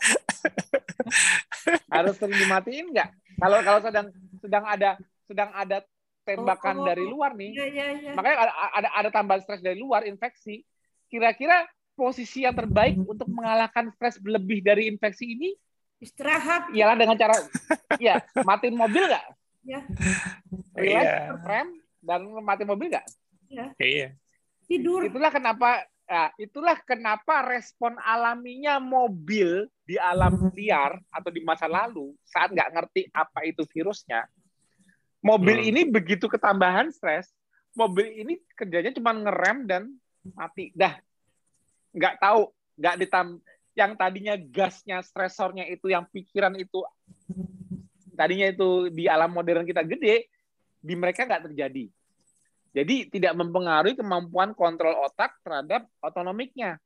[1.90, 3.10] Harus sering dimatiin nggak?
[3.42, 4.08] Kalau kalau sedang
[4.38, 4.90] sedang ada
[5.26, 5.78] sedang ada
[6.22, 7.10] tembakan Oh, oh, dari oh.
[7.18, 8.12] luar nih, Iya, iya, iya.
[8.14, 10.62] makanya ada, ada ada tambahan stres dari luar infeksi.
[11.10, 11.66] Kira-kira
[11.98, 15.50] posisi yang terbaik untuk mengalahkan stres lebih dari infeksi ini
[16.02, 16.74] Istirahat.
[16.74, 17.38] ialah dengan cara
[18.02, 19.26] ya matiin mobil nggak?
[19.62, 19.80] Ya.
[20.74, 21.38] Relax, Iya.
[21.46, 21.70] rem
[22.02, 23.06] dan matiin mobil nggak?
[23.78, 24.18] Iya.
[24.66, 25.06] Tidur.
[25.06, 32.18] Itulah kenapa ya, itulah kenapa respon alaminya mobil di alam liar atau di masa lalu
[32.26, 34.26] saat nggak ngerti apa itu virusnya.
[35.22, 35.70] Mobil Hmm.
[35.70, 37.30] ini begitu ketambahan stres,
[37.78, 39.84] mobil ini kerjanya cuma ngerem dan
[40.34, 40.74] mati.
[40.74, 40.98] Dah
[41.94, 42.50] nggak tahu,
[42.82, 43.38] nggak ditam
[43.78, 46.84] yang tadinya gasnya stresornya itu yang pikiran itu
[48.16, 50.28] tadinya itu di alam modern kita gede,
[50.78, 51.90] di mereka nggak terjadi.
[52.72, 56.80] Jadi tidak mempengaruhi kemampuan kontrol otak terhadap otonomiknya.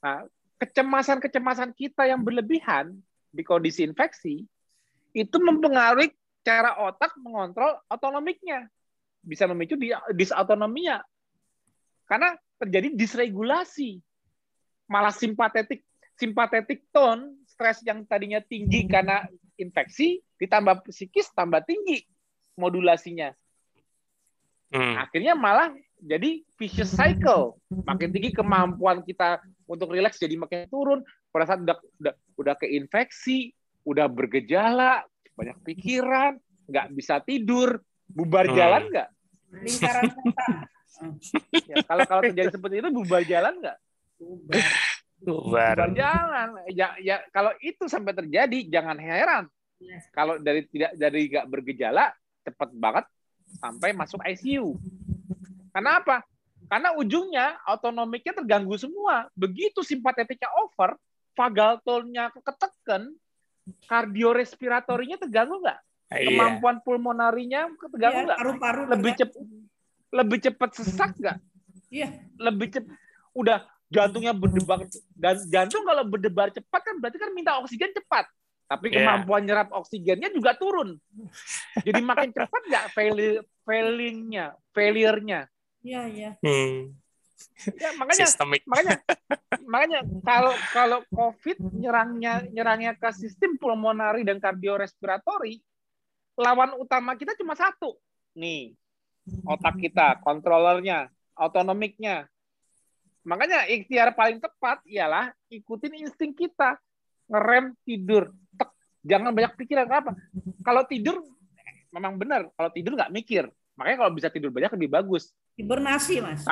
[0.00, 0.24] Nah,
[0.56, 2.96] kecemasan-kecemasan kita yang berlebihan
[3.28, 4.48] di kondisi infeksi
[5.12, 8.70] itu mempengaruhi cara otak mengontrol otonomiknya.
[9.20, 11.04] Bisa memicu di- disautonomia.
[12.08, 14.00] Karena terjadi disregulasi.
[14.88, 15.84] Malah simpatetik
[16.20, 19.24] simpatetik tone, stres yang tadinya tinggi karena
[19.56, 22.04] infeksi, ditambah psikis tambah tinggi
[22.60, 23.32] modulasinya.
[24.70, 25.00] Hmm.
[25.00, 27.56] Akhirnya malah jadi vicious cycle.
[27.72, 31.00] Makin tinggi kemampuan kita untuk rileks jadi makin turun.
[31.32, 33.56] Pada saat udah udah, udah keinfeksi,
[33.88, 35.02] udah bergejala,
[35.34, 36.36] banyak pikiran,
[36.68, 38.56] nggak bisa tidur, bubar Hmm.
[38.56, 39.08] jalan nggak?
[39.50, 40.56] Lingkaran setan.
[41.66, 43.78] Ya, kalau kalau terjadi seperti itu bubar jalan nggak?
[44.20, 44.60] Bubar.
[45.30, 45.94] Bubar Bubar.
[45.94, 46.48] jalan.
[46.74, 49.44] Ya, ya kalau itu sampai terjadi jangan heran.
[50.12, 52.12] Kalau dari tidak dari nggak bergejala
[52.44, 53.04] cepat banget
[53.62, 54.76] sampai masuk ICU.
[55.70, 56.26] Kenapa?
[56.70, 59.26] Karena ujungnya autonomiknya terganggu semua.
[59.34, 60.94] Begitu simpatetiknya over,
[61.34, 63.10] vagal tone-nya ketekan,
[63.90, 65.80] kardiorespiratorinya terganggu nggak?
[66.10, 66.26] Iya.
[66.30, 68.38] Kemampuan pulmonarinya terganggu Iya, nggak?
[68.38, 69.42] paru-paru Lebih cepat
[70.10, 71.38] lebih cepat sesak nggak?
[71.90, 72.08] Iya.
[72.38, 72.94] Lebih cepat
[73.34, 73.58] udah
[73.90, 74.86] jantungnya berdebar
[75.18, 78.30] dan jantung kalau berdebar cepat kan berarti kan minta oksigen cepat.
[78.70, 79.02] Tapi Iya.
[79.02, 80.94] kemampuan nyerap oksigennya juga turun.
[81.82, 85.50] Jadi makin cepat nggak fail- failingnya, failure-nya.
[85.82, 86.30] Iya, iya.
[86.38, 86.94] Hmm.
[87.80, 88.62] Ya, makanya Sistemik.
[88.68, 89.00] makanya
[89.64, 95.58] makanya kalau kalau COVID nyerangnya nyerangnya ke sistem pulmonari dan kardiorespiratori,
[96.38, 97.96] lawan utama kita cuma satu.
[98.38, 98.76] Nih,
[99.48, 102.28] otak kita, kontrolernya, autonomiknya.
[103.24, 106.80] Makanya ikhtiar paling tepat ialah ikutin insting kita.
[107.30, 108.32] Ngerem tidur.
[108.56, 108.70] Tek.
[109.04, 109.84] Jangan banyak pikiran.
[109.86, 110.12] Kenapa?
[110.64, 111.22] Kalau tidur
[111.92, 112.48] memang benar.
[112.56, 113.44] Kalau tidur nggak mikir.
[113.76, 115.32] Makanya kalau bisa tidur banyak lebih bagus.
[115.56, 116.44] Hibernasi, Mas.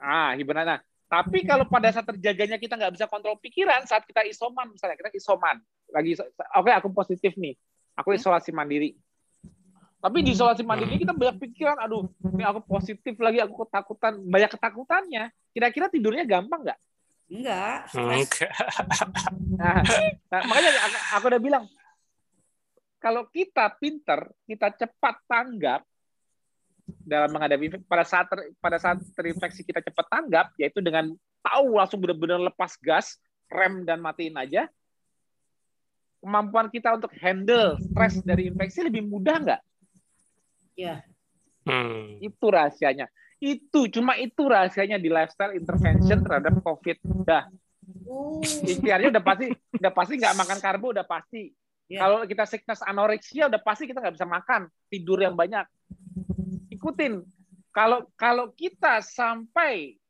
[0.00, 0.68] Ah, hibernasi.
[0.68, 4.98] Nah, tapi kalau pada saat terjaganya kita nggak bisa kontrol pikiran saat kita isoman, misalnya
[4.98, 5.62] kita isoman,
[5.92, 6.18] lagi
[6.58, 7.54] oke aku positif nih,
[7.94, 8.98] aku isolasi mandiri.
[10.02, 14.50] Tapi di isolasi mandiri kita banyak pikiran, aduh, ini aku positif lagi, aku ketakutan, banyak
[14.52, 15.24] ketakutannya.
[15.54, 16.80] Kira-kira tidurnya gampang nggak?
[17.30, 17.78] Enggak.
[17.94, 18.26] Enggak.
[19.54, 19.80] Nah,
[20.28, 21.64] nah, makanya aku, aku udah bilang,
[22.98, 25.86] kalau kita pinter, kita cepat tanggap
[27.04, 32.00] dalam menghadapi pada saat ter- pada saat terinfeksi kita cepat tanggap, yaitu dengan tahu langsung
[32.02, 33.16] benar-benar lepas gas,
[33.48, 34.68] rem dan matiin aja.
[36.24, 39.62] Kemampuan kita untuk handle stres dari infeksi lebih mudah nggak?
[40.74, 41.04] Ya.
[41.68, 42.20] Hmm.
[42.20, 43.08] Itu rahasianya.
[43.42, 46.96] Itu cuma itu rahasianya di lifestyle intervention terhadap COVID.
[47.26, 47.48] Dah,
[48.04, 49.46] Uh, ikhtiarnya udah pasti
[49.76, 51.52] udah pasti nggak makan karbo udah pasti.
[51.84, 52.00] Ya.
[52.00, 54.72] kalau kita sickness anoreksia udah pasti kita nggak bisa makan.
[54.88, 55.68] Tidur yang banyak.
[56.72, 57.20] Ikutin.
[57.76, 60.00] Kalau kalau kita sampai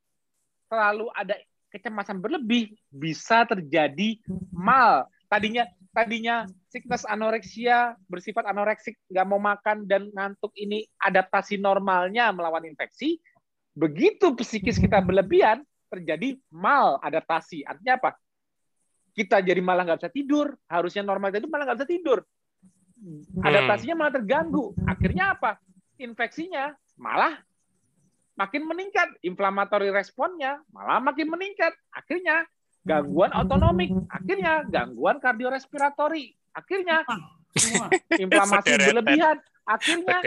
[0.71, 1.35] terlalu ada
[1.75, 4.23] kecemasan berlebih bisa terjadi
[4.55, 5.11] mal.
[5.27, 12.67] Tadinya tadinya sickness anoreksia bersifat anoreksik nggak mau makan dan ngantuk ini adaptasi normalnya melawan
[12.67, 13.23] infeksi
[13.75, 15.63] begitu psikis kita berlebihan
[15.95, 17.63] terjadi mal adaptasi.
[17.63, 18.11] Artinya apa?
[19.15, 20.47] Kita jadi malah nggak bisa tidur.
[20.67, 22.19] Harusnya normal itu malah nggak bisa tidur.
[23.47, 24.75] Adaptasinya malah terganggu.
[24.91, 25.63] Akhirnya apa?
[26.03, 27.39] Infeksinya malah
[28.35, 29.07] makin meningkat.
[29.23, 31.71] Inflamatory responnya malah makin meningkat.
[31.95, 32.43] Akhirnya
[32.85, 33.91] gangguan otonomik.
[34.13, 36.37] Akhirnya gangguan kardiorespiratori.
[36.55, 37.03] Akhirnya
[37.57, 37.89] semua.
[38.15, 39.37] inflamasi berlebihan.
[39.65, 40.21] Akhirnya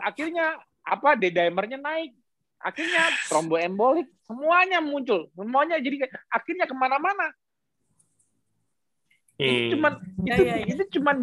[0.00, 0.46] akhirnya
[0.80, 2.16] apa D-dimernya naik
[2.60, 7.32] akhirnya tromboembolik semuanya muncul semuanya jadi akhirnya ke mana-mana
[9.40, 9.70] itu Hmm.
[9.72, 10.66] cuman Ya, itu ya, ya.
[10.68, 11.16] itu cuman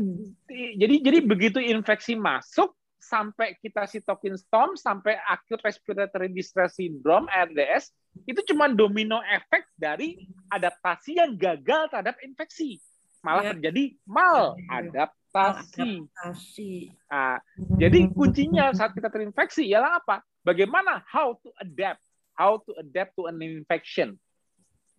[0.49, 7.93] jadi jadi begitu infeksi masuk sampai kita sitokin storm sampai acute respiratory distress syndrome RDS
[8.25, 10.17] itu cuman domino efek dari
[10.49, 12.81] adaptasi yang gagal terhadap infeksi
[13.21, 13.51] malah Ya.
[13.53, 16.97] terjadi mal adaptasi Asik.
[17.11, 17.37] Nah,
[17.77, 20.25] jadi kuncinya saat kita terinfeksi ialah apa?
[20.41, 22.01] Bagaimana how to adapt,
[22.33, 24.17] how to adapt to an infection,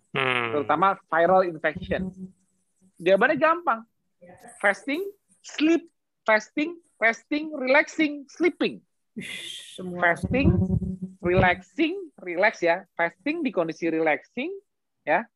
[0.08, 0.54] Hmm.
[0.54, 2.08] terutama viral infection.
[2.96, 3.80] Jawabannya gampang.
[4.58, 5.02] Fasting,
[5.42, 5.90] sleep,
[6.22, 8.82] fasting, fasting, relaxing, sleeping.
[9.74, 10.02] Semua.
[10.02, 10.50] Fasting,
[11.22, 12.86] relaxing, relax ya.
[12.94, 14.50] Fasting di kondisi relaxing,
[15.02, 15.26] ya.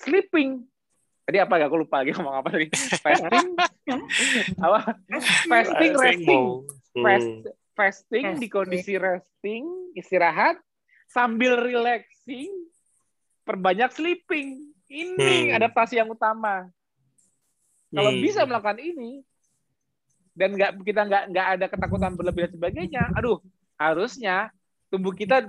[0.00, 0.64] Sleeping.
[1.22, 1.68] Tadi apa gak?
[1.70, 2.66] Aku lupa lagi ngomong apa tadi.
[2.98, 3.46] Fasting,
[4.66, 4.98] apa?
[5.46, 6.42] Fasting, resting.
[6.92, 7.00] Hmm.
[7.00, 7.30] Fast,
[7.72, 8.50] fasting di Fasting.
[8.50, 9.64] kondisi resting,
[9.96, 10.58] istirahat,
[11.08, 12.50] sambil relaxing,
[13.46, 14.74] perbanyak sleeping.
[14.92, 15.56] Ini Hmm.
[15.56, 16.68] adaptasi yang utama.
[17.88, 18.20] Kalau Hmm.
[18.20, 19.24] bisa melakukan ini
[20.32, 23.38] dan nggak kita nggak nggak ada ketakutan berlebih dan sebagainya, aduh
[23.76, 24.48] harusnya
[24.88, 25.48] tubuh kita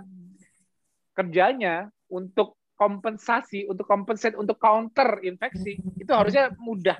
[1.14, 6.98] kerjanya untuk kompensasi, untuk kompensate, untuk counter infeksi itu harusnya mudah.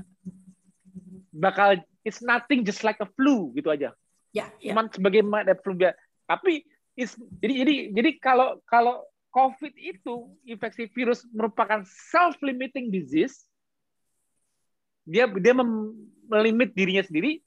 [1.34, 3.92] Bakal it's nothing just like a flu gitu aja
[4.34, 4.74] Ya, ya.
[4.74, 5.22] cuman sebagai
[5.62, 5.98] flu biasa.
[6.26, 6.66] Tapi
[6.98, 13.50] is- jadi jadi jadi kalau kalau COVID itu infeksi virus merupakan self limiting disease,
[15.06, 15.98] dia dia mem-
[16.30, 17.42] melimit dirinya sendiri,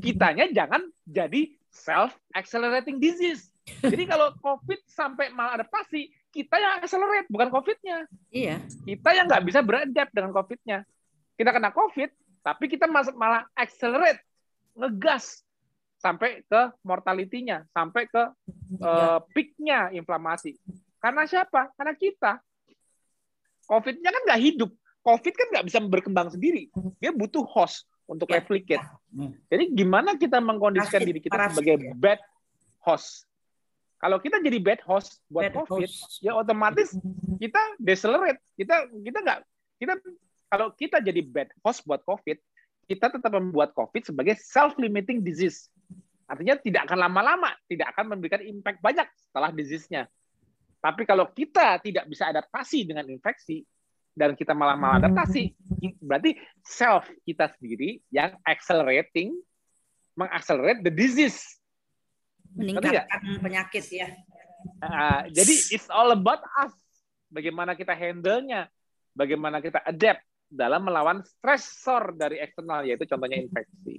[0.00, 3.50] kitanya jangan jadi self accelerating disease.
[3.82, 8.06] Jadi kalau COVID sampai maladaptasi, kita yang accelerate bukan COVID-nya.
[8.30, 8.56] Iya.
[8.84, 10.78] Kita yang nggak bisa beradapt dengan COVID-nya.
[11.34, 12.10] Kita kena COVID,
[12.46, 14.22] tapi kita malah accelerate,
[14.78, 15.42] ngegas
[15.98, 18.22] sampai ke mortality-nya, sampai ke
[18.84, 20.54] uh, peak-nya inflamasi.
[21.00, 21.72] Karena siapa?
[21.74, 22.38] Karena kita.
[23.64, 24.70] COVID-nya kan nggak hidup.
[25.04, 26.68] COVID kan nggak bisa berkembang sendiri.
[27.00, 28.40] Dia butuh host untuk ya.
[28.40, 28.84] replicate.
[29.48, 32.20] Jadi gimana kita mengkondisikan diri kita sebagai bad
[32.84, 33.24] host?
[33.98, 36.20] Kalau kita jadi bad host buat bad COVID, host.
[36.20, 36.92] ya otomatis
[37.40, 38.40] kita decelerate.
[38.52, 39.40] Kita kita nggak
[39.80, 39.94] kita
[40.52, 42.36] kalau kita jadi bad host buat COVID,
[42.84, 45.72] kita tetap membuat COVID sebagai self-limiting disease.
[46.28, 50.08] Artinya tidak akan lama-lama, tidak akan memberikan impact banyak setelah disease-nya.
[50.84, 53.64] Tapi kalau kita tidak bisa adaptasi dengan infeksi,
[54.14, 55.52] dan kita malah maladaptasi,
[55.98, 59.34] berarti self kita sendiri yang accelerating,
[60.14, 61.58] mengaccelerate the disease.
[62.54, 64.08] Meningkatkan penyakit ya.
[64.78, 66.72] Uh, jadi it's all about us.
[67.34, 68.70] Bagaimana kita handle-nya,
[69.10, 73.98] bagaimana kita adapt dalam melawan stressor dari eksternal, yaitu contohnya infeksi.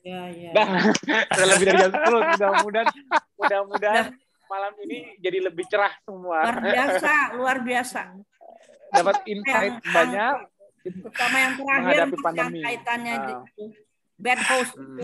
[0.00, 0.50] Ya, ya.
[0.56, 0.68] Nah,
[1.52, 2.88] lebih dari jam 10, mudah-mudahan
[3.36, 4.06] mudah-mudahan
[4.48, 6.44] malam ini jadi lebih cerah semua.
[6.44, 8.00] Luar biasa, luar biasa.
[8.94, 10.34] Dapat insight yang, banyak.
[10.84, 12.60] Terutama yang terakhir menghadapi pandemi.
[12.60, 13.72] yang kaitannya uh.
[14.14, 14.72] bad host.
[14.78, 14.96] Hmm.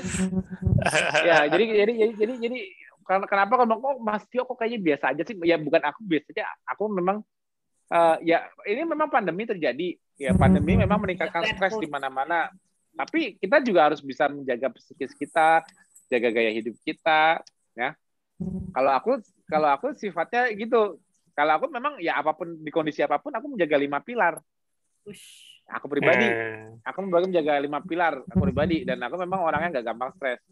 [1.29, 2.59] ya, jadi jadi jadi jadi jadi
[3.05, 5.35] kenapa kalau kok Mas Tio kok kayaknya biasa aja sih?
[5.43, 7.17] Ya bukan aku biasa aja, aku memang
[7.91, 9.99] uh, ya ini memang pandemi terjadi.
[10.21, 12.53] Ya pandemi memang meningkatkan stres di mana-mana.
[12.95, 15.65] Tapi kita juga harus bisa menjaga psikis kita,
[16.13, 17.41] jaga gaya hidup kita,
[17.73, 17.97] ya
[18.73, 19.11] kalau aku
[19.49, 21.01] kalau aku sifatnya gitu.
[21.41, 24.37] Kalau aku memang ya apa pun di kondisi apa pun aku menjaga lima pilar.
[25.73, 26.85] Aku pribadi, hmm.
[26.85, 30.45] aku menjaga lima pilar aku pribadi dan aku memang orangnya nggak gampang stres.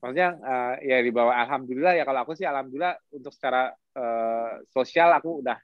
[0.00, 5.12] Maksudnya uh, ya di bawah alhamdulillah ya kalau aku sih alhamdulillah untuk secara uh, sosial
[5.12, 5.60] aku udah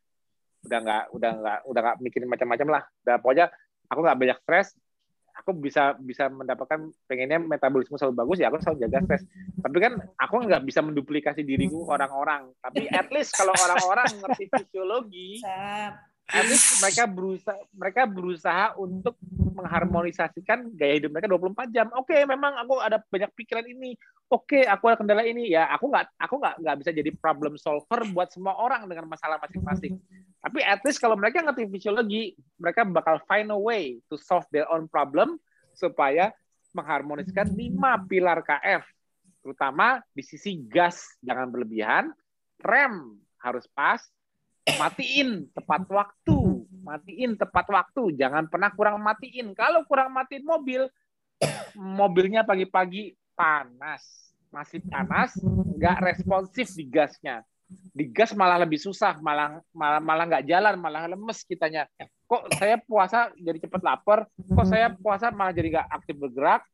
[0.69, 2.83] udah nggak udah nggak udah nggak mikirin macam-macam lah.
[3.09, 3.47] Udah pokoknya
[3.89, 4.69] aku nggak banyak stres
[5.39, 9.23] aku bisa bisa mendapatkan pengennya metabolisme selalu bagus ya aku selalu jaga stres.
[9.63, 12.51] Tapi kan aku nggak bisa menduplikasi diriku orang-orang.
[12.59, 15.39] Tapi at least kalau orang-orang ngerti fisiologi
[16.29, 21.87] at least mereka berusaha mereka berusaha untuk mengharmonisasikan gaya hidup mereka 24 jam.
[21.97, 23.97] Oke okay, memang aku ada banyak pikiran ini.
[24.29, 25.49] Oke okay, aku ada kendala ini.
[25.49, 29.41] Ya aku nggak aku nggak nggak bisa jadi problem solver buat semua orang dengan masalah
[29.41, 29.97] masing-masing
[30.39, 34.67] tapi at least kalau mereka ngerti fisiologi mereka bakal find a way to solve their
[34.71, 35.37] own problem
[35.75, 36.31] supaya
[36.75, 38.87] mengharmoniskan lima pilar KF
[39.43, 42.11] terutama di sisi gas jangan berlebihan
[42.63, 44.03] rem harus pas
[44.79, 46.59] matiin tepat waktu
[46.89, 48.17] matiin tepat waktu.
[48.17, 49.53] Jangan pernah kurang matiin.
[49.53, 50.89] Kalau kurang matiin mobil
[51.77, 54.33] mobilnya pagi-pagi panas.
[54.49, 55.37] Masih panas
[55.77, 61.05] nggak responsif di gasnya di gas malah lebih susah malah malah malah nggak jalan malah
[61.05, 61.85] lemes kitanya
[62.25, 66.65] kok saya puasa jadi cepat lapar kok saya puasa malah jadi nggak aktif bergerak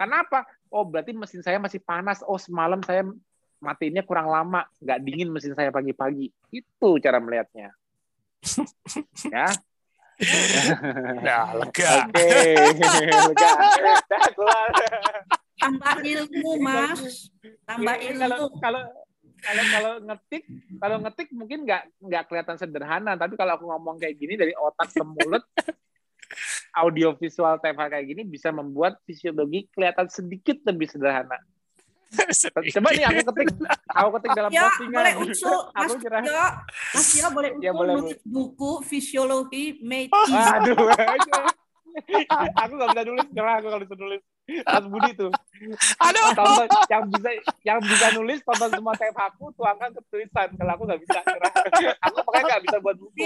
[0.00, 3.04] kenapa oh berarti mesin saya masih panas oh semalam saya
[3.60, 7.72] matiinnya kurang lama nggak dingin mesin saya pagi-pagi itu cara melihatnya
[9.36, 9.52] ya
[11.20, 12.08] Nah, lega.
[12.08, 12.56] Oke,
[12.96, 13.50] lega.
[14.08, 14.72] Dah keluar.
[15.60, 17.28] Tambah ilmu, Mas.
[17.68, 18.24] Tambah ilmu.
[18.24, 18.82] Kalau kalau
[19.42, 20.42] kalau kalau ngetik
[20.80, 24.92] kalau ngetik mungkin nggak nggak kelihatan sederhana tapi kalau aku ngomong kayak gini dari otak
[24.92, 25.44] ke mulut
[26.82, 31.36] audio visual TFH kayak gini bisa membuat fisiologi kelihatan sedikit lebih sederhana
[32.46, 33.48] Coba nih aku ketik,
[33.90, 34.94] aku ketik dalam ya, postingan.
[34.94, 36.10] Boleh usul, Mas Tio,
[36.94, 40.14] Mas Tio boleh usul ya, boleh, buku fisiologi made.
[40.14, 40.86] Aduh,
[42.54, 44.22] aku nggak bisa nulis, karena aku nggak bisa nulis.
[44.46, 45.30] Mas Budi tuh.
[45.98, 46.30] Aduh.
[46.38, 47.30] Tonton, yang bisa
[47.66, 50.48] yang bisa nulis tonton semua TF aku tuangkan ke tulisan.
[50.54, 51.18] Kalau aku nggak bisa.
[52.06, 53.18] aku makanya nggak bisa buat buku.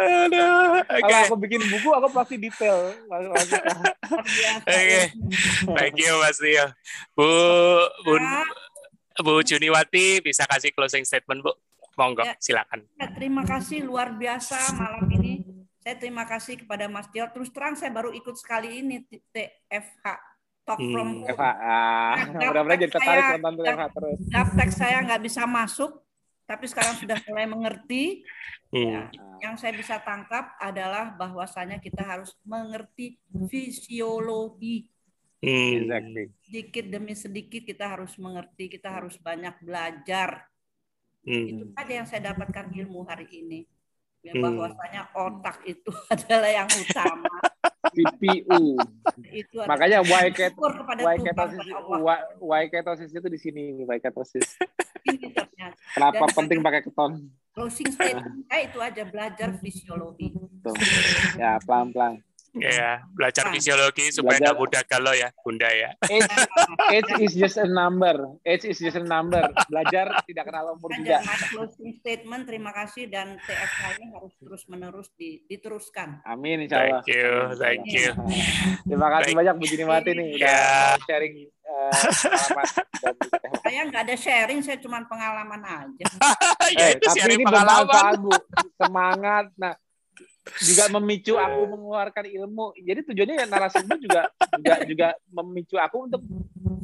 [0.00, 0.80] Aduh.
[0.88, 1.00] Okay.
[1.04, 2.96] Kalau aku bikin buku aku pasti detail.
[3.12, 3.60] Oke.
[4.64, 5.12] Okay.
[5.76, 6.66] Thank you Mas Tio.
[7.12, 7.28] Bu
[8.08, 8.12] Bu
[9.20, 11.52] Bu Juniwati bisa kasih closing statement Bu.
[11.92, 12.88] Monggo, ya, silakan.
[12.96, 15.51] Ya, terima kasih luar biasa malam ini
[15.82, 17.26] saya terima kasih kepada Mas Tio.
[17.34, 19.02] Terus terang saya baru ikut sekali ini
[19.34, 20.06] TFH
[20.62, 20.92] Talk hmm.
[20.94, 21.26] from Home.
[21.26, 21.42] FH.
[21.42, 24.18] Ah, nah, mudah-mudahan jadi tertarik nonton TFH terus.
[24.30, 25.90] Daftar saya nggak bisa masuk,
[26.46, 28.22] tapi sekarang sudah mulai mengerti.
[28.70, 28.88] Hmm.
[28.88, 29.02] Ya,
[29.42, 33.18] yang saya bisa tangkap adalah bahwasanya kita harus mengerti
[33.50, 34.86] fisiologi.
[35.42, 35.82] Hmm.
[35.82, 36.24] Exactly.
[36.46, 40.46] Sedikit demi sedikit kita harus mengerti, kita harus banyak belajar.
[41.26, 41.46] Hmm.
[41.50, 43.66] Itu saja yang saya dapatkan ilmu hari ini
[44.22, 47.30] ya, bahwasanya otak itu adalah yang utama.
[47.92, 48.78] CPU.
[49.28, 52.18] Itu Makanya Y ket syukur kepada Y Tuhan, ketosis kepada Allah.
[52.40, 54.46] Y- Y ketosis itu di sini Y ketosis.
[55.02, 57.12] Mungkin kita punya Kenapa Dan- penting pakai keton?
[57.52, 60.32] closing statement saya itu aja belajar fisiologi.
[60.64, 60.72] Tuh.
[61.36, 62.24] Ya pelan-pelan.
[62.54, 63.52] Ya, belajar Nah.
[63.54, 65.96] fisiologi supaya tidak mudah galau ya, Bunda ya.
[66.02, 66.28] Age,
[66.90, 68.12] age is just a number.
[68.42, 69.40] Age is just a number.
[69.66, 71.24] Belajar tidak kenal umur juga.
[71.48, 76.20] closing statement terima kasih dan TFK ini harus terus menerus diteruskan.
[76.22, 77.00] Amin insya Allah.
[77.00, 78.08] Thank you, thank you.
[78.84, 79.38] Terima kasih Baik.
[79.38, 80.60] banyak Bu Jini Mati nih udah Ya.
[80.92, 81.48] mau sharing eh,
[81.88, 82.66] pengalaman
[83.00, 83.14] dan
[83.62, 86.04] Saya nggak ada sharing, saya cuma pengalaman aja.
[86.70, 87.88] ya Eh, itu tapi sharing ini pengalaman.
[87.88, 88.30] bermanfaat Bu.
[88.76, 89.44] Semangat.
[89.54, 89.72] Nah,
[90.42, 92.74] juga memicu aku mengeluarkan ilmu.
[92.82, 94.26] Jadi tujuannya ya narasumber juga
[94.58, 96.22] juga juga memicu aku untuk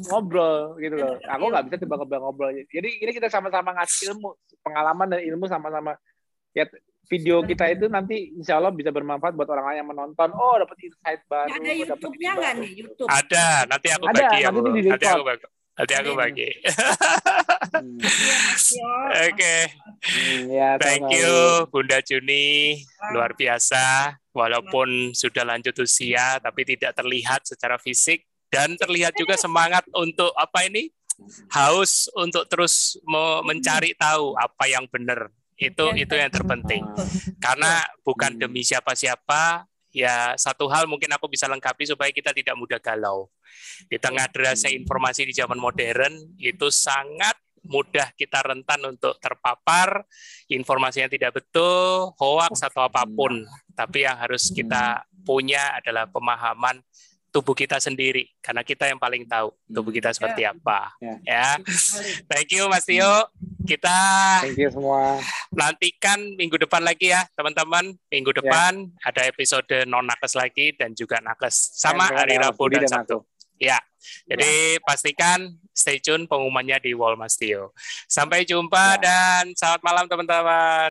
[0.07, 1.19] ngobrol gitu loh.
[1.27, 2.55] Aku nggak bisa tiba-tiba ngobrol.
[2.71, 4.31] Jadi ini kita sama-sama ngasih ilmu,
[4.63, 5.99] pengalaman dan ilmu sama-sama.
[6.55, 6.71] Ya
[7.09, 10.29] video kita itu nanti insya Allah bisa bermanfaat buat orang lain yang menonton.
[10.37, 11.51] Oh dapat insight baru.
[11.51, 12.73] Ada YouTube-nya nggak nih?
[12.85, 13.09] YouTube.
[13.09, 15.47] Ada, nanti aku Ada, bagi ya, nanti di Nanti aku bagi.
[15.79, 16.51] Nanti aku bagi.
[17.71, 18.01] Hmm.
[18.01, 18.93] Iya, Tio.
[19.29, 19.57] Oke,
[19.99, 21.31] Hmm, ya, thank you
[21.69, 22.79] Bunda Juni,
[23.11, 24.15] luar biasa.
[24.31, 30.63] Walaupun sudah lanjut usia, tapi tidak terlihat secara fisik dan terlihat juga semangat untuk apa
[30.65, 30.87] ini
[31.51, 35.31] haus untuk terus me- mencari tahu apa yang benar.
[35.55, 36.87] Itu itu yang terpenting.
[37.37, 38.41] Karena bukan Hmm.
[38.41, 43.29] demi siapa-siapa, ya satu hal mungkin aku bisa lengkapi supaya kita tidak mudah galau.
[43.89, 44.85] Di tengah derasnya Hmm.
[44.85, 47.37] informasi di zaman modern itu sangat
[47.69, 50.07] mudah kita rentan untuk terpapar
[50.49, 53.45] informasi yang tidak betul, hoax atau apa pun.
[53.75, 56.81] Tapi yang harus kita punya adalah pemahaman
[57.39, 60.91] tubuh kita sendiri karena kita yang paling tahu tubuh kita seperti apa.
[60.99, 61.15] Ya.
[61.23, 61.47] Ya.
[62.27, 63.31] Thank you Mas Tio.
[63.63, 63.95] Kita
[64.43, 65.23] Thank you semua.
[65.55, 68.43] nantikan minggu depan lagi ya teman-teman minggu Ya.
[68.43, 68.73] depan
[69.07, 73.23] ada episode non nakes lagi dan juga nakes sama Dan hari Rabu dan dan Sabtu
[73.61, 73.77] ya
[74.25, 77.77] jadi pastikan stay tune pengumumannya di Wall Mas Tio
[78.09, 79.05] sampai jumpa Ya.
[79.05, 80.89] dan selamat malam teman-teman